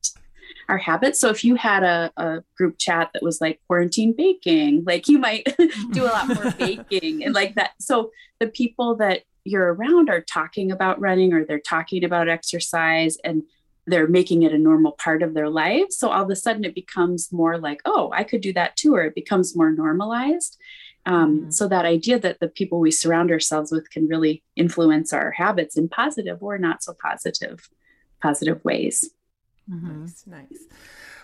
our 0.68 0.78
habits. 0.78 1.20
So 1.20 1.30
if 1.30 1.44
you 1.44 1.56
had 1.56 1.84
a, 1.84 2.12
a, 2.18 2.44
group 2.58 2.78
chat 2.78 3.10
that 3.14 3.24
was 3.24 3.42
like 3.42 3.60
quarantine 3.68 4.14
baking, 4.16 4.84
like 4.86 5.08
you 5.08 5.20
might 5.20 5.46
do 5.92 6.04
a 6.04 6.08
lot 6.08 6.28
more 6.28 6.52
baking 6.52 7.24
and 7.24 7.34
like 7.34 7.56
that. 7.56 7.72
So 7.80 8.12
the 8.40 8.48
people 8.48 8.96
that 8.96 9.24
you're 9.44 9.74
around 9.74 10.10
are 10.10 10.22
talking 10.22 10.72
about 10.72 11.00
running 11.00 11.34
or 11.34 11.46
they're 11.46 11.60
talking 11.60 12.04
about 12.04 12.30
exercise 12.30 13.18
and 13.24 13.44
they're 13.88 14.08
making 14.08 14.44
it 14.44 14.54
a 14.54 14.58
normal 14.58 14.94
part 14.94 15.22
of 15.22 15.34
their 15.34 15.50
life. 15.50 15.92
So 15.92 16.10
all 16.10 16.24
of 16.24 16.30
a 16.30 16.36
sudden 16.36 16.66
it 16.66 16.74
becomes 16.74 17.32
more 17.32 17.58
like, 17.58 17.82
oh, 17.86 18.12
I 18.14 18.24
could 18.24 18.42
do 18.42 18.54
that 18.54 18.76
too, 18.76 18.96
or 18.96 19.04
it 19.04 19.16
becomes 19.16 19.56
more 19.56 19.72
normalized. 19.72 20.58
Um, 21.06 21.40
mm-hmm. 21.40 21.52
So 21.52 21.68
that 21.68 21.86
idea 21.86 22.20
that 22.20 22.40
the 22.40 22.48
people 22.48 22.80
we 22.80 22.90
surround 22.90 23.32
ourselves 23.32 23.72
with 23.72 23.90
can 23.92 24.08
really 24.08 24.44
influence 24.56 25.14
our 25.14 25.32
habits 25.32 25.78
in 25.78 25.88
positive 25.88 26.42
or 26.42 26.58
not 26.58 26.84
so 26.84 26.96
positive, 27.00 27.70
positive 28.22 28.64
ways. 28.66 29.12
Mm-hmm. 29.70 30.02
Nice, 30.02 30.24
nice. 30.28 30.60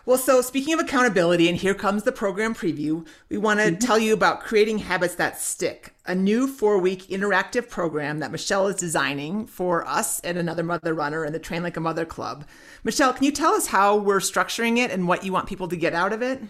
Well, 0.05 0.17
so 0.17 0.41
speaking 0.41 0.73
of 0.73 0.79
accountability, 0.79 1.47
and 1.47 1.55
here 1.55 1.75
comes 1.75 2.03
the 2.03 2.11
program 2.11 2.55
preview, 2.55 3.05
we 3.29 3.37
want 3.37 3.59
to 3.59 3.67
mm-hmm. 3.67 3.77
tell 3.77 3.99
you 3.99 4.13
about 4.13 4.41
creating 4.41 4.79
habits 4.79 5.13
that 5.15 5.39
stick, 5.39 5.93
a 6.07 6.15
new 6.15 6.47
four 6.47 6.79
week 6.79 7.03
interactive 7.07 7.69
program 7.69 8.17
that 8.19 8.31
Michelle 8.31 8.67
is 8.67 8.77
designing 8.77 9.45
for 9.45 9.87
us 9.87 10.19
and 10.21 10.39
another 10.39 10.63
mother 10.63 10.95
runner 10.95 11.23
in 11.23 11.33
the 11.33 11.39
Train 11.39 11.61
Like 11.61 11.77
a 11.77 11.81
Mother 11.81 12.05
Club. 12.05 12.45
Michelle, 12.83 13.13
can 13.13 13.25
you 13.25 13.31
tell 13.31 13.53
us 13.53 13.67
how 13.67 13.95
we're 13.95 14.19
structuring 14.19 14.77
it 14.77 14.89
and 14.89 15.07
what 15.07 15.23
you 15.23 15.31
want 15.31 15.47
people 15.47 15.67
to 15.67 15.77
get 15.77 15.93
out 15.93 16.13
of 16.13 16.23
it? 16.23 16.41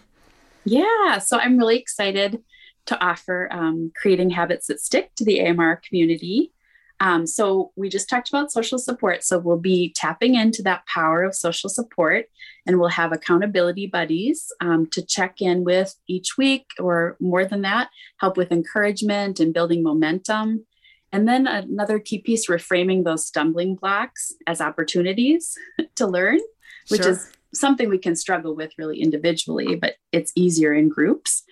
Yeah, 0.64 1.18
so 1.18 1.38
I'm 1.38 1.58
really 1.58 1.78
excited 1.78 2.42
to 2.86 3.04
offer 3.04 3.50
um, 3.52 3.92
creating 3.96 4.30
habits 4.30 4.68
that 4.68 4.80
stick 4.80 5.14
to 5.16 5.26
the 5.26 5.46
AMR 5.46 5.82
community. 5.88 6.54
Um, 7.02 7.26
so 7.26 7.72
we 7.76 7.90
just 7.90 8.08
talked 8.08 8.30
about 8.30 8.52
social 8.52 8.78
support. 8.78 9.24
So 9.24 9.40
we'll 9.40 9.58
be 9.58 9.92
tapping 9.96 10.36
into 10.36 10.62
that 10.64 10.86
power 10.86 11.24
of 11.24 11.36
social 11.36 11.68
support 11.68 12.28
and 12.68 12.80
we'll 12.80 12.90
have 12.90 13.12
accountability 13.12 13.88
buddies 13.88 14.52
um, 14.62 14.86
to 14.92 15.04
check 15.04 15.42
in 15.42 15.64
with 15.64 15.96
each 16.08 16.38
week 16.38 16.68
or 16.80 17.18
more 17.20 17.44
than 17.44 17.64
that, 17.64 17.90
help 18.18 18.38
with 18.38 18.52
encouragement 18.52 19.40
and 19.40 19.52
building 19.52 19.82
momentum. 19.82 20.68
And 21.12 21.28
then 21.28 21.48
another 21.48 21.98
key 21.98 22.20
piece, 22.20 22.48
reframing 22.48 23.04
those 23.04 23.26
stumbling 23.26 23.76
blocks 23.76 24.32
as 24.46 24.62
opportunities 24.62 25.58
to 25.96 26.06
learn, 26.06 26.40
which 26.90 27.02
sure. 27.02 27.14
is 27.14 27.32
something 27.52 27.90
we 27.90 27.98
can 27.98 28.16
struggle 28.16 28.56
with 28.56 28.74
really 28.78 29.02
individually, 29.02 29.76
but 29.76 29.96
it's 30.12 30.32
easier 30.36 30.72
in 30.72 30.88
groups. 30.88 31.44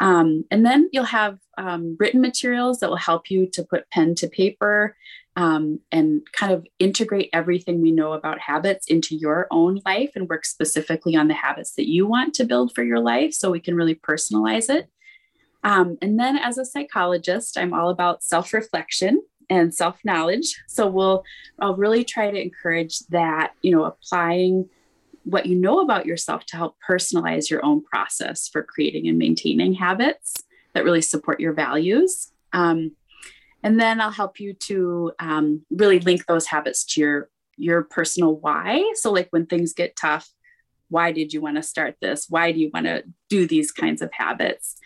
Um, 0.00 0.44
and 0.50 0.66
then 0.66 0.90
you'll 0.92 1.04
have 1.04 1.38
um, 1.56 1.96
written 1.98 2.20
materials 2.20 2.80
that 2.80 2.90
will 2.90 2.96
help 2.96 3.30
you 3.30 3.46
to 3.50 3.62
put 3.62 3.90
pen 3.90 4.14
to 4.16 4.28
paper 4.28 4.96
um, 5.36 5.80
and 5.92 6.22
kind 6.32 6.52
of 6.52 6.66
integrate 6.78 7.28
everything 7.32 7.82
we 7.82 7.92
know 7.92 8.12
about 8.12 8.40
habits 8.40 8.86
into 8.86 9.14
your 9.14 9.46
own 9.50 9.80
life 9.84 10.12
and 10.14 10.28
work 10.28 10.46
specifically 10.46 11.14
on 11.14 11.28
the 11.28 11.34
habits 11.34 11.74
that 11.74 11.88
you 11.88 12.06
want 12.06 12.34
to 12.34 12.44
build 12.44 12.74
for 12.74 12.82
your 12.82 13.00
life 13.00 13.34
so 13.34 13.50
we 13.50 13.60
can 13.60 13.74
really 13.74 13.94
personalize 13.94 14.70
it. 14.70 14.88
Um, 15.62 15.98
and 16.00 16.18
then 16.18 16.38
as 16.38 16.58
a 16.58 16.64
psychologist, 16.64 17.58
I'm 17.58 17.74
all 17.74 17.90
about 17.90 18.22
self 18.22 18.52
reflection 18.52 19.22
and 19.50 19.74
self 19.74 19.98
knowledge. 20.04 20.56
So 20.68 20.86
we'll, 20.86 21.22
I'll 21.58 21.76
really 21.76 22.04
try 22.04 22.30
to 22.30 22.40
encourage 22.40 23.00
that, 23.10 23.52
you 23.62 23.72
know, 23.72 23.84
applying 23.84 24.68
what 25.24 25.46
you 25.46 25.56
know 25.56 25.80
about 25.80 26.06
yourself 26.06 26.46
to 26.46 26.56
help 26.56 26.76
personalize 26.88 27.50
your 27.50 27.64
own 27.64 27.82
process 27.82 28.48
for 28.48 28.62
creating 28.62 29.08
and 29.08 29.18
maintaining 29.18 29.74
habits 29.74 30.45
that 30.76 30.84
really 30.84 31.00
support 31.00 31.40
your 31.40 31.54
values. 31.54 32.30
Um, 32.52 32.92
and 33.62 33.80
then 33.80 33.98
I'll 33.98 34.10
help 34.10 34.38
you 34.38 34.52
to 34.52 35.12
um, 35.18 35.64
really 35.70 35.98
link 35.98 36.26
those 36.26 36.46
habits 36.46 36.84
to 36.84 37.00
your 37.00 37.30
your 37.56 37.84
personal 37.84 38.36
why. 38.36 38.92
So 38.96 39.10
like 39.10 39.28
when 39.30 39.46
things 39.46 39.72
get 39.72 39.96
tough, 39.96 40.28
why 40.90 41.10
did 41.10 41.32
you 41.32 41.40
want 41.40 41.56
to 41.56 41.62
start 41.62 41.96
this? 42.02 42.26
Why 42.28 42.52
do 42.52 42.60
you 42.60 42.70
want 42.74 42.84
to 42.84 43.04
do 43.30 43.46
these 43.46 43.72
kinds 43.72 44.02
of 44.02 44.12
habits? 44.12 44.76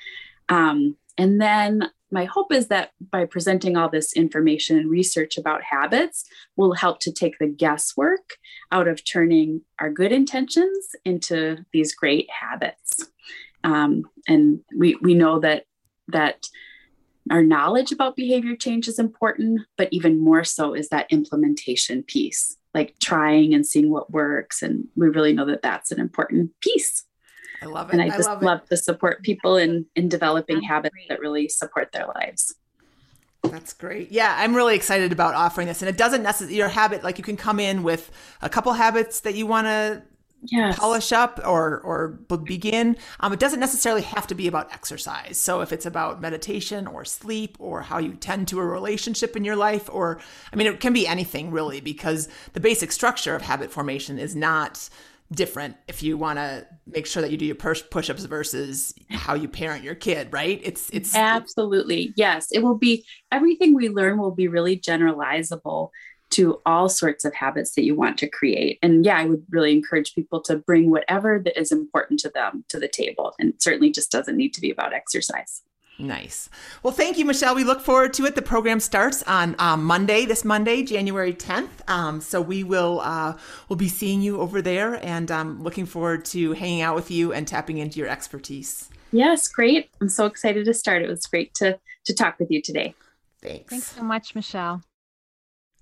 Um, 0.49 0.97
and 1.19 1.41
then 1.41 1.91
my 2.13 2.27
hope 2.27 2.53
is 2.53 2.69
that 2.69 2.93
by 3.11 3.25
presenting 3.25 3.77
all 3.77 3.89
this 3.89 4.13
information 4.13 4.79
and 4.79 4.89
research 4.89 5.37
about 5.37 5.65
habits 5.65 6.25
will 6.57 6.75
help 6.75 7.01
to 7.01 7.13
take 7.13 7.39
the 7.41 7.49
guesswork 7.49 8.37
out 8.71 8.87
of 8.87 9.05
turning 9.05 9.63
our 9.81 9.91
good 9.91 10.13
intentions 10.13 10.91
into 11.05 11.59
these 11.73 11.93
great 11.93 12.29
habits. 12.31 13.11
Um, 13.65 14.05
and 14.27 14.61
we, 14.77 14.97
we 15.03 15.15
know 15.15 15.41
that 15.41 15.65
that 16.11 16.47
our 17.31 17.43
knowledge 17.43 17.93
about 17.93 18.17
behavior 18.17 18.57
change 18.57 18.89
is 18.89 18.99
important, 18.99 19.61
but 19.77 19.89
even 19.93 20.19
more 20.19 20.45
so 20.45 20.75
is 20.75 20.89
that 20.89 21.07
implementation 21.11 22.03
piece, 22.03 22.57
like 22.75 22.99
trying 23.01 23.55
and 23.55 23.67
seeing 23.67 23.91
what 23.91 24.11
works. 24.11 24.63
And 24.63 24.89
we 24.97 25.09
really 25.09 25.33
know 25.33 25.47
that 25.47 25.63
that's 25.63 25.91
an 25.91 26.01
important 26.01 26.53
piece. 26.61 27.05
I 27.63 27.67
love 27.67 27.91
it. 27.91 27.93
And 27.93 28.03
I 28.03 28.09
just 28.09 28.29
love, 28.29 28.43
love 28.43 28.69
to 28.71 28.77
support 28.77 29.23
people 29.23 29.57
in 29.57 29.87
in 29.95 30.09
developing 30.09 30.57
That's 30.57 30.69
habits 30.69 30.95
great. 30.95 31.09
that 31.11 31.21
really 31.21 31.49
support 31.49 31.93
their 31.93 32.07
lives. 32.07 32.55
That's 33.43 33.73
great. 33.73 34.11
Yeah, 34.11 34.35
I'm 34.39 34.55
really 34.55 34.75
excited 34.75 35.13
about 35.13 35.35
offering 35.35 35.67
this. 35.67 35.83
And 35.83 35.89
it 35.89 35.97
doesn't 35.97 36.23
necessarily, 36.23 36.57
your 36.57 36.69
habit, 36.69 37.03
like 37.05 37.19
you 37.19 37.25
can 37.25 37.37
come 37.37 37.59
in 37.61 37.83
with 37.83 38.11
a 38.43 38.49
couple 38.49 38.73
habits 38.73 39.21
that 39.21 39.35
you 39.35 39.47
want 39.47 39.67
to 39.67 40.03
Yes. 40.43 40.79
polish 40.79 41.13
up 41.13 41.41
or 41.45 41.81
or 41.81 42.09
begin. 42.45 42.97
Um, 43.21 43.33
it 43.33 43.39
doesn't 43.39 43.61
necessarily 43.61 44.03
have 44.03 44.27
to 44.29 44.35
be 44.35 44.49
about 44.49 44.73
exercise. 44.73 45.37
So 45.37 45.61
if 45.61 45.73
it's 45.73 45.87
about 45.87 46.21
meditation 46.21 46.87
or 46.87 47.05
sleep 47.05 47.57
or 47.59 47.83
how 47.83 47.99
you 47.99 48.15
tend 48.15 48.49
to 48.49 48.61
a 48.61 48.65
relationship 48.65 49.37
in 49.37 49.45
your 49.45 49.57
life, 49.57 49.91
or 49.93 50.19
I 50.53 50.57
mean, 50.57 50.67
it 50.67 50.81
can 50.81 50.93
be 50.93 51.07
anything 51.07 51.51
really, 51.51 51.81
because 51.81 52.29
the 52.55 52.61
basic 52.61 52.93
structure 52.93 53.35
of 53.35 53.43
habit 53.43 53.71
formation 53.71 54.19
is 54.19 54.35
not 54.35 54.89
different 55.33 55.77
if 55.87 56.03
you 56.03 56.17
want 56.17 56.39
to 56.39 56.67
make 56.89 57.07
sure 57.07 57.23
that 57.23 57.31
you 57.31 57.37
do 57.37 57.45
your 57.45 57.55
push 57.55 57.83
push-ups 57.89 58.25
versus 58.25 58.93
how 59.11 59.35
you 59.35 59.47
parent 59.47 59.85
your 59.85 59.95
kid 59.95 60.27
right 60.33 60.61
it's 60.65 60.91
it's 60.91 61.15
Absolutely. 61.15 62.13
Yes. 62.17 62.51
It 62.51 62.65
will 62.65 62.77
be 62.77 63.05
everything 63.31 63.75
we 63.75 63.91
learn 63.91 64.19
will 64.19 64.35
be 64.35 64.49
really 64.49 64.77
generalizable 64.77 65.91
to 66.31 66.61
all 66.65 66.89
sorts 66.89 67.25
of 67.25 67.35
habits 67.35 67.75
that 67.75 67.85
you 67.85 67.95
want 67.95 68.19
to 68.19 68.29
create. 68.29 68.79
And 68.83 69.05
yeah, 69.05 69.19
I 69.19 69.25
would 69.25 69.45
really 69.51 69.73
encourage 69.73 70.15
people 70.15 70.41
to 70.43 70.57
bring 70.57 70.91
whatever 70.91 71.39
that 71.45 71.59
is 71.59 71.73
important 71.73 72.21
to 72.21 72.31
them 72.31 72.65
to 72.69 72.79
the 72.79 72.89
table. 72.89 73.35
And 73.39 73.51
it 73.51 73.63
certainly 73.63 73.91
just 73.91 74.11
doesn't 74.11 74.37
need 74.37 74.55
to 74.55 74.61
be 74.61 74.71
about 74.71 74.93
exercise. 74.93 75.63
Nice. 76.01 76.49
Well, 76.83 76.93
thank 76.93 77.19
you, 77.19 77.25
Michelle. 77.25 77.55
We 77.55 77.65
look 77.65 77.81
forward 77.83 78.15
to 78.15 78.25
it. 78.25 78.35
The 78.35 78.43
program 78.43 78.81
starts 78.81 79.23
on 79.25 79.55
um, 79.59 79.85
Monday, 79.85 80.25
this 80.25 80.45
Monday, 80.45 80.83
January 80.83 81.35
10th. 81.35 81.89
Um, 81.89 82.21
so 82.21 82.41
we 82.41 82.65
will 82.65 83.01
uh, 83.01 83.37
we'll 83.69 83.77
be 83.77 83.89
seeing 83.89 84.23
you 84.23 84.41
over 84.41 84.63
there, 84.63 84.95
and 85.05 85.31
um, 85.31 85.63
looking 85.63 85.87
forward 85.87 86.25
to 86.27 86.53
hanging 86.53 86.81
out 86.81 86.95
with 86.95 87.11
you 87.11 87.33
and 87.33 87.47
tapping 87.47 87.79
into 87.79 87.99
your 87.99 88.09
expertise. 88.09 88.89
Yes, 89.13 89.47
great. 89.49 89.91
I'm 90.01 90.09
so 90.09 90.27
excited 90.27 90.65
to 90.65 90.75
start. 90.75 91.03
It 91.03 91.09
was 91.09 91.27
great 91.27 91.53
to 91.55 91.79
to 92.07 92.15
talk 92.15 92.39
with 92.39 92.51
you 92.51 92.63
today. 92.63 92.95
Thanks. 93.43 93.71
Thanks 93.71 93.93
so 93.93 94.03
much, 94.03 94.35
Michelle. 94.35 94.83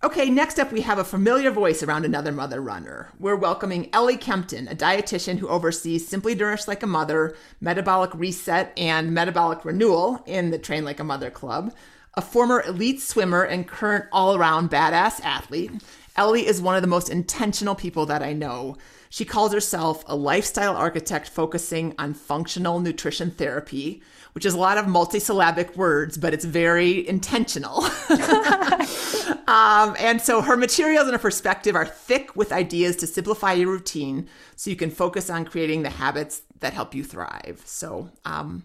Okay, 0.00 0.30
next 0.30 0.60
up, 0.60 0.70
we 0.70 0.82
have 0.82 1.00
a 1.00 1.04
familiar 1.04 1.50
voice 1.50 1.82
around 1.82 2.04
another 2.04 2.30
mother 2.30 2.60
runner. 2.60 3.08
We're 3.18 3.34
welcoming 3.34 3.90
Ellie 3.92 4.16
Kempton, 4.16 4.68
a 4.68 4.76
dietitian 4.76 5.38
who 5.38 5.48
oversees 5.48 6.06
Simply 6.06 6.36
Nourish 6.36 6.68
Like 6.68 6.84
a 6.84 6.86
Mother, 6.86 7.34
Metabolic 7.60 8.14
Reset, 8.14 8.72
and 8.76 9.12
Metabolic 9.12 9.64
Renewal 9.64 10.22
in 10.24 10.50
the 10.50 10.58
Train 10.58 10.84
Like 10.84 11.00
a 11.00 11.04
Mother 11.04 11.32
Club. 11.32 11.74
A 12.14 12.22
former 12.22 12.62
elite 12.62 13.00
swimmer 13.00 13.42
and 13.42 13.66
current 13.66 14.04
all 14.12 14.36
around 14.36 14.70
badass 14.70 15.20
athlete, 15.24 15.72
Ellie 16.14 16.46
is 16.46 16.62
one 16.62 16.76
of 16.76 16.82
the 16.82 16.86
most 16.86 17.08
intentional 17.08 17.74
people 17.74 18.06
that 18.06 18.22
I 18.22 18.32
know. 18.32 18.76
She 19.10 19.24
calls 19.24 19.52
herself 19.52 20.04
a 20.06 20.16
lifestyle 20.16 20.76
architect 20.76 21.28
focusing 21.28 21.94
on 21.98 22.14
functional 22.14 22.80
nutrition 22.80 23.30
therapy, 23.30 24.02
which 24.32 24.44
is 24.44 24.54
a 24.54 24.58
lot 24.58 24.78
of 24.78 24.86
multisyllabic 24.86 25.76
words, 25.76 26.18
but 26.18 26.34
it's 26.34 26.44
very 26.44 27.06
intentional. 27.08 27.84
Um, 29.48 29.96
and 29.98 30.20
so 30.20 30.42
her 30.42 30.58
materials 30.58 31.04
and 31.04 31.12
her 31.12 31.18
perspective 31.18 31.74
are 31.74 31.86
thick 31.86 32.36
with 32.36 32.52
ideas 32.52 32.96
to 32.96 33.06
simplify 33.06 33.54
your 33.54 33.70
routine 33.70 34.28
so 34.56 34.68
you 34.68 34.76
can 34.76 34.90
focus 34.90 35.30
on 35.30 35.46
creating 35.46 35.82
the 35.82 35.88
habits 35.88 36.42
that 36.60 36.74
help 36.74 36.94
you 36.94 37.02
thrive. 37.02 37.62
So, 37.64 38.10
um, 38.26 38.64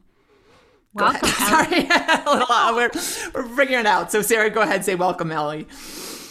Welcome. 0.94 1.30
Sorry, 1.30 1.88
a 1.90 2.24
little, 2.28 2.48
we're, 2.76 2.92
we're 3.34 3.56
figuring 3.56 3.80
it 3.80 3.86
out. 3.86 4.12
So, 4.12 4.22
Sarah, 4.22 4.50
go 4.50 4.62
ahead, 4.62 4.76
and 4.76 4.86
say 4.86 4.96
welcome, 4.96 5.32
Ellie. 5.32 5.68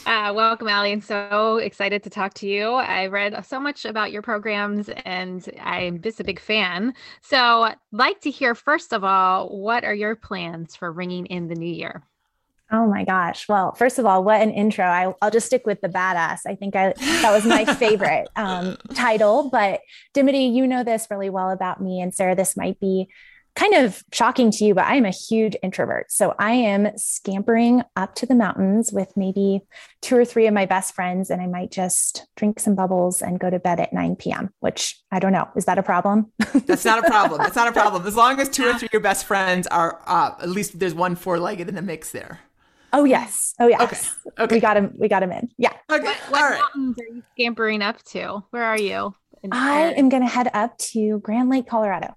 Uh, 0.05 0.33
welcome, 0.35 0.67
Ellie. 0.67 0.93
and 0.93 1.03
so 1.03 1.59
excited 1.59 2.03
to 2.03 2.11
talk 2.11 2.35
to 2.35 2.49
you. 2.49 2.73
I 2.73 3.07
read 3.07 3.45
so 3.47 3.61
much 3.61 3.85
about 3.85 4.11
your 4.11 4.21
programs 4.21 4.89
and 5.05 5.49
I'm 5.61 6.01
just 6.01 6.19
a 6.19 6.25
big 6.25 6.41
fan. 6.41 6.95
So, 7.21 7.63
I'd 7.63 7.77
like 7.93 8.21
to 8.23 8.31
hear, 8.31 8.55
first 8.55 8.93
of 8.93 9.05
all, 9.05 9.49
what 9.61 9.85
are 9.85 9.95
your 9.95 10.17
plans 10.17 10.75
for 10.75 10.91
ringing 10.91 11.27
in 11.27 11.47
the 11.47 11.55
new 11.55 11.73
year? 11.73 12.03
Oh 12.73 12.87
my 12.87 13.05
gosh. 13.05 13.49
Well, 13.49 13.75
first 13.75 13.99
of 13.99 14.07
all, 14.07 14.25
what 14.25 14.41
an 14.41 14.51
intro. 14.51 14.85
I, 14.85 15.15
I'll 15.21 15.31
just 15.31 15.47
stick 15.47 15.67
with 15.67 15.83
the 15.83 15.91
badass. 15.91 16.41
I 16.47 16.55
think 16.55 16.75
I, 16.75 16.95
that 16.97 17.31
was 17.31 17.45
my 17.45 17.65
favorite 17.77 18.29
um, 18.35 18.79
title. 18.95 19.51
But 19.51 19.83
Dimity, 20.15 20.45
you 20.45 20.67
know 20.67 20.83
this 20.83 21.07
really 21.11 21.29
well 21.29 21.51
about 21.51 21.83
me. 21.83 22.01
And 22.01 22.15
Sarah, 22.15 22.35
this 22.35 22.57
might 22.57 22.81
be 22.81 23.09
kind 23.55 23.75
of 23.75 24.03
shocking 24.13 24.51
to 24.51 24.65
you, 24.65 24.75
but 24.75 24.85
I 24.85 24.95
am 24.97 25.05
a 25.05 25.11
huge 25.11 25.55
introvert. 25.63 26.11
So 26.11 26.35
I 26.39 26.53
am 26.53 26.89
scampering 26.97 27.83
up 27.97 28.15
to 28.17 28.27
the 28.27 28.35
mountains 28.35 28.93
with 28.93 29.15
maybe 29.17 29.61
two 30.01 30.17
or 30.17 30.25
three 30.25 30.47
of 30.47 30.55
my 30.55 30.65
best 30.67 30.95
friends, 30.95 31.29
and 31.31 31.43
I 31.43 31.47
might 31.47 31.71
just 31.71 32.27
drink 32.37 32.59
some 32.61 32.75
bubbles 32.75 33.21
and 33.21 33.39
go 33.39 33.51
to 33.51 33.59
bed 33.59 33.79
at 33.79 33.93
9 33.93 34.17
p.m., 34.17 34.53
which 34.61 34.99
I 35.11 35.19
don't 35.19 35.33
know. 35.33 35.49
Is 35.55 35.67
that 35.67 35.79
a 35.79 35.83
problem? 35.83 36.33
That's 36.67 36.85
not 36.85 36.99
a 36.99 37.03
problem. 37.03 37.39
That's 37.43 37.57
not 37.57 37.69
a 37.69 37.73
problem. 37.73 38.07
As 38.07 38.17
long 38.17 38.41
as 38.41 38.49
two 38.49 38.65
or 38.65 38.75
three 38.75 38.87
of 38.87 38.93
your 38.93 39.03
best 39.03 39.27
friends 39.27 39.67
are, 39.67 40.01
uh, 40.07 40.33
at 40.41 40.49
least 40.49 40.79
there's 40.79 40.95
one 40.95 41.15
four 41.15 41.39
legged 41.39 41.69
in 41.69 41.75
the 41.75 41.83
mix 41.83 42.11
there. 42.11 42.41
oh, 42.95 43.05
yes. 43.05 43.55
Oh, 43.61 43.67
yes. 43.69 44.15
Okay. 44.27 44.45
Okay. 44.45 44.57
We 44.57 44.61
got 44.61 44.77
him. 44.77 44.95
We 44.99 45.09
got 45.09 45.23
him 45.23 45.33
in. 45.33 45.49
Yeah. 45.59 45.73
Okay. 45.91 46.15
What 46.29 46.43
All 46.43 46.49
right. 46.51 46.63
mountains 46.75 46.99
are 46.99 47.15
you 47.15 47.23
scampering 47.35 47.83
up 47.83 48.03
to? 48.05 48.43
Where 48.51 48.65
are 48.65 48.79
you? 48.79 49.15
I 49.51 49.93
am 49.97 50.09
going 50.09 50.23
to 50.23 50.29
head 50.29 50.49
up 50.55 50.79
to 50.79 51.19
Grand 51.21 51.49
Lake, 51.49 51.67
Colorado. 51.67 52.15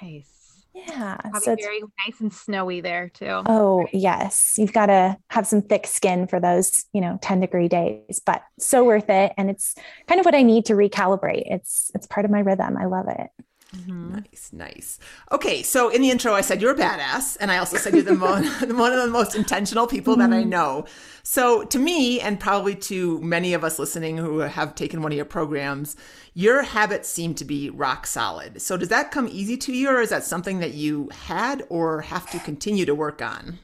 nice. 0.00 0.30
Yeah. 0.76 1.16
Probably 1.16 1.40
So 1.40 1.52
it's, 1.52 1.64
very 1.64 1.80
nice 1.80 2.20
and 2.20 2.32
snowy 2.32 2.80
there 2.82 3.08
too. 3.08 3.42
oh, 3.46 3.86
yes. 3.92 4.56
You've 4.58 4.74
got 4.74 4.86
to 4.86 5.16
have 5.30 5.46
some 5.46 5.62
thick 5.62 5.86
skin 5.86 6.26
for 6.26 6.38
those, 6.38 6.84
you 6.92 7.00
know, 7.00 7.18
10 7.22 7.40
degree 7.40 7.68
days, 7.68 8.20
but 8.24 8.42
so 8.58 8.84
worth 8.84 9.08
it. 9.08 9.32
And 9.38 9.48
it's 9.48 9.74
kind 10.06 10.20
of 10.20 10.26
what 10.26 10.34
I 10.34 10.42
need 10.42 10.66
to 10.66 10.74
recalibrate. 10.74 11.44
It's, 11.46 11.90
it's 11.94 12.06
part 12.06 12.26
of 12.26 12.30
my 12.30 12.40
rhythm. 12.40 12.76
I 12.76 12.84
love 12.84 13.06
it. 13.08 13.30
Mhm. 13.76 14.10
Nice, 14.16 14.50
nice. 14.52 14.98
Okay, 15.32 15.62
so 15.62 15.88
in 15.88 16.00
the 16.02 16.10
intro, 16.10 16.32
I 16.32 16.40
said 16.40 16.62
you're 16.62 16.72
a 16.72 16.76
badass, 16.76 17.36
and 17.40 17.50
I 17.50 17.58
also 17.58 17.76
said 17.76 17.94
you're 17.94 18.02
the 18.02 18.14
mo- 18.14 18.42
one 18.76 18.92
of 18.92 19.02
the 19.02 19.08
most 19.10 19.34
intentional 19.34 19.86
people 19.86 20.16
that 20.16 20.32
I 20.32 20.44
know. 20.44 20.86
So 21.22 21.64
to 21.64 21.78
me, 21.78 22.20
and 22.20 22.38
probably 22.38 22.74
to 22.76 23.20
many 23.20 23.52
of 23.54 23.64
us 23.64 23.78
listening 23.78 24.16
who 24.18 24.38
have 24.38 24.74
taken 24.74 25.02
one 25.02 25.12
of 25.12 25.16
your 25.16 25.24
programs, 25.24 25.96
your 26.34 26.62
habits 26.62 27.08
seem 27.08 27.34
to 27.34 27.44
be 27.44 27.70
rock 27.70 28.06
solid. 28.06 28.62
So 28.62 28.76
does 28.76 28.88
that 28.90 29.10
come 29.10 29.28
easy 29.30 29.56
to 29.58 29.72
you, 29.72 29.88
or 29.90 30.00
is 30.00 30.10
that 30.10 30.24
something 30.24 30.60
that 30.60 30.74
you 30.74 31.08
had 31.26 31.64
or 31.68 32.02
have 32.02 32.30
to 32.30 32.38
continue 32.38 32.86
to 32.86 32.94
work 32.94 33.20
on? 33.22 33.58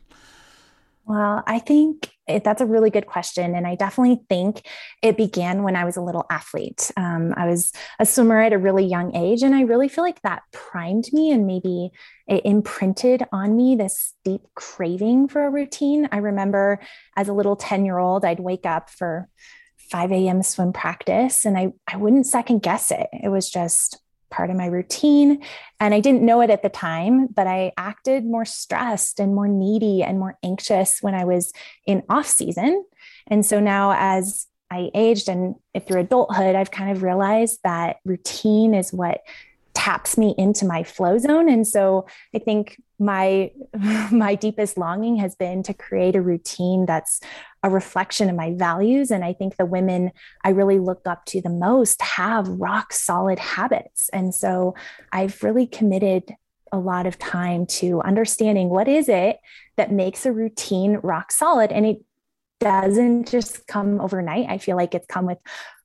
Well, 1.13 1.43
I 1.47 1.59
think 1.59 2.11
it, 2.27 2.43
that's 2.43 2.63
a 2.63 2.67
really 2.67 2.89
good 2.89 3.05
question. 3.05 3.55
And 3.55 3.67
I 3.67 3.75
definitely 3.75 4.23
think 4.31 4.67
it 5.03 5.19
began 5.19 5.63
when 5.63 5.77
I 5.77 5.85
was 5.85 5.99
a 5.99 6.01
little 6.01 6.25
athlete. 6.31 6.91
Um, 6.97 7.35
I 7.37 7.47
was 7.47 7.71
a 7.99 8.07
swimmer 8.07 8.41
at 8.41 8.55
a 8.55 8.59
really 8.59 8.87
young 8.87 9.15
age, 9.15 9.43
and 9.43 9.55
I 9.55 9.61
really 9.61 9.89
feel 9.89 10.05
like 10.05 10.23
that 10.23 10.45
primed 10.53 11.13
me 11.13 11.31
and 11.31 11.47
maybe 11.47 11.91
it 12.27 12.47
imprinted 12.47 13.27
on 13.31 13.55
me 13.55 13.77
this 13.77 14.15
deep 14.25 14.41
craving 14.55 15.29
for 15.29 15.45
a 15.45 15.51
routine. 15.51 16.09
I 16.13 16.17
remember 16.17 16.81
as 17.15 17.29
a 17.29 17.35
little 17.35 17.57
10 17.57 17.85
year 17.85 17.99
old, 17.99 18.25
I'd 18.25 18.41
wake 18.41 18.65
up 18.65 18.89
for 18.89 19.29
5 19.91 20.13
a.m. 20.13 20.43
swim 20.43 20.73
practice 20.73 21.45
and 21.45 21.59
I, 21.59 21.75
I 21.87 21.99
wouldn't 21.99 22.27
second 22.27 22.63
guess 22.63 22.91
it. 22.91 23.09
It 23.13 23.29
was 23.29 23.51
just 23.51 24.02
part 24.33 24.51
of 24.51 24.57
my 24.57 24.67
routine. 24.67 25.43
And 25.79 25.95
I 25.95 26.01
didn't 26.01 26.23
know 26.23 26.41
it 26.41 26.51
at 26.51 26.63
the 26.63 26.69
time, 26.69 27.29
but 27.29 27.47
I 27.47 27.73
acted 27.77 28.25
more 28.25 28.45
stressed 28.45 29.21
and 29.21 29.35
more 29.35 29.47
needy 29.47 30.03
and 30.03 30.19
more 30.19 30.37
anxious 30.43 30.99
when 31.01 31.15
I 31.15 31.25
was 31.25 31.53
in 31.87 32.03
off 32.09 32.27
season. 32.27 32.85
And 33.29 33.47
so 33.47 33.61
now, 33.61 33.95
as 33.97 34.47
I 34.71 34.91
aged 34.95 35.29
and 35.29 35.55
through 35.87 36.01
adulthood, 36.01 36.57
I've 36.57 36.71
kind 36.71 36.91
of 36.91 37.03
realized 37.03 37.61
that 37.63 37.99
routine 38.05 38.75
is 38.75 38.93
what 38.93 39.21
taps 39.75 40.19
me 40.19 40.35
into 40.39 40.65
my 40.65 40.83
flow 40.83 41.19
zone. 41.19 41.49
And 41.49 41.67
so 41.67 42.07
I 42.35 42.39
think 42.39 42.81
my 43.03 43.51
my 44.11 44.35
deepest 44.35 44.79
longing 44.79 45.17
has 45.17 45.35
been 45.35 45.63
to 45.65 45.75
create 45.75 46.17
a 46.17 46.23
routine 46.23 46.87
that's 46.87 47.21
a 47.63 47.71
reflection 47.71 48.29
of 48.31 48.37
my 48.37 48.55
values. 48.55 49.11
And 49.11 49.25
i 49.25 49.33
think 49.33 49.57
the 49.57 49.67
women 49.67 50.13
i 50.45 50.51
really 50.51 50.79
look 50.79 51.03
up 51.07 51.25
to 51.27 51.41
the 51.41 51.51
most 51.51 52.01
have 52.03 52.49
rock 52.49 52.93
solid 52.93 53.39
habits. 53.39 54.09
And 54.13 54.35
so 54.35 54.75
i've 55.13 55.43
really 55.43 55.67
committed 55.67 56.35
a 56.73 56.79
lot 56.79 57.07
of 57.07 57.19
time 57.19 57.67
to 57.67 58.01
understanding 58.01 58.71
what 58.71 58.89
is 58.89 59.09
it 59.09 59.39
that 59.77 59.93
makes 59.93 60.25
a 60.25 60.33
routine 60.33 60.99
rock 61.03 61.31
solid. 61.31 61.71
And 61.71 61.85
it 61.85 61.99
doesn't 62.61 63.29
just 63.29 63.67
come 63.67 64.01
overnight. 64.01 64.47
I 64.49 64.59
feel 64.59 64.77
like 64.77 64.95
it's 64.95 65.07
come 65.07 65.27
with 65.27 65.39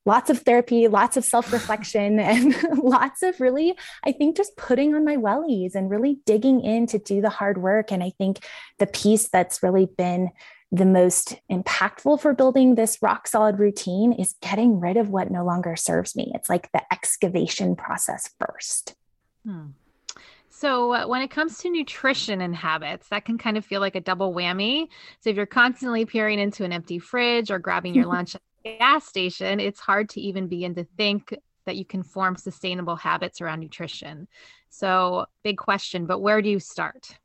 lots 0.04 0.30
of 0.30 0.40
therapy, 0.40 0.88
lots 0.88 1.16
of 1.16 1.24
self 1.24 1.52
reflection, 1.52 2.18
and 2.20 2.56
lots 2.78 3.22
of 3.22 3.40
really, 3.40 3.74
I 4.04 4.12
think, 4.12 4.36
just 4.36 4.56
putting 4.56 4.94
on 4.94 5.04
my 5.04 5.16
wellies 5.16 5.74
and 5.74 5.90
really 5.90 6.18
digging 6.26 6.60
in 6.60 6.86
to 6.88 6.98
do 6.98 7.20
the 7.20 7.30
hard 7.30 7.58
work. 7.58 7.92
And 7.92 8.02
I 8.02 8.12
think 8.18 8.44
the 8.78 8.86
piece 8.86 9.28
that's 9.28 9.62
really 9.62 9.86
been 9.86 10.30
the 10.70 10.84
most 10.84 11.36
impactful 11.50 12.20
for 12.20 12.34
building 12.34 12.74
this 12.74 12.98
rock 13.00 13.26
solid 13.26 13.58
routine 13.58 14.12
is 14.12 14.34
getting 14.42 14.80
rid 14.80 14.98
of 14.98 15.08
what 15.08 15.30
no 15.30 15.44
longer 15.44 15.76
serves 15.76 16.14
me. 16.14 16.30
It's 16.34 16.50
like 16.50 16.70
the 16.72 16.82
excavation 16.92 17.74
process 17.74 18.28
first. 18.38 18.94
Hmm. 19.46 19.68
So, 20.50 20.92
uh, 20.92 21.06
when 21.06 21.22
it 21.22 21.30
comes 21.30 21.58
to 21.58 21.70
nutrition 21.70 22.40
and 22.40 22.54
habits, 22.54 23.08
that 23.10 23.24
can 23.24 23.38
kind 23.38 23.56
of 23.56 23.64
feel 23.64 23.80
like 23.80 23.94
a 23.94 24.00
double 24.00 24.34
whammy. 24.34 24.88
So, 25.20 25.30
if 25.30 25.36
you're 25.36 25.46
constantly 25.46 26.04
peering 26.04 26.40
into 26.40 26.64
an 26.64 26.72
empty 26.72 26.98
fridge 26.98 27.50
or 27.52 27.60
grabbing 27.60 27.94
your 27.94 28.06
lunch 28.14 28.34
gas 28.76 29.06
station, 29.06 29.60
it's 29.60 29.80
hard 29.80 30.08
to 30.10 30.20
even 30.20 30.48
begin 30.48 30.74
to 30.74 30.84
think 30.84 31.34
that 31.66 31.76
you 31.76 31.84
can 31.84 32.02
form 32.02 32.36
sustainable 32.36 32.96
habits 32.96 33.40
around 33.40 33.60
nutrition. 33.60 34.28
So, 34.70 35.26
big 35.42 35.58
question, 35.58 36.06
but 36.06 36.20
where 36.20 36.42
do 36.42 36.48
you 36.48 36.60
start? 36.60 37.18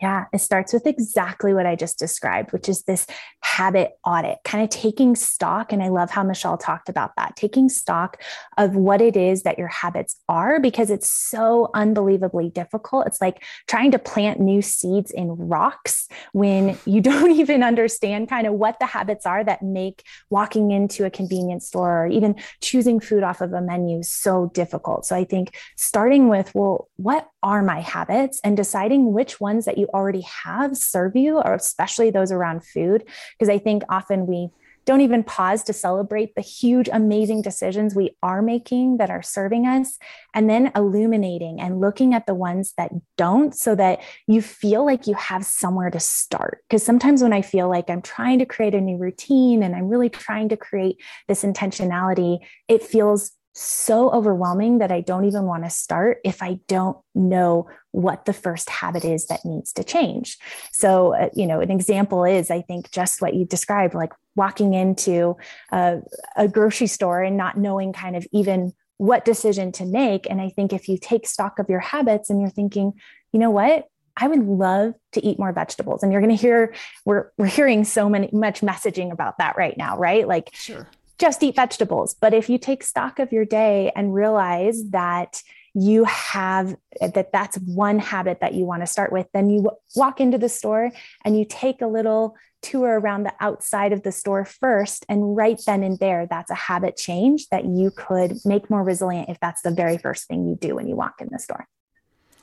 Yeah, 0.00 0.24
it 0.32 0.38
starts 0.38 0.72
with 0.72 0.86
exactly 0.86 1.52
what 1.52 1.66
I 1.66 1.76
just 1.76 1.98
described, 1.98 2.52
which 2.52 2.70
is 2.70 2.84
this 2.84 3.06
habit 3.42 3.92
audit, 4.04 4.38
kind 4.44 4.64
of 4.64 4.70
taking 4.70 5.14
stock. 5.14 5.72
And 5.72 5.82
I 5.82 5.88
love 5.88 6.10
how 6.10 6.22
Michelle 6.22 6.56
talked 6.56 6.88
about 6.88 7.12
that 7.16 7.36
taking 7.36 7.68
stock 7.68 8.22
of 8.56 8.74
what 8.74 9.02
it 9.02 9.14
is 9.14 9.42
that 9.42 9.58
your 9.58 9.68
habits 9.68 10.16
are, 10.26 10.58
because 10.58 10.88
it's 10.88 11.10
so 11.10 11.70
unbelievably 11.74 12.48
difficult. 12.50 13.06
It's 13.06 13.20
like 13.20 13.42
trying 13.66 13.90
to 13.90 13.98
plant 13.98 14.40
new 14.40 14.62
seeds 14.62 15.10
in 15.10 15.28
rocks 15.36 16.08
when 16.32 16.78
you 16.86 17.00
don't 17.10 17.32
even 17.32 17.62
understand 17.62 18.30
kind 18.30 18.46
of 18.46 18.54
what 18.54 18.78
the 18.78 18.86
habits 18.86 19.26
are 19.26 19.44
that 19.44 19.62
make 19.62 20.02
walking 20.30 20.70
into 20.70 21.04
a 21.04 21.10
convenience 21.10 21.66
store 21.66 22.04
or 22.04 22.06
even 22.06 22.36
choosing 22.62 23.00
food 23.00 23.22
off 23.22 23.42
of 23.42 23.52
a 23.52 23.60
menu 23.60 24.02
so 24.02 24.50
difficult. 24.54 25.04
So 25.04 25.14
I 25.14 25.24
think 25.24 25.54
starting 25.76 26.28
with, 26.28 26.54
well, 26.54 26.88
what 26.96 27.28
are 27.42 27.62
my 27.62 27.80
habits 27.80 28.40
and 28.44 28.56
deciding 28.56 29.12
which 29.12 29.40
ones 29.40 29.64
that 29.64 29.78
you 29.78 29.88
already 29.94 30.22
have 30.22 30.76
serve 30.76 31.16
you, 31.16 31.38
or 31.38 31.54
especially 31.54 32.10
those 32.10 32.32
around 32.32 32.64
food. 32.64 33.04
Because 33.38 33.48
I 33.48 33.58
think 33.58 33.82
often 33.88 34.26
we 34.26 34.50
don't 34.86 35.02
even 35.02 35.22
pause 35.22 35.62
to 35.62 35.72
celebrate 35.72 36.34
the 36.34 36.40
huge, 36.40 36.88
amazing 36.90 37.42
decisions 37.42 37.94
we 37.94 38.16
are 38.22 38.40
making 38.40 38.96
that 38.96 39.10
are 39.10 39.22
serving 39.22 39.66
us, 39.66 39.98
and 40.34 40.48
then 40.48 40.72
illuminating 40.74 41.60
and 41.60 41.80
looking 41.80 42.14
at 42.14 42.26
the 42.26 42.34
ones 42.34 42.72
that 42.76 42.90
don't 43.16 43.54
so 43.54 43.74
that 43.74 44.00
you 44.26 44.40
feel 44.40 44.84
like 44.84 45.06
you 45.06 45.14
have 45.14 45.44
somewhere 45.44 45.90
to 45.90 46.00
start. 46.00 46.64
Because 46.68 46.82
sometimes 46.82 47.22
when 47.22 47.32
I 47.32 47.42
feel 47.42 47.68
like 47.68 47.90
I'm 47.90 48.02
trying 48.02 48.38
to 48.38 48.46
create 48.46 48.74
a 48.74 48.80
new 48.80 48.96
routine 48.96 49.62
and 49.62 49.76
I'm 49.76 49.88
really 49.88 50.08
trying 50.08 50.48
to 50.48 50.56
create 50.56 50.96
this 51.28 51.44
intentionality, 51.44 52.38
it 52.66 52.82
feels 52.82 53.32
so 53.52 54.10
overwhelming 54.10 54.78
that 54.78 54.92
I 54.92 55.00
don't 55.00 55.24
even 55.24 55.44
want 55.44 55.64
to 55.64 55.70
start 55.70 56.18
if 56.24 56.42
I 56.42 56.60
don't 56.68 56.96
know 57.14 57.68
what 57.90 58.24
the 58.24 58.32
first 58.32 58.70
habit 58.70 59.04
is 59.04 59.26
that 59.26 59.44
needs 59.44 59.72
to 59.72 59.84
change. 59.84 60.38
So, 60.72 61.14
uh, 61.14 61.30
you 61.34 61.46
know, 61.46 61.60
an 61.60 61.70
example 61.70 62.24
is 62.24 62.50
I 62.50 62.62
think 62.62 62.90
just 62.92 63.20
what 63.20 63.34
you 63.34 63.44
described, 63.44 63.94
like 63.94 64.12
walking 64.36 64.74
into 64.74 65.36
a, 65.72 65.98
a 66.36 66.46
grocery 66.46 66.86
store 66.86 67.22
and 67.22 67.36
not 67.36 67.58
knowing 67.58 67.92
kind 67.92 68.14
of 68.14 68.26
even 68.32 68.72
what 68.98 69.24
decision 69.24 69.72
to 69.72 69.84
make. 69.84 70.30
And 70.30 70.40
I 70.40 70.50
think 70.50 70.72
if 70.72 70.88
you 70.88 70.98
take 70.98 71.26
stock 71.26 71.58
of 71.58 71.68
your 71.68 71.80
habits 71.80 72.30
and 72.30 72.40
you're 72.40 72.50
thinking, 72.50 72.92
you 73.32 73.40
know 73.40 73.50
what, 73.50 73.86
I 74.16 74.28
would 74.28 74.46
love 74.46 74.94
to 75.12 75.24
eat 75.24 75.38
more 75.38 75.52
vegetables. 75.52 76.02
And 76.02 76.12
you're 76.12 76.20
going 76.20 76.36
to 76.36 76.40
hear 76.40 76.74
we're 77.04 77.30
we're 77.38 77.46
hearing 77.46 77.84
so 77.84 78.08
many 78.08 78.28
much 78.32 78.60
messaging 78.60 79.10
about 79.10 79.38
that 79.38 79.56
right 79.56 79.76
now, 79.76 79.96
right? 79.96 80.28
Like 80.28 80.50
sure 80.52 80.86
just 81.20 81.42
eat 81.42 81.54
vegetables. 81.54 82.14
But 82.14 82.34
if 82.34 82.48
you 82.48 82.58
take 82.58 82.82
stock 82.82 83.18
of 83.18 83.30
your 83.30 83.44
day 83.44 83.92
and 83.94 84.14
realize 84.14 84.90
that 84.90 85.42
you 85.74 86.04
have 86.04 86.74
that 87.00 87.30
that's 87.32 87.56
one 87.58 88.00
habit 88.00 88.40
that 88.40 88.54
you 88.54 88.64
want 88.64 88.82
to 88.82 88.86
start 88.86 89.12
with, 89.12 89.28
then 89.32 89.50
you 89.50 89.70
walk 89.94 90.20
into 90.20 90.38
the 90.38 90.48
store 90.48 90.90
and 91.24 91.38
you 91.38 91.44
take 91.48 91.80
a 91.82 91.86
little 91.86 92.36
tour 92.62 92.98
around 92.98 93.22
the 93.22 93.32
outside 93.40 93.92
of 93.92 94.02
the 94.02 94.12
store 94.12 94.44
first. 94.44 95.06
And 95.08 95.36
right 95.36 95.60
then 95.66 95.82
and 95.82 95.98
there, 95.98 96.26
that's 96.26 96.50
a 96.50 96.56
habit 96.56 96.96
change 96.96 97.48
that 97.50 97.64
you 97.64 97.90
could 97.90 98.38
make 98.44 98.68
more 98.68 98.82
resilient 98.82 99.28
if 99.28 99.38
that's 99.40 99.62
the 99.62 99.70
very 99.70 99.98
first 99.98 100.26
thing 100.26 100.48
you 100.48 100.56
do 100.56 100.74
when 100.74 100.88
you 100.88 100.96
walk 100.96 101.20
in 101.20 101.28
the 101.30 101.38
store. 101.38 101.66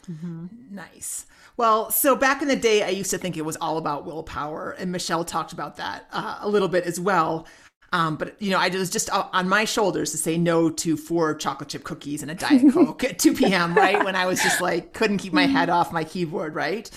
Mm-hmm. 0.09 0.47
Nice. 0.71 1.25
Well, 1.57 1.89
so 1.91 2.15
back 2.15 2.41
in 2.41 2.47
the 2.47 2.55
day, 2.55 2.83
I 2.83 2.89
used 2.89 3.11
to 3.11 3.17
think 3.17 3.35
it 3.35 3.43
was 3.43 3.57
all 3.57 3.77
about 3.77 4.05
willpower, 4.05 4.71
and 4.71 4.91
Michelle 4.91 5.25
talked 5.25 5.51
about 5.53 5.77
that 5.77 6.07
uh, 6.13 6.37
a 6.41 6.47
little 6.47 6.67
bit 6.67 6.85
as 6.85 6.99
well. 6.99 7.47
Um, 7.93 8.17
but 8.17 8.41
you 8.41 8.51
know, 8.51 8.59
I 8.59 8.69
was 8.69 8.89
just 8.89 9.09
uh, 9.09 9.27
on 9.31 9.47
my 9.47 9.65
shoulders 9.65 10.11
to 10.11 10.17
say 10.17 10.37
no 10.37 10.69
to 10.69 10.97
four 10.97 11.35
chocolate 11.35 11.69
chip 11.69 11.83
cookies 11.83 12.21
and 12.21 12.29
a 12.29 12.35
diet 12.35 12.63
coke 12.73 13.03
at 13.03 13.19
2 13.19 13.33
p.m. 13.33 13.75
Right 13.75 14.03
when 14.03 14.15
I 14.15 14.25
was 14.25 14.41
just 14.41 14.61
like 14.61 14.93
couldn't 14.93 15.19
keep 15.19 15.33
my 15.33 15.45
head 15.45 15.69
off 15.69 15.93
my 15.93 16.03
keyboard. 16.03 16.55
Right, 16.55 16.89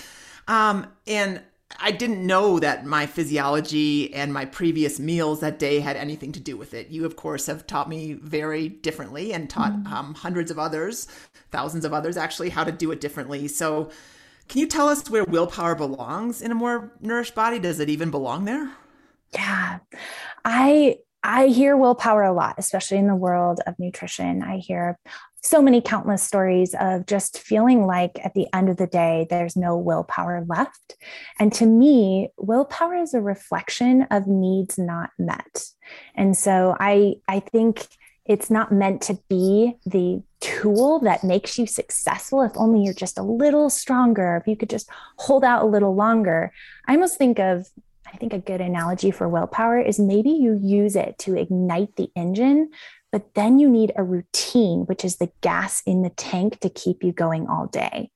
um, 0.47 0.87
and 1.07 1.41
I 1.79 1.91
didn't 1.91 2.25
know 2.25 2.59
that 2.59 2.85
my 2.85 3.05
physiology 3.05 4.13
and 4.13 4.33
my 4.33 4.45
previous 4.45 4.99
meals 4.99 5.39
that 5.39 5.59
day 5.59 5.79
had 5.79 5.95
anything 5.95 6.31
to 6.33 6.39
do 6.39 6.57
with 6.57 6.73
it. 6.73 6.89
You, 6.89 7.05
of 7.05 7.15
course, 7.15 7.45
have 7.45 7.65
taught 7.67 7.89
me 7.89 8.13
very 8.13 8.67
differently 8.69 9.33
and 9.33 9.49
taught 9.49 9.71
mm-hmm. 9.71 9.93
um, 9.93 10.13
hundreds 10.13 10.51
of 10.51 10.59
others, 10.59 11.07
thousands 11.51 11.85
of 11.85 11.93
others 11.93 12.17
actually, 12.17 12.49
how 12.49 12.63
to 12.63 12.71
do 12.71 12.91
it 12.91 13.01
differently. 13.01 13.47
So, 13.47 13.89
can 14.47 14.59
you 14.59 14.67
tell 14.67 14.89
us 14.89 15.09
where 15.09 15.23
willpower 15.23 15.75
belongs 15.75 16.41
in 16.41 16.51
a 16.51 16.55
more 16.55 16.91
nourished 16.99 17.35
body? 17.35 17.57
Does 17.57 17.79
it 17.79 17.89
even 17.89 18.11
belong 18.11 18.43
there? 18.43 18.71
Yeah. 19.33 19.79
I 20.43 20.97
I 21.23 21.47
hear 21.47 21.77
willpower 21.77 22.23
a 22.23 22.33
lot, 22.33 22.55
especially 22.57 22.97
in 22.97 23.07
the 23.07 23.15
world 23.15 23.61
of 23.67 23.77
nutrition. 23.77 24.41
I 24.41 24.57
hear 24.57 24.97
so 25.43 25.61
many 25.61 25.81
countless 25.81 26.23
stories 26.23 26.75
of 26.79 27.05
just 27.05 27.39
feeling 27.39 27.85
like 27.85 28.19
at 28.23 28.33
the 28.33 28.47
end 28.53 28.69
of 28.69 28.77
the 28.77 28.87
day, 28.87 29.27
there's 29.29 29.55
no 29.55 29.77
willpower 29.77 30.45
left. 30.47 30.95
And 31.39 31.51
to 31.53 31.65
me, 31.65 32.29
willpower 32.37 32.95
is 32.95 33.13
a 33.13 33.21
reflection 33.21 34.03
of 34.11 34.27
needs 34.27 34.77
not 34.77 35.11
met. 35.17 35.63
And 36.15 36.37
so 36.37 36.75
I, 36.79 37.15
I 37.27 37.39
think 37.39 37.87
it's 38.25 38.51
not 38.51 38.71
meant 38.71 39.01
to 39.03 39.19
be 39.29 39.77
the 39.85 40.21
tool 40.41 40.99
that 40.99 41.23
makes 41.23 41.57
you 41.57 41.65
successful 41.65 42.43
if 42.43 42.51
only 42.55 42.83
you're 42.83 42.93
just 42.93 43.17
a 43.17 43.23
little 43.23 43.69
stronger, 43.69 44.37
if 44.37 44.47
you 44.47 44.55
could 44.55 44.69
just 44.69 44.89
hold 45.17 45.43
out 45.43 45.63
a 45.63 45.67
little 45.67 45.95
longer. 45.95 46.51
I 46.87 46.93
almost 46.93 47.17
think 47.17 47.39
of 47.39 47.67
I 48.13 48.17
think 48.17 48.33
a 48.33 48.39
good 48.39 48.61
analogy 48.61 49.11
for 49.11 49.27
willpower 49.29 49.79
is 49.79 49.99
maybe 49.99 50.31
you 50.31 50.59
use 50.61 50.95
it 50.95 51.17
to 51.19 51.37
ignite 51.37 51.95
the 51.95 52.09
engine, 52.15 52.69
but 53.11 53.33
then 53.35 53.59
you 53.59 53.69
need 53.69 53.93
a 53.95 54.03
routine, 54.03 54.81
which 54.81 55.05
is 55.05 55.17
the 55.17 55.31
gas 55.41 55.81
in 55.85 56.01
the 56.01 56.09
tank 56.09 56.59
to 56.59 56.69
keep 56.69 57.03
you 57.03 57.11
going 57.11 57.47
all 57.47 57.67
day. 57.67 58.11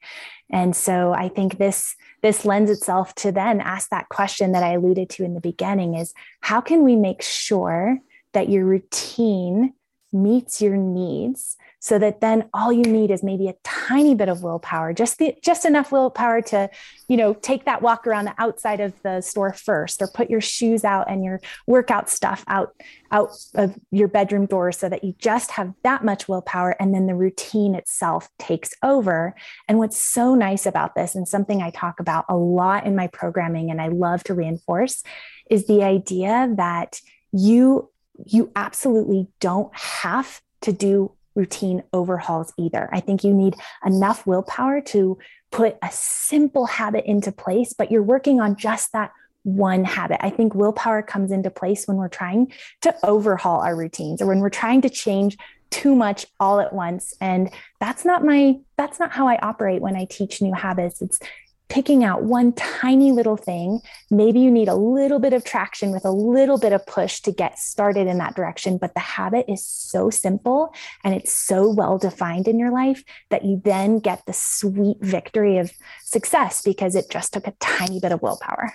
And 0.49 0.75
so 0.75 1.13
I 1.13 1.29
think 1.29 1.57
this 1.57 1.95
this 2.21 2.45
lends 2.45 2.71
itself 2.71 3.13
to 3.15 3.31
then 3.31 3.61
ask 3.61 3.89
that 3.89 4.09
question 4.09 4.51
that 4.51 4.63
I 4.63 4.73
alluded 4.73 5.09
to 5.11 5.23
in 5.23 5.33
the 5.33 5.41
beginning 5.41 5.95
is 5.95 6.13
how 6.41 6.61
can 6.61 6.83
we 6.83 6.95
make 6.95 7.21
sure 7.21 7.99
that 8.33 8.49
your 8.49 8.65
routine 8.65 9.73
meets 10.11 10.61
your 10.61 10.77
needs 10.77 11.57
so 11.79 11.99
that 11.99 12.21
then 12.21 12.49
all 12.53 12.71
you 12.71 12.83
need 12.83 13.11
is 13.11 13.23
maybe 13.23 13.47
a 13.47 13.55
tiny 13.63 14.15
bit 14.15 14.29
of 14.29 14.43
willpower 14.43 14.93
just 14.93 15.17
the, 15.17 15.35
just 15.41 15.65
enough 15.65 15.91
willpower 15.91 16.41
to 16.41 16.69
you 17.07 17.17
know 17.17 17.33
take 17.33 17.65
that 17.65 17.81
walk 17.81 18.07
around 18.07 18.25
the 18.25 18.35
outside 18.37 18.79
of 18.79 18.93
the 19.03 19.21
store 19.21 19.53
first 19.53 20.01
or 20.01 20.07
put 20.07 20.29
your 20.29 20.41
shoes 20.41 20.83
out 20.83 21.09
and 21.09 21.23
your 21.23 21.39
workout 21.67 22.09
stuff 22.09 22.43
out 22.47 22.73
out 23.11 23.31
of 23.53 23.77
your 23.91 24.07
bedroom 24.07 24.45
door 24.45 24.71
so 24.71 24.89
that 24.89 25.03
you 25.03 25.13
just 25.19 25.51
have 25.51 25.73
that 25.83 26.03
much 26.03 26.27
willpower 26.27 26.75
and 26.79 26.93
then 26.93 27.07
the 27.07 27.15
routine 27.15 27.75
itself 27.75 28.29
takes 28.39 28.73
over. 28.83 29.35
And 29.67 29.77
what's 29.77 29.97
so 29.97 30.35
nice 30.35 30.65
about 30.65 30.95
this 30.95 31.15
and 31.15 31.27
something 31.27 31.61
i 31.61 31.69
talk 31.69 31.99
about 31.99 32.25
a 32.29 32.35
lot 32.35 32.85
in 32.85 32.95
my 32.95 33.07
programming 33.07 33.71
and 33.71 33.81
i 33.81 33.87
love 33.87 34.23
to 34.23 34.33
reinforce 34.33 35.03
is 35.49 35.67
the 35.67 35.83
idea 35.83 36.53
that 36.57 36.99
you 37.31 37.89
you 38.25 38.51
absolutely 38.55 39.27
don't 39.39 39.75
have 39.75 40.41
to 40.61 40.71
do 40.71 41.11
routine 41.35 41.83
overhauls 41.93 42.53
either. 42.57 42.89
I 42.91 42.99
think 42.99 43.23
you 43.23 43.33
need 43.33 43.55
enough 43.85 44.25
willpower 44.25 44.81
to 44.81 45.17
put 45.51 45.77
a 45.83 45.91
simple 45.91 46.65
habit 46.65 47.05
into 47.05 47.31
place, 47.31 47.73
but 47.73 47.91
you're 47.91 48.03
working 48.03 48.39
on 48.39 48.55
just 48.55 48.91
that 48.93 49.11
one 49.43 49.83
habit. 49.83 50.17
I 50.25 50.31
think 50.31 50.55
willpower 50.55 51.03
comes 51.03 51.31
into 51.31 51.51
place 51.51 51.87
when 51.87 51.97
we're 51.97 52.09
trying 52.09 52.51
to 52.81 52.95
overhaul 53.03 53.61
our 53.61 53.75
routines 53.75 54.21
or 54.21 54.25
when 54.25 54.39
we're 54.39 54.49
trying 54.49 54.81
to 54.81 54.89
change 54.89 55.37
too 55.69 55.95
much 55.95 56.25
all 56.39 56.59
at 56.59 56.73
once 56.73 57.13
and 57.19 57.49
that's 57.79 58.05
not 58.05 58.23
my 58.23 58.55
that's 58.77 58.99
not 58.99 59.11
how 59.11 59.27
I 59.27 59.37
operate 59.37 59.81
when 59.81 59.95
I 59.95 60.05
teach 60.05 60.41
new 60.41 60.53
habits. 60.53 61.01
It's 61.01 61.19
picking 61.67 62.03
out 62.03 62.23
one 62.23 62.53
tiny 62.53 63.11
little 63.11 63.37
thing. 63.37 63.81
Maybe 64.11 64.39
you 64.39 64.51
need 64.51 64.67
a 64.67 64.75
little 64.75 65.19
bit 65.19 65.33
of 65.33 65.43
traction 65.43 65.91
with 65.91 66.05
a 66.05 66.11
little 66.11 66.59
bit 66.59 66.73
of 66.73 66.85
push 66.85 67.21
to 67.21 67.31
get 67.31 67.57
started 67.57 68.07
in 68.07 68.17
that 68.19 68.35
direction. 68.35 68.77
But 68.77 68.93
the 68.93 68.99
habit 68.99 69.45
is 69.47 69.65
so 69.65 70.09
simple 70.09 70.73
and 71.03 71.15
it's 71.15 71.33
so 71.33 71.69
well 71.69 71.97
defined 71.97 72.47
in 72.47 72.59
your 72.59 72.71
life 72.71 73.03
that 73.29 73.45
you 73.45 73.61
then 73.63 73.99
get 73.99 74.25
the 74.25 74.33
sweet 74.33 74.97
victory 75.01 75.57
of 75.57 75.71
success 76.03 76.61
because 76.61 76.95
it 76.95 77.09
just 77.09 77.33
took 77.33 77.47
a 77.47 77.53
tiny 77.59 77.99
bit 77.99 78.11
of 78.11 78.21
willpower. 78.21 78.73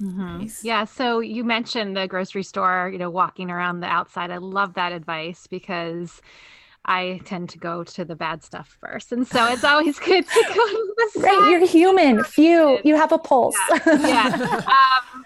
Mm-hmm. 0.00 0.38
Nice. 0.40 0.64
Yeah. 0.64 0.84
So 0.84 1.20
you 1.20 1.44
mentioned 1.44 1.96
the 1.96 2.06
grocery 2.06 2.42
store, 2.42 2.90
you 2.92 2.98
know, 2.98 3.10
walking 3.10 3.50
around 3.50 3.80
the 3.80 3.86
outside. 3.86 4.30
I 4.30 4.36
love 4.36 4.74
that 4.74 4.92
advice 4.92 5.46
because 5.46 6.20
I 6.86 7.20
tend 7.24 7.50
to 7.50 7.58
go 7.58 7.82
to 7.84 8.04
the 8.04 8.14
bad 8.14 8.42
stuff 8.44 8.76
first. 8.80 9.12
And 9.12 9.26
so 9.26 9.44
it's 9.48 9.64
always 9.64 9.98
good 9.98 10.26
to 10.26 10.44
go 10.48 10.66
to 10.66 10.94
the 10.96 11.20
Right. 11.20 11.50
You're 11.50 11.66
human. 11.66 12.22
Few, 12.24 12.78
you 12.84 12.96
have 12.96 13.12
a 13.12 13.18
pulse. 13.18 13.56
Yeah. 13.86 13.98
yeah. 13.98 14.62
Um, 14.66 15.24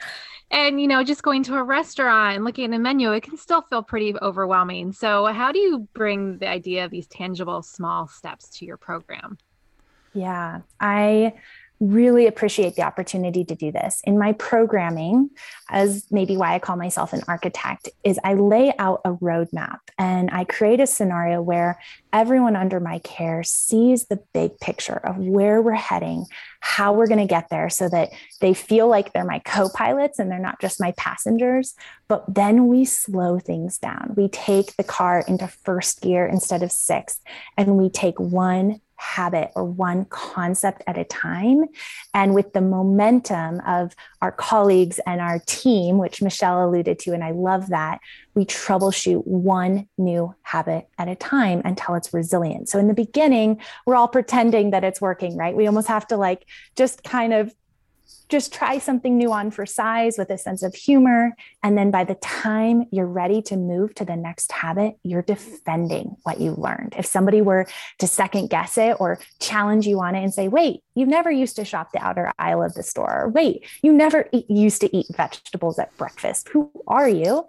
and 0.51 0.81
you 0.81 0.89
know 0.89 1.05
just 1.05 1.23
going 1.23 1.43
to 1.45 1.55
a 1.55 1.63
restaurant 1.63 2.37
and 2.37 2.45
looking 2.45 2.65
at 2.65 2.71
the 2.73 2.79
menu 2.79 3.13
it 3.13 3.23
can 3.23 3.37
still 3.37 3.63
feel 3.63 3.83
pretty 3.83 4.15
overwhelming 4.21 4.93
so 4.93 5.27
how 5.27 5.53
do 5.53 5.59
you 5.59 5.87
bring 5.95 6.39
the 6.39 6.49
idea 6.49 6.85
of 6.85 6.91
these 6.91 7.07
tangible 7.07 7.63
small 7.63 8.09
steps 8.09 8.51
to 8.51 8.65
your 8.65 8.77
program 8.77 9.39
yeah 10.13 10.61
i 10.81 11.33
really 11.81 12.27
appreciate 12.27 12.77
the 12.77 12.83
opportunity 12.83 13.43
to 13.43 13.55
do 13.55 13.73
this. 13.73 14.03
In 14.05 14.19
my 14.19 14.33
programming, 14.33 15.31
as 15.71 16.05
maybe 16.11 16.37
why 16.37 16.55
I 16.55 16.59
call 16.59 16.77
myself 16.77 17.15
an 17.15 17.23
architect, 17.27 17.89
is 18.05 18.21
I 18.23 18.35
lay 18.35 18.75
out 18.79 19.01
a 19.05 19.15
roadmap 19.15 19.79
and 19.99 20.29
I 20.31 20.45
create 20.45 20.81
a 20.81 20.87
scenario 20.87 21.41
where 21.41 21.81
everyone 22.13 22.55
under 22.55 22.81
my 22.81 22.99
care 22.99 23.43
sees 23.43 24.07
the 24.07 24.21
big 24.35 24.61
picture 24.61 24.99
of 24.99 25.17
where 25.17 25.63
we're 25.63 25.73
heading, 25.73 26.27
how 26.61 26.93
we're 26.93 27.07
going 27.07 27.19
to 27.19 27.27
get 27.27 27.49
there, 27.49 27.71
so 27.71 27.89
that 27.89 28.11
they 28.43 28.53
feel 28.53 28.87
like 28.87 29.15
they're 29.15 29.25
my 29.25 29.39
co 29.39 29.71
pilots 29.71 30.19
and 30.19 30.31
they're 30.31 30.39
not 30.39 30.61
just 30.61 30.81
my 30.81 30.93
passengers. 30.99 31.75
But 32.09 32.25
then 32.29 32.67
we 32.67 32.85
slow 32.85 33.39
things 33.39 33.79
down. 33.79 34.13
We 34.17 34.29
take 34.29 34.77
the 34.77 34.85
car 34.85 35.25
into 35.27 35.49
first 35.49 36.03
gear 36.03 36.27
instead 36.27 36.63
of 36.63 36.73
sixth, 36.73 37.23
and 37.57 37.79
we 37.79 37.89
take 37.89 38.21
one 38.21 38.81
habit 39.01 39.51
or 39.57 39.65
one 39.65 40.05
concept 40.05 40.83
at 40.87 40.99
a 40.99 41.05
time. 41.05 41.65
And 42.13 42.35
with 42.35 42.53
the 42.53 42.61
momentum 42.61 43.61
of 43.67 43.97
our 44.21 44.31
colleagues 44.31 45.01
and 45.07 45.21
our 45.21 45.39
team, 45.47 45.97
which 45.97 46.21
Michelle 46.21 46.65
alluded 46.65 46.99
to, 47.01 47.13
and 47.13 47.25
I 47.25 47.31
love 47.31 47.71
that, 47.71 48.01
we 48.35 48.45
troubleshoot 48.45 49.27
one 49.27 49.89
new 49.97 50.35
habit 50.43 50.87
at 50.99 51.09
a 51.09 51.17
time 51.17 51.63
until 51.65 51.95
it's 51.95 52.13
resilient. 52.13 52.69
So 52.69 52.79
in 52.79 52.89
the 52.89 52.95
beginning, 52.95 53.61
we're 53.87 53.97
all 53.97 54.09
pretending 54.09 54.71
that 54.71 54.85
it's 54.85 55.01
working, 55.01 55.37
right? 55.37 55.57
We 55.57 55.67
almost 55.67 55.89
have 55.89 56.07
to 56.09 56.17
like 56.17 56.47
just 56.77 57.03
kind 57.03 57.33
of 57.33 57.55
just 58.29 58.53
try 58.53 58.79
something 58.79 59.19
new 59.19 59.33
on 59.33 59.51
for 59.51 59.67
size 59.67 60.17
with 60.17 60.31
a 60.31 60.39
sense 60.39 60.63
of 60.63 60.75
humor. 60.75 61.35
And 61.63 61.77
then 61.77 61.91
by 61.91 62.05
the 62.05 62.15
time 62.15 62.85
you're 62.93 63.07
ready 63.07 63.43
to 63.43 63.57
move 63.57 63.95
to 63.97 64.05
the 64.05 64.17
next 64.17 64.53
habit, 64.53 64.97
you're 65.03 65.23
defending 65.23 66.17
what 66.23 66.41
you 66.41 66.53
learned. 66.53 66.95
If 66.97 67.07
somebody 67.07 67.43
were 67.43 67.67
to 67.99 68.07
second 68.07 68.49
guess 68.49 68.79
it 68.79 68.97
or 69.01 69.19
challenge 69.41 69.87
you 69.87 70.01
on 70.01 70.15
it 70.15 70.23
and 70.23 70.33
say, 70.33 70.47
wait, 70.49 70.83
you 70.95 71.07
never 71.07 71.31
used 71.31 71.57
to 71.57 71.65
shop 71.65 71.91
the 71.93 72.03
outer 72.05 72.33
aisle 72.39 72.63
of 72.63 72.75
the 72.75 72.83
store, 72.83 73.25
or 73.25 73.29
wait, 73.29 73.65
you 73.83 73.93
never 73.93 74.29
eat, 74.33 74.49
used 74.49 74.81
to 74.83 74.97
eat 74.97 75.07
vegetables 75.17 75.79
at 75.79 75.97
breakfast. 75.97 76.49
Who 76.51 76.71
are 76.87 77.09
you? 77.09 77.47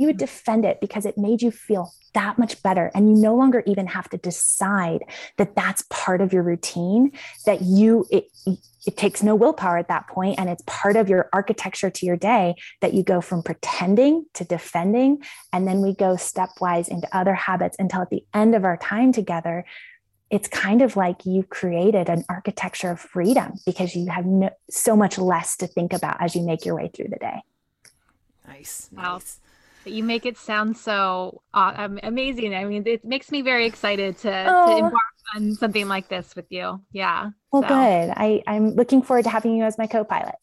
You 0.00 0.06
would 0.06 0.16
defend 0.16 0.64
it 0.64 0.80
because 0.80 1.04
it 1.04 1.18
made 1.18 1.42
you 1.42 1.50
feel 1.50 1.92
that 2.14 2.38
much 2.38 2.62
better. 2.62 2.90
And 2.94 3.10
you 3.10 3.22
no 3.22 3.36
longer 3.36 3.62
even 3.66 3.86
have 3.88 4.08
to 4.08 4.16
decide 4.16 5.04
that 5.36 5.54
that's 5.54 5.84
part 5.90 6.22
of 6.22 6.32
your 6.32 6.42
routine, 6.42 7.12
that 7.44 7.60
you, 7.60 8.06
it, 8.10 8.24
it 8.86 8.96
takes 8.96 9.22
no 9.22 9.34
willpower 9.34 9.76
at 9.76 9.88
that 9.88 10.08
point 10.08 10.38
and 10.38 10.48
it's 10.48 10.62
part 10.66 10.96
of 10.96 11.10
your 11.10 11.28
architecture 11.34 11.90
to 11.90 12.06
your 12.06 12.16
day 12.16 12.54
that 12.80 12.94
you 12.94 13.02
go 13.02 13.20
from 13.20 13.42
pretending 13.42 14.24
to 14.32 14.42
defending 14.42 15.22
and 15.52 15.68
then 15.68 15.82
we 15.82 15.94
go 15.94 16.14
stepwise 16.14 16.88
into 16.88 17.06
other 17.14 17.34
habits 17.34 17.76
until 17.78 18.00
at 18.00 18.08
the 18.08 18.24
end 18.32 18.54
of 18.54 18.64
our 18.64 18.78
time 18.78 19.12
together 19.12 19.66
it's 20.30 20.48
kind 20.48 20.80
of 20.80 20.96
like 20.96 21.26
you 21.26 21.42
created 21.42 22.08
an 22.08 22.24
architecture 22.28 22.92
of 22.92 23.00
freedom 23.00 23.52
because 23.66 23.94
you 23.94 24.06
have 24.06 24.24
no, 24.24 24.48
so 24.70 24.96
much 24.96 25.18
less 25.18 25.56
to 25.56 25.66
think 25.66 25.92
about 25.92 26.16
as 26.22 26.34
you 26.34 26.42
make 26.42 26.64
your 26.64 26.76
way 26.76 26.88
through 26.94 27.08
the 27.08 27.18
day. 27.18 27.42
Nice 28.46 28.88
wow. 28.92 29.14
nice 29.14 29.40
you 29.84 30.02
make 30.02 30.26
it 30.26 30.36
sound 30.36 30.76
so 30.76 31.42
uh, 31.54 31.88
amazing. 32.02 32.54
I 32.54 32.64
mean, 32.64 32.84
it 32.86 33.04
makes 33.04 33.30
me 33.30 33.42
very 33.42 33.66
excited 33.66 34.18
to, 34.18 34.44
oh. 34.48 34.66
to 34.66 34.76
embark 34.76 35.02
on 35.34 35.54
something 35.54 35.88
like 35.88 36.08
this 36.08 36.34
with 36.36 36.46
you. 36.50 36.80
Yeah. 36.92 37.30
Well, 37.52 37.62
so. 37.62 37.68
good. 37.68 38.14
I, 38.16 38.42
I'm 38.46 38.74
looking 38.74 39.02
forward 39.02 39.24
to 39.24 39.30
having 39.30 39.56
you 39.56 39.64
as 39.64 39.78
my 39.78 39.86
co-pilot. 39.86 40.36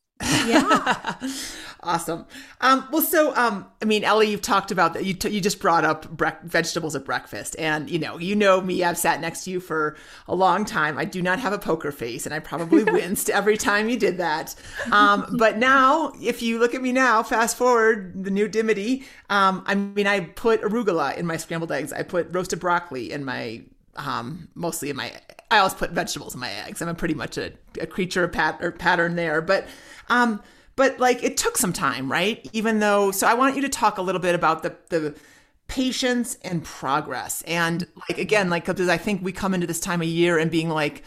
Yeah. 0.45 1.15
awesome. 1.83 2.25
Um, 2.61 2.87
well, 2.91 3.01
so 3.01 3.35
um, 3.35 3.67
I 3.81 3.85
mean, 3.85 4.03
Ellie, 4.03 4.29
you've 4.29 4.41
talked 4.41 4.71
about 4.71 4.93
that. 4.93 5.05
You 5.05 5.13
t- 5.13 5.29
you 5.29 5.41
just 5.41 5.59
brought 5.59 5.85
up 5.85 6.09
bre- 6.09 6.29
vegetables 6.43 6.95
at 6.95 7.05
breakfast, 7.05 7.55
and 7.59 7.89
you 7.89 7.99
know, 7.99 8.17
you 8.17 8.35
know 8.35 8.61
me. 8.61 8.83
I've 8.83 8.97
sat 8.97 9.21
next 9.21 9.43
to 9.45 9.51
you 9.51 9.59
for 9.59 9.95
a 10.27 10.35
long 10.35 10.65
time. 10.65 10.97
I 10.97 11.05
do 11.05 11.21
not 11.21 11.39
have 11.39 11.53
a 11.53 11.59
poker 11.59 11.91
face, 11.91 12.25
and 12.25 12.33
I 12.33 12.39
probably 12.39 12.83
winced 12.91 13.29
every 13.29 13.57
time 13.57 13.89
you 13.89 13.97
did 13.97 14.17
that. 14.17 14.55
Um, 14.91 15.35
but 15.37 15.57
now, 15.57 16.13
if 16.21 16.41
you 16.41 16.59
look 16.59 16.73
at 16.73 16.81
me 16.81 16.91
now, 16.91 17.23
fast 17.23 17.57
forward 17.57 18.23
the 18.23 18.31
new 18.31 18.47
Dimity. 18.47 19.03
Um, 19.29 19.63
I 19.65 19.75
mean, 19.75 20.07
I 20.07 20.21
put 20.21 20.61
arugula 20.61 21.17
in 21.17 21.25
my 21.25 21.37
scrambled 21.37 21.71
eggs. 21.71 21.93
I 21.93 22.03
put 22.03 22.27
roasted 22.31 22.59
broccoli 22.59 23.11
in 23.11 23.25
my 23.25 23.63
um, 23.97 24.47
mostly 24.55 24.89
in 24.89 24.95
my. 24.95 25.11
I 25.49 25.59
always 25.59 25.73
put 25.73 25.91
vegetables 25.91 26.33
in 26.33 26.39
my 26.39 26.51
eggs. 26.51 26.81
I'm 26.81 26.87
a 26.87 26.93
pretty 26.93 27.13
much 27.13 27.37
a, 27.37 27.53
a 27.79 27.87
creature 27.87 28.23
of 28.23 28.31
pat 28.31 28.59
or 28.61 28.71
pattern 28.71 29.15
there, 29.15 29.41
but 29.41 29.67
um, 30.09 30.41
but 30.77 30.99
like 30.99 31.21
it 31.23 31.35
took 31.35 31.57
some 31.57 31.73
time, 31.73 32.09
right? 32.09 32.47
Even 32.53 32.79
though, 32.79 33.11
so 33.11 33.27
I 33.27 33.33
want 33.33 33.57
you 33.57 33.61
to 33.63 33.69
talk 33.69 33.97
a 33.97 34.01
little 34.01 34.21
bit 34.21 34.33
about 34.35 34.63
the 34.63 34.77
the 34.87 35.15
patience 35.67 36.37
and 36.43 36.63
progress, 36.63 37.41
and 37.41 37.85
like 38.07 38.17
again, 38.17 38.49
like 38.49 38.65
because 38.65 38.87
I 38.87 38.95
think 38.95 39.21
we 39.21 39.33
come 39.33 39.53
into 39.53 39.67
this 39.67 39.81
time 39.81 40.01
of 40.01 40.07
year 40.07 40.37
and 40.37 40.49
being 40.49 40.69
like, 40.69 41.03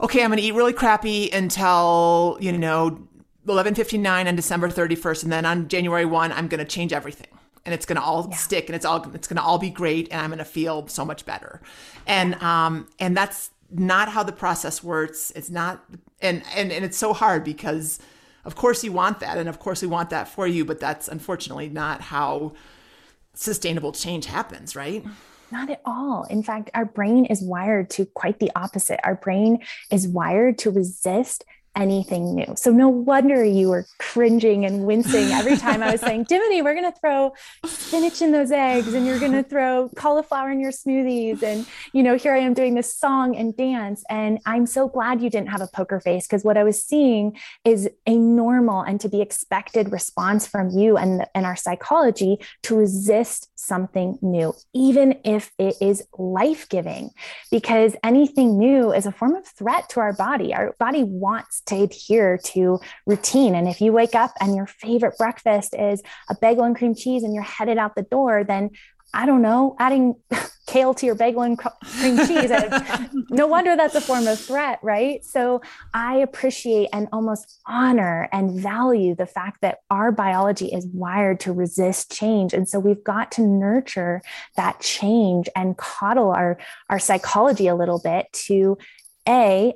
okay, 0.00 0.22
I'm 0.22 0.28
going 0.28 0.38
to 0.38 0.44
eat 0.44 0.54
really 0.54 0.74
crappy 0.74 1.30
until 1.32 2.38
you 2.40 2.52
know 2.52 3.08
11:59 3.46 4.28
on 4.28 4.36
December 4.36 4.68
31st, 4.68 5.24
and 5.24 5.32
then 5.32 5.44
on 5.44 5.66
January 5.66 6.04
1, 6.04 6.30
I'm 6.30 6.46
going 6.46 6.60
to 6.60 6.70
change 6.70 6.92
everything 6.92 7.26
and 7.64 7.72
it's 7.72 7.86
going 7.86 7.96
to 7.96 8.02
all 8.02 8.28
yeah. 8.30 8.36
stick 8.36 8.68
and 8.68 8.76
it's 8.76 8.84
all 8.84 9.02
it's 9.14 9.26
going 9.26 9.38
to 9.38 9.42
all 9.42 9.58
be 9.58 9.70
great 9.70 10.08
and 10.10 10.20
I'm 10.20 10.28
going 10.28 10.38
to 10.38 10.44
feel 10.44 10.86
so 10.86 11.02
much 11.02 11.24
better. 11.24 11.62
And 12.06 12.34
um 12.42 12.88
and 13.00 13.16
that's 13.16 13.52
not 13.70 14.10
how 14.10 14.22
the 14.22 14.32
process 14.32 14.84
works. 14.84 15.32
It's 15.34 15.48
not 15.48 15.82
and 16.20 16.42
and 16.54 16.70
and 16.70 16.84
it's 16.84 16.98
so 16.98 17.14
hard 17.14 17.42
because 17.42 18.00
of 18.44 18.54
course 18.54 18.84
you 18.84 18.92
want 18.92 19.20
that 19.20 19.38
and 19.38 19.48
of 19.48 19.58
course 19.58 19.82
we 19.82 19.88
want 19.88 20.10
that 20.10 20.28
for 20.28 20.46
you 20.46 20.64
but 20.64 20.80
that's 20.80 21.08
unfortunately 21.08 21.68
not 21.68 22.00
how 22.00 22.52
sustainable 23.34 23.92
change 23.92 24.26
happens 24.26 24.76
right 24.76 25.04
not 25.52 25.70
at 25.70 25.82
all. 25.84 26.24
In 26.24 26.42
fact, 26.42 26.70
our 26.74 26.84
brain 26.84 27.26
is 27.26 27.40
wired 27.40 27.88
to 27.90 28.06
quite 28.06 28.40
the 28.40 28.50
opposite. 28.56 28.98
Our 29.04 29.14
brain 29.14 29.58
is 29.88 30.08
wired 30.08 30.58
to 30.58 30.70
resist 30.70 31.44
anything 31.76 32.34
new. 32.34 32.54
So 32.56 32.70
no 32.70 32.88
wonder 32.88 33.44
you 33.44 33.68
were 33.68 33.86
cringing 33.98 34.64
and 34.64 34.84
wincing 34.84 35.30
every 35.32 35.56
time 35.56 35.82
I 35.82 35.92
was 35.92 36.00
saying, 36.00 36.24
Dimity, 36.28 36.62
we're 36.62 36.74
going 36.74 36.90
to 36.90 36.98
throw 36.98 37.32
spinach 37.66 38.22
in 38.22 38.32
those 38.32 38.52
eggs 38.52 38.94
and 38.94 39.06
you're 39.06 39.18
going 39.18 39.32
to 39.32 39.42
throw 39.42 39.90
cauliflower 39.96 40.50
in 40.50 40.60
your 40.60 40.70
smoothies. 40.70 41.42
And, 41.42 41.66
you 41.92 42.02
know, 42.02 42.16
here 42.16 42.34
I 42.34 42.38
am 42.38 42.54
doing 42.54 42.74
this 42.74 42.94
song 42.94 43.36
and 43.36 43.56
dance. 43.56 44.04
And 44.08 44.38
I'm 44.46 44.66
so 44.66 44.88
glad 44.88 45.22
you 45.22 45.30
didn't 45.30 45.48
have 45.48 45.60
a 45.60 45.68
poker 45.68 46.00
face 46.00 46.26
because 46.26 46.44
what 46.44 46.56
I 46.56 46.64
was 46.64 46.82
seeing 46.82 47.36
is 47.64 47.88
a 48.06 48.16
normal 48.16 48.82
and 48.82 49.00
to 49.00 49.08
be 49.08 49.20
expected 49.20 49.90
response 49.90 50.46
from 50.46 50.70
you 50.70 50.96
and, 50.96 51.26
and 51.34 51.46
our 51.46 51.56
psychology 51.56 52.38
to 52.62 52.76
resist 52.76 53.50
something 53.64 54.18
new, 54.22 54.54
even 54.72 55.18
if 55.24 55.50
it 55.58 55.76
is 55.80 56.02
life 56.18 56.68
giving, 56.68 57.10
because 57.50 57.96
anything 58.02 58.58
new 58.58 58.92
is 58.92 59.06
a 59.06 59.12
form 59.12 59.34
of 59.34 59.46
threat 59.46 59.88
to 59.90 60.00
our 60.00 60.12
body. 60.12 60.54
Our 60.54 60.74
body 60.78 61.02
wants 61.02 61.62
to 61.66 61.82
adhere 61.82 62.38
to 62.44 62.80
routine. 63.06 63.54
And 63.54 63.68
if 63.68 63.80
you 63.80 63.92
wake 63.92 64.14
up 64.14 64.32
and 64.40 64.54
your 64.54 64.66
favorite 64.66 65.16
breakfast 65.18 65.74
is 65.74 66.02
a 66.28 66.36
bagel 66.40 66.64
and 66.64 66.76
cream 66.76 66.94
cheese 66.94 67.22
and 67.22 67.34
you're 67.34 67.42
headed 67.42 67.78
out 67.78 67.94
the 67.94 68.02
door, 68.02 68.44
then 68.44 68.70
I 69.14 69.26
don't 69.26 69.42
know, 69.42 69.76
adding 69.78 70.16
kale 70.66 70.94
to 70.94 71.06
your 71.06 71.14
bagel 71.14 71.42
and 71.42 71.58
cream 71.58 72.18
cheese. 72.26 72.50
no 73.30 73.46
wonder 73.46 73.76
that's 73.76 73.94
a 73.94 74.00
form 74.00 74.26
of 74.26 74.40
threat, 74.40 74.80
right? 74.82 75.24
So 75.24 75.62
I 75.92 76.16
appreciate 76.16 76.88
and 76.92 77.08
almost 77.12 77.60
honor 77.66 78.28
and 78.32 78.60
value 78.60 79.14
the 79.14 79.26
fact 79.26 79.60
that 79.60 79.78
our 79.90 80.10
biology 80.10 80.66
is 80.66 80.86
wired 80.86 81.40
to 81.40 81.52
resist 81.52 82.12
change. 82.12 82.52
And 82.52 82.68
so 82.68 82.78
we've 82.78 83.04
got 83.04 83.30
to 83.32 83.42
nurture 83.42 84.22
that 84.56 84.80
change 84.80 85.48
and 85.54 85.76
coddle 85.76 86.30
our, 86.30 86.58
our 86.90 86.98
psychology 86.98 87.68
a 87.68 87.74
little 87.74 88.00
bit 88.00 88.26
to 88.46 88.76
a 89.28 89.74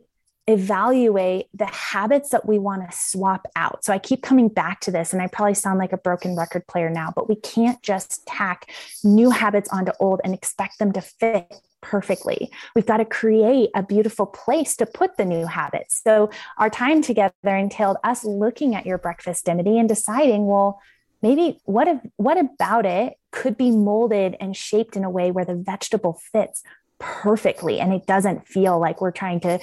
evaluate 0.48 1.46
the 1.52 1.66
habits 1.66 2.30
that 2.30 2.46
we 2.46 2.58
want 2.58 2.90
to 2.90 2.96
swap 2.96 3.46
out. 3.54 3.84
So 3.84 3.92
I 3.92 3.98
keep 3.98 4.22
coming 4.22 4.48
back 4.48 4.80
to 4.80 4.90
this, 4.90 5.12
and 5.12 5.20
I 5.20 5.26
probably 5.26 5.54
sound 5.54 5.78
like 5.78 5.92
a 5.92 5.98
broken 5.98 6.34
record 6.34 6.66
player 6.66 6.88
now, 6.88 7.12
but 7.14 7.28
we 7.28 7.36
can't 7.36 7.80
just 7.82 8.26
tack 8.26 8.70
new 9.04 9.30
habits 9.30 9.68
onto 9.70 9.92
old 10.00 10.20
and 10.24 10.32
expect 10.32 10.78
them 10.78 10.92
to 10.92 11.02
fit 11.02 11.54
perfectly. 11.82 12.50
We've 12.74 12.86
got 12.86 12.96
to 12.96 13.04
create 13.04 13.70
a 13.74 13.82
beautiful 13.82 14.26
place 14.26 14.74
to 14.76 14.86
put 14.86 15.16
the 15.16 15.24
new 15.24 15.46
habits. 15.46 16.00
So 16.02 16.30
our 16.56 16.70
time 16.70 17.02
together 17.02 17.32
entailed 17.44 17.98
us 18.02 18.24
looking 18.24 18.74
at 18.74 18.86
your 18.86 18.98
breakfast 18.98 19.44
dimity 19.44 19.78
and 19.78 19.88
deciding, 19.88 20.46
well, 20.46 20.80
maybe 21.22 21.58
what 21.64 21.88
if 21.88 22.00
what 22.16 22.38
about 22.38 22.86
it 22.86 23.14
could 23.32 23.56
be 23.56 23.70
molded 23.70 24.36
and 24.40 24.56
shaped 24.56 24.96
in 24.96 25.04
a 25.04 25.10
way 25.10 25.30
where 25.30 25.44
the 25.44 25.54
vegetable 25.54 26.20
fits 26.32 26.62
perfectly 26.98 27.80
and 27.80 27.92
it 27.92 28.06
doesn't 28.06 28.46
feel 28.46 28.78
like 28.78 29.00
we're 29.00 29.12
trying 29.12 29.40
to 29.40 29.58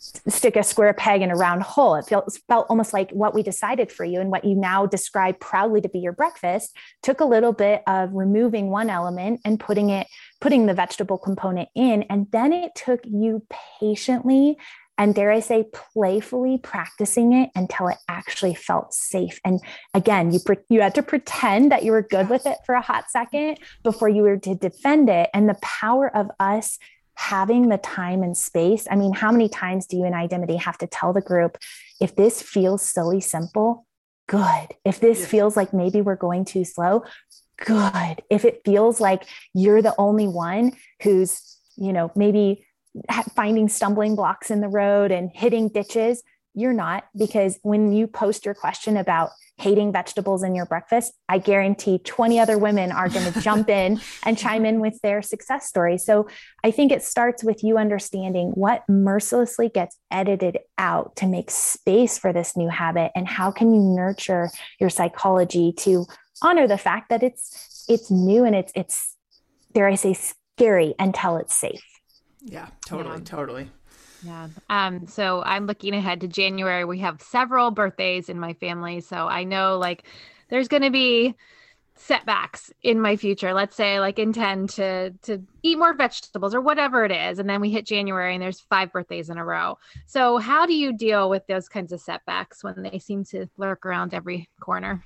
stick 0.00 0.56
a 0.56 0.62
square 0.62 0.94
peg 0.94 1.20
in 1.20 1.30
a 1.30 1.36
round 1.36 1.62
hole. 1.62 1.94
It 1.94 2.06
felt, 2.06 2.38
felt 2.48 2.66
almost 2.70 2.94
like 2.94 3.10
what 3.10 3.34
we 3.34 3.42
decided 3.42 3.92
for 3.92 4.04
you 4.04 4.20
and 4.20 4.30
what 4.30 4.44
you 4.44 4.54
now 4.54 4.86
describe 4.86 5.38
proudly 5.40 5.82
to 5.82 5.88
be 5.88 5.98
your 5.98 6.12
breakfast 6.12 6.74
took 7.02 7.20
a 7.20 7.24
little 7.24 7.52
bit 7.52 7.82
of 7.86 8.10
removing 8.12 8.70
one 8.70 8.88
element 8.88 9.40
and 9.44 9.60
putting 9.60 9.90
it, 9.90 10.06
putting 10.40 10.66
the 10.66 10.74
vegetable 10.74 11.18
component 11.18 11.68
in. 11.74 12.04
And 12.04 12.26
then 12.32 12.52
it 12.52 12.74
took 12.74 13.00
you 13.04 13.46
patiently 13.78 14.56
and 14.96 15.14
dare 15.14 15.32
I 15.32 15.40
say, 15.40 15.64
playfully 15.72 16.58
practicing 16.58 17.32
it 17.32 17.50
until 17.54 17.88
it 17.88 17.96
actually 18.06 18.54
felt 18.54 18.92
safe. 18.92 19.40
And 19.46 19.58
again, 19.94 20.30
you 20.30 20.40
pre- 20.40 20.58
you 20.68 20.82
had 20.82 20.94
to 20.96 21.02
pretend 21.02 21.72
that 21.72 21.84
you 21.84 21.92
were 21.92 22.02
good 22.02 22.28
with 22.28 22.44
it 22.44 22.58
for 22.66 22.74
a 22.74 22.82
hot 22.82 23.04
second 23.08 23.58
before 23.82 24.10
you 24.10 24.22
were 24.22 24.36
to 24.36 24.54
defend 24.54 25.08
it. 25.08 25.30
And 25.32 25.48
the 25.48 25.56
power 25.62 26.14
of 26.14 26.30
us 26.38 26.78
having 27.20 27.68
the 27.68 27.76
time 27.76 28.22
and 28.22 28.34
space. 28.34 28.88
I 28.90 28.96
mean, 28.96 29.12
how 29.12 29.30
many 29.30 29.48
times 29.48 29.86
do 29.86 29.98
you 29.98 30.04
and 30.04 30.14
identity 30.14 30.56
have 30.56 30.78
to 30.78 30.86
tell 30.86 31.12
the 31.12 31.20
group 31.20 31.58
if 32.00 32.16
this 32.16 32.40
feels 32.40 32.82
silly 32.82 33.20
simple, 33.20 33.86
good. 34.26 34.68
If 34.86 35.00
this 35.00 35.26
feels 35.26 35.54
like 35.54 35.74
maybe 35.74 36.00
we're 36.00 36.16
going 36.16 36.46
too 36.46 36.64
slow, 36.64 37.04
good. 37.62 38.22
If 38.30 38.46
it 38.46 38.62
feels 38.64 39.00
like 39.00 39.24
you're 39.52 39.82
the 39.82 39.94
only 39.98 40.28
one 40.28 40.72
who's, 41.02 41.58
you 41.76 41.92
know, 41.92 42.10
maybe 42.16 42.66
finding 43.36 43.68
stumbling 43.68 44.16
blocks 44.16 44.50
in 44.50 44.62
the 44.62 44.68
road 44.68 45.12
and 45.12 45.30
hitting 45.34 45.68
ditches, 45.68 46.22
you're 46.54 46.72
not 46.72 47.04
because 47.16 47.58
when 47.62 47.92
you 47.92 48.06
post 48.06 48.44
your 48.44 48.54
question 48.54 48.96
about 48.96 49.30
hating 49.58 49.92
vegetables 49.92 50.42
in 50.42 50.54
your 50.54 50.66
breakfast, 50.66 51.12
I 51.28 51.38
guarantee 51.38 51.98
20 51.98 52.40
other 52.40 52.58
women 52.58 52.92
are 52.92 53.08
going 53.08 53.32
to 53.32 53.40
jump 53.40 53.68
in 53.68 54.00
and 54.24 54.38
chime 54.38 54.64
in 54.64 54.80
with 54.80 54.98
their 55.02 55.22
success 55.22 55.66
story. 55.66 55.98
So 55.98 56.28
I 56.64 56.70
think 56.70 56.92
it 56.92 57.02
starts 57.02 57.44
with 57.44 57.62
you 57.62 57.78
understanding 57.78 58.50
what 58.50 58.88
mercilessly 58.88 59.68
gets 59.68 59.96
edited 60.10 60.58
out 60.78 61.16
to 61.16 61.26
make 61.26 61.50
space 61.50 62.18
for 62.18 62.32
this 62.32 62.56
new 62.56 62.68
habit 62.68 63.12
and 63.14 63.28
how 63.28 63.50
can 63.50 63.72
you 63.72 63.80
nurture 63.80 64.50
your 64.78 64.90
psychology 64.90 65.72
to 65.78 66.06
honor 66.42 66.66
the 66.66 66.78
fact 66.78 67.10
that 67.10 67.22
it's 67.22 67.84
it's 67.88 68.10
new 68.10 68.44
and 68.44 68.54
it's 68.54 68.72
it's 68.74 69.16
dare 69.72 69.88
I 69.88 69.94
say 69.94 70.14
scary 70.14 70.94
until 70.98 71.36
it's 71.36 71.54
safe. 71.54 71.82
Yeah, 72.42 72.68
totally, 72.86 73.18
yeah. 73.18 73.24
totally. 73.24 73.70
Yeah. 74.22 74.48
Um, 74.68 75.06
so 75.06 75.42
I'm 75.42 75.66
looking 75.66 75.94
ahead 75.94 76.20
to 76.20 76.28
January. 76.28 76.84
We 76.84 76.98
have 76.98 77.20
several 77.22 77.70
birthdays 77.70 78.28
in 78.28 78.38
my 78.38 78.54
family. 78.54 79.00
So 79.00 79.28
I 79.28 79.44
know 79.44 79.78
like 79.78 80.04
there's 80.48 80.68
gonna 80.68 80.90
be 80.90 81.34
setbacks 81.96 82.72
in 82.82 83.00
my 83.00 83.16
future. 83.16 83.52
Let's 83.52 83.76
say 83.76 84.00
like 84.00 84.18
intend 84.18 84.70
to 84.70 85.10
to 85.22 85.42
eat 85.62 85.78
more 85.78 85.94
vegetables 85.94 86.54
or 86.54 86.60
whatever 86.60 87.04
it 87.04 87.12
is. 87.12 87.38
And 87.38 87.48
then 87.48 87.60
we 87.60 87.70
hit 87.70 87.86
January 87.86 88.34
and 88.34 88.42
there's 88.42 88.60
five 88.60 88.92
birthdays 88.92 89.30
in 89.30 89.38
a 89.38 89.44
row. 89.44 89.78
So 90.06 90.38
how 90.38 90.66
do 90.66 90.74
you 90.74 90.96
deal 90.96 91.28
with 91.28 91.46
those 91.46 91.68
kinds 91.68 91.92
of 91.92 92.00
setbacks 92.00 92.64
when 92.64 92.82
they 92.82 92.98
seem 92.98 93.24
to 93.26 93.46
lurk 93.56 93.84
around 93.84 94.14
every 94.14 94.48
corner? 94.60 95.04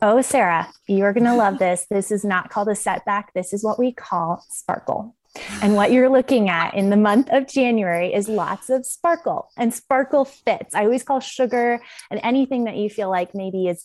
Oh, 0.00 0.20
Sarah, 0.20 0.68
you're 0.86 1.12
going 1.12 1.24
to 1.24 1.34
love 1.34 1.58
this. 1.58 1.86
This 1.90 2.12
is 2.12 2.24
not 2.24 2.50
called 2.50 2.68
a 2.68 2.76
setback. 2.76 3.32
This 3.34 3.52
is 3.52 3.64
what 3.64 3.78
we 3.78 3.92
call 3.92 4.44
sparkle. 4.48 5.16
And 5.62 5.74
what 5.74 5.92
you're 5.92 6.08
looking 6.08 6.48
at 6.48 6.74
in 6.74 6.90
the 6.90 6.96
month 6.96 7.28
of 7.30 7.48
January 7.48 8.12
is 8.12 8.28
lots 8.28 8.70
of 8.70 8.84
sparkle 8.84 9.50
and 9.56 9.72
sparkle 9.72 10.24
fits. 10.24 10.74
I 10.74 10.84
always 10.84 11.02
call 11.02 11.20
sugar 11.20 11.80
and 12.10 12.20
anything 12.22 12.64
that 12.64 12.76
you 12.76 12.90
feel 12.90 13.10
like 13.10 13.34
maybe 13.34 13.68
is 13.68 13.84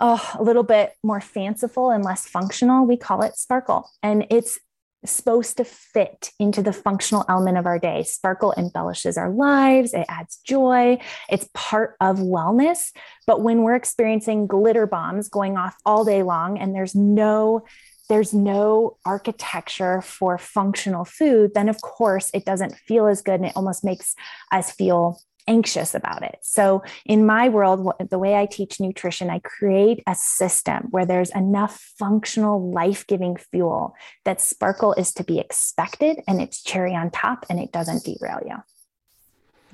oh, 0.00 0.32
a 0.38 0.42
little 0.42 0.62
bit 0.62 0.92
more 1.02 1.20
fanciful 1.20 1.90
and 1.90 2.04
less 2.04 2.26
functional, 2.26 2.86
we 2.86 2.96
call 2.96 3.22
it 3.22 3.36
sparkle. 3.36 3.90
And 4.02 4.26
it's 4.30 4.58
supposed 5.04 5.56
to 5.58 5.64
fit 5.64 6.32
into 6.38 6.62
the 6.62 6.72
functional 6.72 7.24
element 7.28 7.58
of 7.58 7.66
our 7.66 7.78
day. 7.78 8.02
Sparkle 8.02 8.54
embellishes 8.56 9.16
our 9.16 9.30
lives, 9.30 9.94
it 9.94 10.04
adds 10.08 10.38
joy, 10.44 10.98
it's 11.30 11.48
part 11.54 11.96
of 12.00 12.18
wellness. 12.18 12.92
But 13.26 13.42
when 13.42 13.62
we're 13.62 13.76
experiencing 13.76 14.46
glitter 14.46 14.86
bombs 14.86 15.28
going 15.28 15.56
off 15.56 15.76
all 15.84 16.04
day 16.04 16.22
long 16.22 16.58
and 16.58 16.74
there's 16.74 16.94
no 16.94 17.64
there's 18.08 18.32
no 18.32 18.96
architecture 19.04 20.00
for 20.00 20.38
functional 20.38 21.04
food, 21.04 21.52
then 21.54 21.68
of 21.68 21.80
course 21.80 22.30
it 22.34 22.44
doesn't 22.44 22.76
feel 22.76 23.06
as 23.06 23.22
good 23.22 23.34
and 23.40 23.46
it 23.46 23.56
almost 23.56 23.84
makes 23.84 24.14
us 24.52 24.70
feel 24.70 25.20
anxious 25.48 25.94
about 25.94 26.22
it. 26.22 26.38
So, 26.42 26.82
in 27.04 27.24
my 27.24 27.48
world, 27.48 27.92
the 28.10 28.18
way 28.18 28.34
I 28.34 28.46
teach 28.46 28.80
nutrition, 28.80 29.30
I 29.30 29.38
create 29.40 30.02
a 30.06 30.14
system 30.14 30.88
where 30.90 31.06
there's 31.06 31.30
enough 31.30 31.80
functional, 31.98 32.70
life 32.72 33.06
giving 33.06 33.36
fuel 33.36 33.94
that 34.24 34.40
sparkle 34.40 34.92
is 34.94 35.12
to 35.14 35.24
be 35.24 35.38
expected 35.38 36.20
and 36.26 36.40
it's 36.40 36.62
cherry 36.62 36.94
on 36.94 37.10
top 37.10 37.46
and 37.48 37.60
it 37.60 37.72
doesn't 37.72 38.04
derail 38.04 38.40
you. 38.44 38.56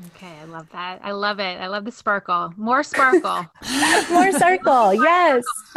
Okay, 0.09 0.33
I 0.41 0.45
love 0.45 0.69
that. 0.73 1.01
I 1.03 1.13
love 1.13 1.39
it. 1.39 1.61
I 1.61 1.69
love 1.69 1.85
the 1.85 1.93
sparkle. 1.93 2.53
More 2.57 2.83
sparkle. 2.83 3.47
More 4.11 4.33
sparkle. 4.33 4.95
Yes. 4.95 5.45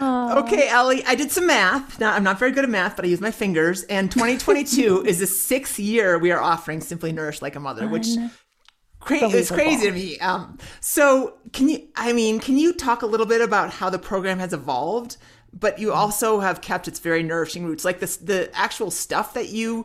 okay, 0.00 0.68
Ellie, 0.68 1.04
I 1.04 1.14
did 1.14 1.30
some 1.30 1.46
math. 1.46 2.00
Now, 2.00 2.12
I'm 2.12 2.24
not 2.24 2.38
very 2.38 2.50
good 2.52 2.64
at 2.64 2.70
math, 2.70 2.96
but 2.96 3.04
I 3.04 3.08
use 3.08 3.20
my 3.20 3.30
fingers. 3.30 3.84
And 3.84 4.10
2022 4.10 5.04
is 5.06 5.20
the 5.20 5.26
sixth 5.26 5.78
year 5.78 6.18
we 6.18 6.32
are 6.32 6.40
offering 6.40 6.80
Simply 6.80 7.12
Nourished 7.12 7.42
Like 7.42 7.54
a 7.54 7.60
Mother, 7.60 7.86
which 7.86 8.08
cra- 8.98 9.28
is 9.28 9.50
crazy 9.50 9.86
to 9.86 9.92
me. 9.92 10.18
Um, 10.18 10.58
so, 10.80 11.34
can 11.52 11.68
you, 11.68 11.86
I 11.96 12.12
mean, 12.12 12.40
can 12.40 12.58
you 12.58 12.72
talk 12.72 13.02
a 13.02 13.06
little 13.06 13.26
bit 13.26 13.40
about 13.40 13.70
how 13.70 13.90
the 13.90 13.98
program 13.98 14.38
has 14.38 14.52
evolved, 14.52 15.16
but 15.52 15.78
you 15.78 15.92
also 15.92 16.40
have 16.40 16.60
kept 16.60 16.88
its 16.88 16.98
very 16.98 17.22
nourishing 17.22 17.64
roots? 17.66 17.84
Like 17.84 18.00
this, 18.00 18.16
the 18.16 18.50
actual 18.54 18.90
stuff 18.90 19.34
that 19.34 19.50
you, 19.50 19.84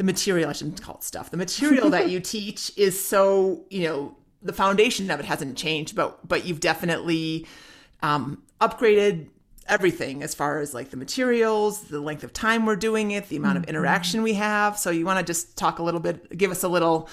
the 0.00 0.04
material, 0.04 0.48
I 0.48 0.54
shouldn't 0.54 0.80
call 0.80 0.94
it 0.94 1.04
stuff, 1.04 1.30
the 1.30 1.36
material 1.36 1.90
that 1.90 2.08
you 2.08 2.20
teach 2.36 2.72
is 2.74 2.98
so, 3.06 3.66
you 3.68 3.82
know, 3.82 4.16
the 4.40 4.54
foundation 4.54 5.10
of 5.10 5.20
it 5.20 5.26
hasn't 5.26 5.58
changed, 5.58 5.94
but, 5.94 6.26
but 6.26 6.46
you've 6.46 6.58
definitely, 6.58 7.46
um, 8.02 8.42
upgraded 8.62 9.26
everything 9.68 10.22
as 10.22 10.34
far 10.34 10.60
as 10.60 10.72
like 10.72 10.88
the 10.88 10.96
materials, 10.96 11.82
the 11.82 12.00
length 12.00 12.24
of 12.24 12.32
time 12.32 12.64
we're 12.64 12.76
doing 12.76 13.10
it, 13.10 13.28
the 13.28 13.36
amount 13.36 13.58
of 13.58 13.64
mm-hmm. 13.64 13.76
interaction 13.76 14.22
we 14.22 14.32
have. 14.32 14.78
So 14.78 14.88
you 14.88 15.04
want 15.04 15.18
to 15.18 15.22
just 15.22 15.58
talk 15.58 15.80
a 15.80 15.82
little 15.82 16.00
bit, 16.00 16.34
give 16.34 16.50
us 16.50 16.62
a 16.62 16.68
little 16.68 17.06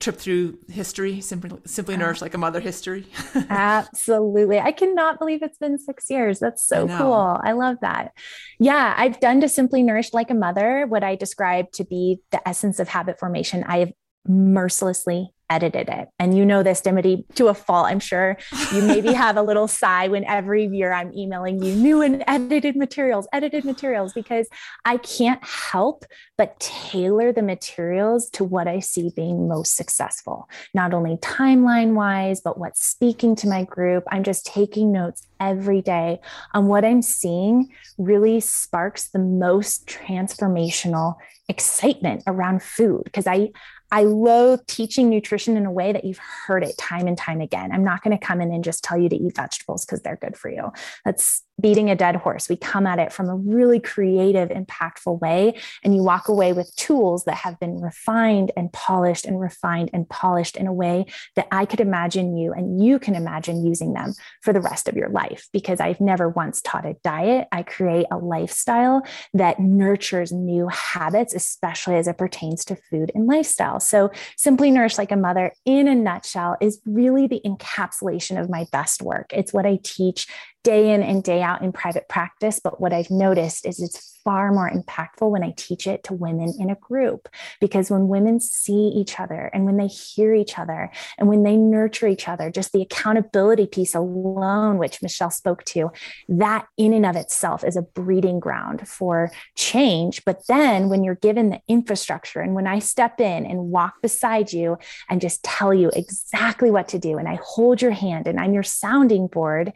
trip 0.00 0.16
through 0.16 0.58
history, 0.68 1.20
simply 1.20 1.50
simply 1.66 1.96
nourished 1.96 2.22
like 2.22 2.32
a 2.34 2.38
mother 2.38 2.58
history. 2.58 3.06
Absolutely. 3.50 4.58
I 4.58 4.72
cannot 4.72 5.18
believe 5.18 5.42
it's 5.42 5.58
been 5.58 5.78
6 5.78 6.10
years. 6.10 6.40
That's 6.40 6.66
so 6.66 6.88
I 6.88 6.98
cool. 6.98 7.40
I 7.44 7.52
love 7.52 7.76
that. 7.82 8.12
Yeah, 8.58 8.94
I've 8.96 9.20
done 9.20 9.42
to 9.42 9.48
simply 9.48 9.82
nourished 9.82 10.14
like 10.14 10.30
a 10.30 10.34
mother 10.34 10.86
what 10.88 11.04
I 11.04 11.16
describe 11.16 11.70
to 11.72 11.84
be 11.84 12.20
the 12.30 12.46
essence 12.48 12.80
of 12.80 12.88
habit 12.88 13.20
formation. 13.20 13.62
I 13.64 13.78
have 13.78 13.92
mercilessly 14.26 15.32
edited 15.50 15.88
it. 15.88 16.08
And 16.18 16.36
you 16.36 16.46
know 16.46 16.62
this, 16.62 16.80
Dimity, 16.80 17.24
to 17.34 17.48
a 17.48 17.54
fault. 17.54 17.86
I'm 17.88 17.98
sure 17.98 18.38
you 18.72 18.82
maybe 18.82 19.12
have 19.12 19.36
a 19.36 19.42
little 19.42 19.66
sigh 19.66 20.06
when 20.08 20.24
every 20.24 20.66
year 20.66 20.92
I'm 20.92 21.12
emailing 21.12 21.62
you 21.62 21.74
new 21.74 22.00
and 22.00 22.22
edited 22.26 22.76
materials, 22.76 23.26
edited 23.32 23.64
materials, 23.64 24.12
because 24.12 24.48
I 24.84 24.96
can't 24.98 25.42
help 25.44 26.04
but 26.38 26.58
tailor 26.60 27.32
the 27.32 27.42
materials 27.42 28.30
to 28.30 28.44
what 28.44 28.68
I 28.68 28.78
see 28.78 29.10
being 29.14 29.48
most 29.48 29.76
successful, 29.76 30.48
not 30.72 30.94
only 30.94 31.16
timeline 31.16 31.94
wise, 31.94 32.40
but 32.40 32.58
what's 32.58 32.86
speaking 32.86 33.34
to 33.36 33.48
my 33.48 33.64
group. 33.64 34.04
I'm 34.08 34.22
just 34.22 34.46
taking 34.46 34.92
notes 34.92 35.26
every 35.40 35.82
day 35.82 36.20
on 36.54 36.66
what 36.66 36.84
I'm 36.84 37.02
seeing 37.02 37.68
really 37.98 38.40
sparks 38.40 39.08
the 39.08 39.18
most 39.18 39.86
transformational 39.86 41.16
excitement 41.48 42.22
around 42.26 42.62
food 42.62 43.02
because 43.04 43.26
I 43.26 43.50
I 43.92 44.04
loathe 44.04 44.60
teaching 44.66 45.10
nutrition 45.10 45.56
in 45.56 45.66
a 45.66 45.72
way 45.72 45.92
that 45.92 46.04
you've 46.04 46.20
heard 46.46 46.62
it 46.62 46.78
time 46.78 47.06
and 47.06 47.18
time 47.18 47.40
again. 47.40 47.72
I'm 47.72 47.84
not 47.84 48.02
going 48.02 48.16
to 48.16 48.24
come 48.24 48.40
in 48.40 48.52
and 48.52 48.62
just 48.62 48.84
tell 48.84 48.98
you 48.98 49.08
to 49.08 49.16
eat 49.16 49.34
vegetables 49.34 49.84
because 49.84 50.02
they're 50.02 50.16
good 50.16 50.36
for 50.36 50.48
you. 50.48 50.72
That's 51.04 51.42
beating 51.60 51.90
a 51.90 51.96
dead 51.96 52.16
horse. 52.16 52.48
We 52.48 52.56
come 52.56 52.86
at 52.86 52.98
it 52.98 53.12
from 53.12 53.28
a 53.28 53.36
really 53.36 53.80
creative, 53.80 54.48
impactful 54.48 55.20
way. 55.20 55.54
And 55.84 55.94
you 55.94 56.02
walk 56.02 56.28
away 56.28 56.52
with 56.52 56.74
tools 56.76 57.24
that 57.24 57.36
have 57.36 57.58
been 57.60 57.80
refined 57.80 58.52
and 58.56 58.72
polished 58.72 59.24
and 59.24 59.40
refined 59.40 59.90
and 59.92 60.08
polished 60.08 60.56
in 60.56 60.66
a 60.66 60.72
way 60.72 61.06
that 61.36 61.48
I 61.52 61.64
could 61.64 61.80
imagine 61.80 62.36
you 62.36 62.52
and 62.52 62.82
you 62.82 62.98
can 62.98 63.14
imagine 63.14 63.64
using 63.64 63.92
them 63.92 64.14
for 64.42 64.52
the 64.52 64.60
rest 64.60 64.88
of 64.88 64.96
your 64.96 65.08
life. 65.08 65.48
Because 65.52 65.80
I've 65.80 66.00
never 66.00 66.28
once 66.28 66.60
taught 66.60 66.86
a 66.86 66.96
diet, 67.04 67.48
I 67.52 67.62
create 67.62 68.06
a 68.10 68.18
lifestyle 68.18 69.02
that 69.34 69.60
nurtures 69.60 70.32
new 70.32 70.68
habits, 70.68 71.34
especially 71.34 71.96
as 71.96 72.08
it 72.08 72.18
pertains 72.18 72.64
to 72.66 72.76
food 72.76 73.12
and 73.14 73.26
lifestyle. 73.26 73.80
So, 73.80 74.10
Simply 74.36 74.70
Nourish 74.70 74.98
Like 74.98 75.12
a 75.12 75.16
Mother, 75.16 75.52
in 75.64 75.88
a 75.88 75.94
nutshell, 75.94 76.56
is 76.60 76.80
really 76.86 77.26
the 77.26 77.40
encapsulation 77.44 78.40
of 78.40 78.50
my 78.50 78.66
best 78.72 79.02
work. 79.02 79.30
It's 79.32 79.52
what 79.52 79.66
I 79.66 79.78
teach 79.82 80.26
day 80.62 80.92
in 80.92 81.02
and 81.02 81.22
day 81.22 81.42
out 81.42 81.62
in 81.62 81.72
private 81.72 82.08
practice. 82.08 82.60
But 82.62 82.80
what 82.80 82.92
I've 82.92 83.10
noticed 83.10 83.66
is 83.66 83.80
it's 83.80 84.18
far 84.24 84.52
more 84.52 84.70
impactful 84.70 85.30
when 85.30 85.42
I 85.42 85.54
teach 85.56 85.86
it 85.86 86.04
to 86.04 86.14
women 86.14 86.54
in 86.58 86.68
a 86.68 86.74
group. 86.74 87.28
Because 87.60 87.90
when 87.90 88.08
women 88.08 88.40
see 88.40 88.88
each 88.88 89.18
other 89.18 89.50
and 89.54 89.64
when 89.64 89.78
they 89.78 89.86
hear 89.86 90.34
each 90.34 90.58
other 90.58 90.90
and 91.16 91.28
when 91.28 91.42
they 91.42 91.56
nurture 91.56 92.06
each 92.06 92.28
other, 92.28 92.50
just 92.50 92.72
the 92.72 92.82
accountability 92.82 93.66
piece 93.66 93.94
alone, 93.94 94.78
which 94.78 95.02
Michelle 95.02 95.30
spoke 95.30 95.64
to, 95.64 95.90
that 96.28 96.66
in 96.76 96.92
and 96.92 97.06
of 97.06 97.16
itself 97.16 97.64
is 97.64 97.76
a 97.76 97.82
breeding 97.82 98.40
ground 98.40 98.86
for 98.86 99.30
change. 99.56 100.24
But 100.24 100.46
then 100.48 100.90
when 100.90 101.02
you're 101.02 101.14
given 101.14 101.50
the 101.50 101.60
infrastructure 101.68 102.40
and 102.40 102.54
when 102.54 102.66
I 102.66 102.80
step 102.80 103.20
in 103.20 103.46
and 103.46 103.70
walk 103.70 103.94
beside 104.02 104.52
you 104.52 104.76
and 105.08 105.20
just 105.20 105.42
tell 105.42 105.72
you 105.72 105.90
exactly 105.94 106.70
what 106.70 106.88
to 106.88 106.98
do, 106.98 107.16
and 107.16 107.28
I 107.28 107.38
hold 107.42 107.80
your 107.80 107.90
hand 107.90 108.26
and 108.26 108.38
I'm 108.38 108.52
your 108.52 108.62
sounding 108.62 109.26
board 109.26 109.72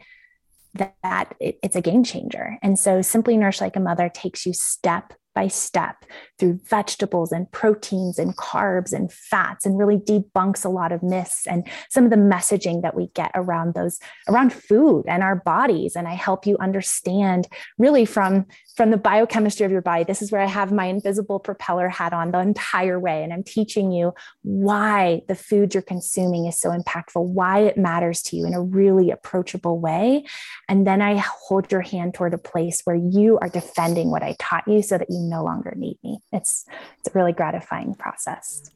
that 0.75 1.35
it, 1.39 1.57
it's 1.63 1.75
a 1.75 1.81
game 1.81 2.03
changer. 2.03 2.57
And 2.61 2.77
so 2.77 3.01
Simply 3.01 3.37
Nourish 3.37 3.61
Like 3.61 3.75
a 3.75 3.79
Mother 3.79 4.09
takes 4.13 4.45
you 4.45 4.53
step 4.53 5.13
by 5.33 5.47
step 5.47 6.05
through 6.37 6.59
vegetables 6.69 7.31
and 7.31 7.51
proteins 7.51 8.19
and 8.19 8.35
carbs 8.37 8.91
and 8.91 9.11
fats 9.11 9.65
and 9.65 9.77
really 9.77 9.97
debunks 9.97 10.65
a 10.65 10.69
lot 10.69 10.91
of 10.91 11.01
myths 11.01 11.47
and 11.47 11.67
some 11.89 12.03
of 12.03 12.09
the 12.09 12.15
messaging 12.15 12.81
that 12.81 12.95
we 12.95 13.07
get 13.13 13.31
around 13.35 13.73
those 13.73 13.99
around 14.27 14.51
food 14.51 15.03
and 15.07 15.23
our 15.23 15.35
bodies 15.35 15.95
and 15.95 16.07
i 16.07 16.13
help 16.13 16.45
you 16.45 16.57
understand 16.59 17.47
really 17.77 18.05
from 18.05 18.45
from 18.75 18.91
the 18.91 18.97
biochemistry 18.97 19.65
of 19.65 19.71
your 19.71 19.81
body. 19.81 20.03
This 20.03 20.21
is 20.21 20.31
where 20.31 20.41
I 20.41 20.47
have 20.47 20.71
my 20.71 20.85
invisible 20.85 21.39
propeller 21.39 21.87
hat 21.87 22.11
on 22.11 22.31
the 22.31 22.39
entire 22.39 22.99
way. 22.99 23.23
And 23.23 23.31
I'm 23.31 23.43
teaching 23.43 23.91
you 23.91 24.13
why 24.43 25.21
the 25.27 25.35
food 25.35 25.73
you're 25.73 25.81
consuming 25.81 26.45
is 26.45 26.59
so 26.59 26.71
impactful, 26.71 27.25
why 27.25 27.59
it 27.59 27.77
matters 27.77 28.21
to 28.23 28.35
you 28.35 28.45
in 28.45 28.53
a 28.53 28.61
really 28.61 29.11
approachable 29.11 29.79
way. 29.79 30.25
And 30.67 30.85
then 30.85 31.01
I 31.01 31.17
hold 31.17 31.71
your 31.71 31.81
hand 31.81 32.13
toward 32.13 32.33
a 32.33 32.37
place 32.37 32.81
where 32.83 32.95
you 32.95 33.39
are 33.39 33.49
defending 33.49 34.11
what 34.11 34.23
I 34.23 34.35
taught 34.39 34.67
you 34.67 34.81
so 34.81 34.97
that 34.97 35.09
you 35.09 35.19
no 35.19 35.43
longer 35.43 35.73
need 35.77 35.97
me. 36.03 36.19
It's, 36.35 36.65
it's 36.99 37.07
a 37.07 37.17
really 37.17 37.33
gratifying 37.33 37.95
process. 37.95 38.69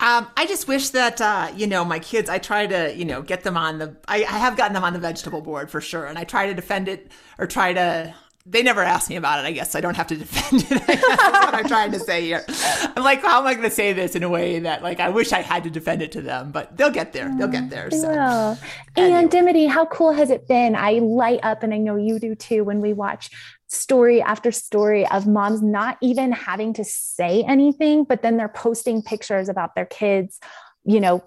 Um, 0.00 0.28
I 0.34 0.46
just 0.46 0.66
wish 0.66 0.90
that 0.90 1.20
uh, 1.20 1.52
you 1.54 1.66
know 1.66 1.84
my 1.84 1.98
kids. 1.98 2.30
I 2.30 2.38
try 2.38 2.66
to 2.66 2.96
you 2.96 3.04
know 3.04 3.20
get 3.20 3.42
them 3.42 3.58
on 3.58 3.78
the. 3.78 3.96
I, 4.08 4.24
I, 4.24 4.38
have 4.38 4.56
gotten 4.56 4.72
them 4.72 4.82
on 4.82 4.94
the 4.94 4.98
vegetable 4.98 5.42
board 5.42 5.70
for 5.70 5.82
sure, 5.82 6.06
and 6.06 6.18
I 6.18 6.24
try 6.24 6.46
to 6.46 6.54
defend 6.54 6.88
it 6.88 7.12
or 7.38 7.46
try 7.46 7.74
to 7.74 8.14
they 8.46 8.62
never 8.62 8.82
asked 8.82 9.10
me 9.10 9.16
about 9.16 9.44
it, 9.44 9.48
I 9.48 9.52
guess. 9.52 9.72
So 9.72 9.78
I 9.78 9.82
don't 9.82 9.96
have 9.96 10.06
to 10.08 10.16
defend 10.24 10.62
it. 10.62 10.86
That's 10.86 11.02
what 11.02 11.54
I'm 11.54 11.68
trying 11.68 11.92
to 11.92 12.00
say 12.00 12.22
here. 12.22 12.44
I'm 12.48 13.02
like, 13.02 13.22
how 13.22 13.40
am 13.40 13.46
I 13.46 13.54
going 13.54 13.68
to 13.68 13.74
say 13.74 13.92
this 13.92 14.14
in 14.14 14.22
a 14.22 14.28
way 14.28 14.58
that, 14.60 14.82
like, 14.82 14.98
I 15.00 15.10
wish 15.10 15.32
I 15.32 15.42
had 15.42 15.64
to 15.64 15.70
defend 15.70 16.02
it 16.02 16.12
to 16.12 16.22
them, 16.22 16.50
but 16.50 16.76
they'll 16.76 16.90
get 16.90 17.12
there. 17.12 17.30
They'll 17.36 17.48
get 17.48 17.70
there. 17.70 17.90
So. 17.90 18.08
Will. 18.08 18.58
And 18.96 19.30
Dimity, 19.30 19.66
how 19.66 19.86
cool 19.86 20.12
has 20.12 20.30
it 20.30 20.48
been? 20.48 20.74
I 20.74 20.92
light 20.92 21.40
up, 21.42 21.62
and 21.62 21.74
I 21.74 21.78
know 21.78 21.96
you 21.96 22.18
do 22.18 22.34
too, 22.34 22.64
when 22.64 22.80
we 22.80 22.92
watch 22.92 23.30
story 23.68 24.20
after 24.20 24.50
story 24.50 25.06
of 25.08 25.26
moms 25.26 25.62
not 25.62 25.96
even 26.00 26.32
having 26.32 26.72
to 26.74 26.84
say 26.84 27.44
anything, 27.46 28.04
but 28.04 28.22
then 28.22 28.36
they're 28.36 28.48
posting 28.48 29.00
pictures 29.00 29.48
about 29.48 29.74
their 29.74 29.86
kids, 29.86 30.40
you 30.84 30.98
know, 30.98 31.22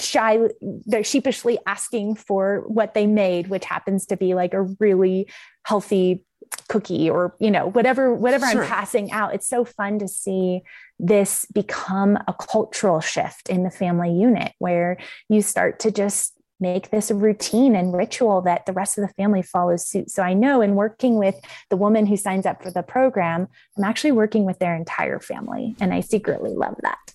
shy 0.00 0.38
they're 0.86 1.04
sheepishly 1.04 1.58
asking 1.66 2.14
for 2.14 2.64
what 2.66 2.94
they 2.94 3.06
made 3.06 3.48
which 3.48 3.64
happens 3.64 4.06
to 4.06 4.16
be 4.16 4.34
like 4.34 4.54
a 4.54 4.62
really 4.80 5.28
healthy 5.64 6.24
cookie 6.68 7.10
or 7.10 7.34
you 7.38 7.50
know 7.50 7.66
whatever 7.66 8.14
whatever 8.14 8.46
sure. 8.48 8.62
i'm 8.62 8.68
passing 8.68 9.10
out 9.12 9.34
it's 9.34 9.48
so 9.48 9.64
fun 9.64 9.98
to 9.98 10.08
see 10.08 10.62
this 10.98 11.44
become 11.54 12.16
a 12.26 12.34
cultural 12.34 13.00
shift 13.00 13.48
in 13.48 13.62
the 13.62 13.70
family 13.70 14.12
unit 14.12 14.52
where 14.58 14.96
you 15.28 15.42
start 15.42 15.78
to 15.78 15.90
just 15.90 16.38
make 16.60 16.90
this 16.90 17.10
a 17.10 17.14
routine 17.14 17.76
and 17.76 17.94
ritual 17.94 18.42
that 18.42 18.66
the 18.66 18.72
rest 18.72 18.98
of 18.98 19.06
the 19.06 19.14
family 19.14 19.42
follows 19.42 19.86
suit. 19.86 20.10
So 20.10 20.22
I 20.22 20.34
know 20.34 20.60
in 20.60 20.74
working 20.74 21.16
with 21.16 21.36
the 21.70 21.76
woman 21.76 22.06
who 22.06 22.16
signs 22.16 22.46
up 22.46 22.62
for 22.62 22.70
the 22.70 22.82
program, 22.82 23.48
I'm 23.76 23.84
actually 23.84 24.12
working 24.12 24.44
with 24.44 24.58
their 24.58 24.74
entire 24.74 25.20
family. 25.20 25.76
And 25.80 25.94
I 25.94 26.00
secretly 26.00 26.54
love 26.54 26.74
that. 26.82 27.07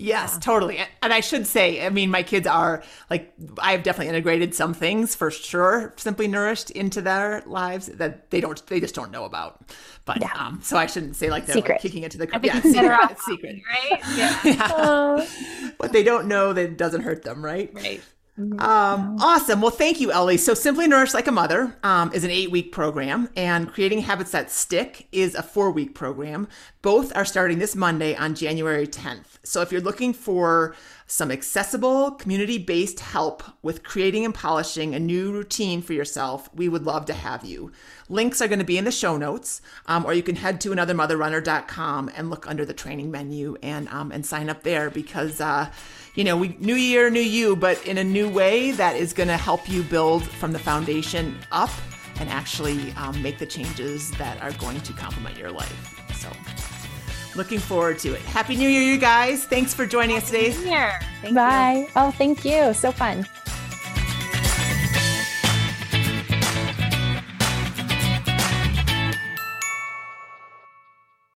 Yes, 0.00 0.32
yeah. 0.34 0.40
totally. 0.40 0.78
And 1.02 1.12
I 1.12 1.20
should 1.20 1.46
say, 1.46 1.84
I 1.84 1.90
mean, 1.90 2.10
my 2.10 2.22
kids 2.22 2.46
are 2.46 2.82
like, 3.10 3.32
I've 3.58 3.82
definitely 3.82 4.08
integrated 4.08 4.54
some 4.54 4.72
things 4.72 5.14
for 5.14 5.30
sure, 5.30 5.92
simply 5.96 6.26
nourished 6.26 6.70
into 6.70 7.02
their 7.02 7.42
lives 7.46 7.86
that 7.86 8.30
they 8.30 8.40
don't, 8.40 8.64
they 8.66 8.80
just 8.80 8.94
don't 8.94 9.10
know 9.10 9.24
about. 9.24 9.60
But 10.06 10.22
yeah. 10.22 10.32
um, 10.34 10.60
so 10.62 10.78
I 10.78 10.86
shouldn't 10.86 11.16
say 11.16 11.28
like 11.28 11.44
they're 11.44 11.56
like 11.56 11.82
kicking 11.82 12.02
it 12.02 12.12
to 12.12 12.18
the 12.18 12.26
curb. 12.26 12.44
Yeah, 12.44 12.60
secret, 12.60 13.10
it's 13.10 13.24
secret, 13.26 13.62
right? 13.68 14.00
Yeah. 14.16 14.40
yeah. 14.44 15.26
what 15.76 15.92
they 15.92 16.02
don't 16.02 16.26
know 16.26 16.54
that 16.54 16.64
it 16.64 16.76
doesn't 16.78 17.02
hurt 17.02 17.22
them, 17.22 17.44
right? 17.44 17.70
Right. 17.74 18.00
Mm-hmm. 18.38 18.58
Um, 18.58 19.18
awesome. 19.20 19.60
Well, 19.60 19.70
thank 19.70 20.00
you, 20.00 20.12
Ellie. 20.12 20.38
So, 20.38 20.54
Simply 20.54 20.88
Nourished 20.88 21.12
Like 21.12 21.26
a 21.26 21.32
Mother 21.32 21.76
um, 21.82 22.10
is 22.14 22.24
an 22.24 22.30
eight 22.30 22.50
week 22.50 22.72
program, 22.72 23.28
and 23.36 23.70
Creating 23.70 24.00
Habits 24.00 24.30
That 24.30 24.50
Stick 24.50 25.08
is 25.12 25.34
a 25.34 25.42
four 25.42 25.70
week 25.70 25.94
program. 25.94 26.48
Both 26.80 27.14
are 27.14 27.26
starting 27.26 27.58
this 27.58 27.76
Monday 27.76 28.14
on 28.16 28.34
January 28.34 28.86
10th. 28.86 29.29
So, 29.42 29.62
if 29.62 29.72
you're 29.72 29.80
looking 29.80 30.12
for 30.12 30.74
some 31.06 31.30
accessible, 31.30 32.12
community 32.12 32.58
based 32.58 33.00
help 33.00 33.42
with 33.62 33.82
creating 33.82 34.24
and 34.24 34.34
polishing 34.34 34.94
a 34.94 34.98
new 34.98 35.32
routine 35.32 35.80
for 35.80 35.94
yourself, 35.94 36.48
we 36.54 36.68
would 36.68 36.84
love 36.84 37.06
to 37.06 37.14
have 37.14 37.44
you. 37.44 37.72
Links 38.08 38.42
are 38.42 38.48
going 38.48 38.58
to 38.58 38.64
be 38.64 38.76
in 38.76 38.84
the 38.84 38.92
show 38.92 39.16
notes, 39.16 39.62
um, 39.86 40.04
or 40.04 40.12
you 40.12 40.22
can 40.22 40.36
head 40.36 40.60
to 40.60 40.70
anothermotherrunner.com 40.70 42.10
and 42.14 42.28
look 42.28 42.46
under 42.46 42.64
the 42.64 42.74
training 42.74 43.10
menu 43.10 43.56
and 43.62 43.88
um, 43.88 44.12
and 44.12 44.24
sign 44.24 44.50
up 44.50 44.62
there 44.62 44.90
because. 44.90 45.40
Uh, 45.40 45.70
you 46.16 46.24
know, 46.24 46.36
we 46.36 46.56
new 46.58 46.74
year, 46.74 47.08
new 47.08 47.20
you, 47.20 47.54
but 47.54 47.86
in 47.86 47.96
a 47.96 48.04
new 48.04 48.28
way 48.28 48.72
that 48.72 48.96
is 48.96 49.12
going 49.12 49.28
to 49.28 49.36
help 49.36 49.68
you 49.68 49.84
build 49.84 50.24
from 50.24 50.50
the 50.50 50.58
foundation 50.58 51.38
up 51.52 51.70
and 52.18 52.28
actually 52.28 52.92
um, 52.92 53.20
make 53.22 53.38
the 53.38 53.46
changes 53.46 54.10
that 54.12 54.40
are 54.42 54.52
going 54.52 54.80
to 54.80 54.92
complement 54.92 55.38
your 55.38 55.52
life. 55.52 56.00
So, 56.14 56.28
looking 57.34 57.58
forward 57.58 57.98
to 58.00 58.14
it. 58.14 58.22
Happy 58.22 58.56
New 58.56 58.68
Year, 58.68 58.82
you 58.82 58.98
guys! 58.98 59.44
Thanks 59.44 59.74
for 59.74 59.86
joining 59.86 60.16
us 60.16 60.26
today. 60.26 60.50
New 60.50 60.70
Year. 60.70 60.98
Bye. 61.32 61.84
You. 61.86 61.88
Oh, 61.96 62.10
thank 62.10 62.44
you. 62.44 62.72
So 62.74 62.92
fun. 62.92 63.26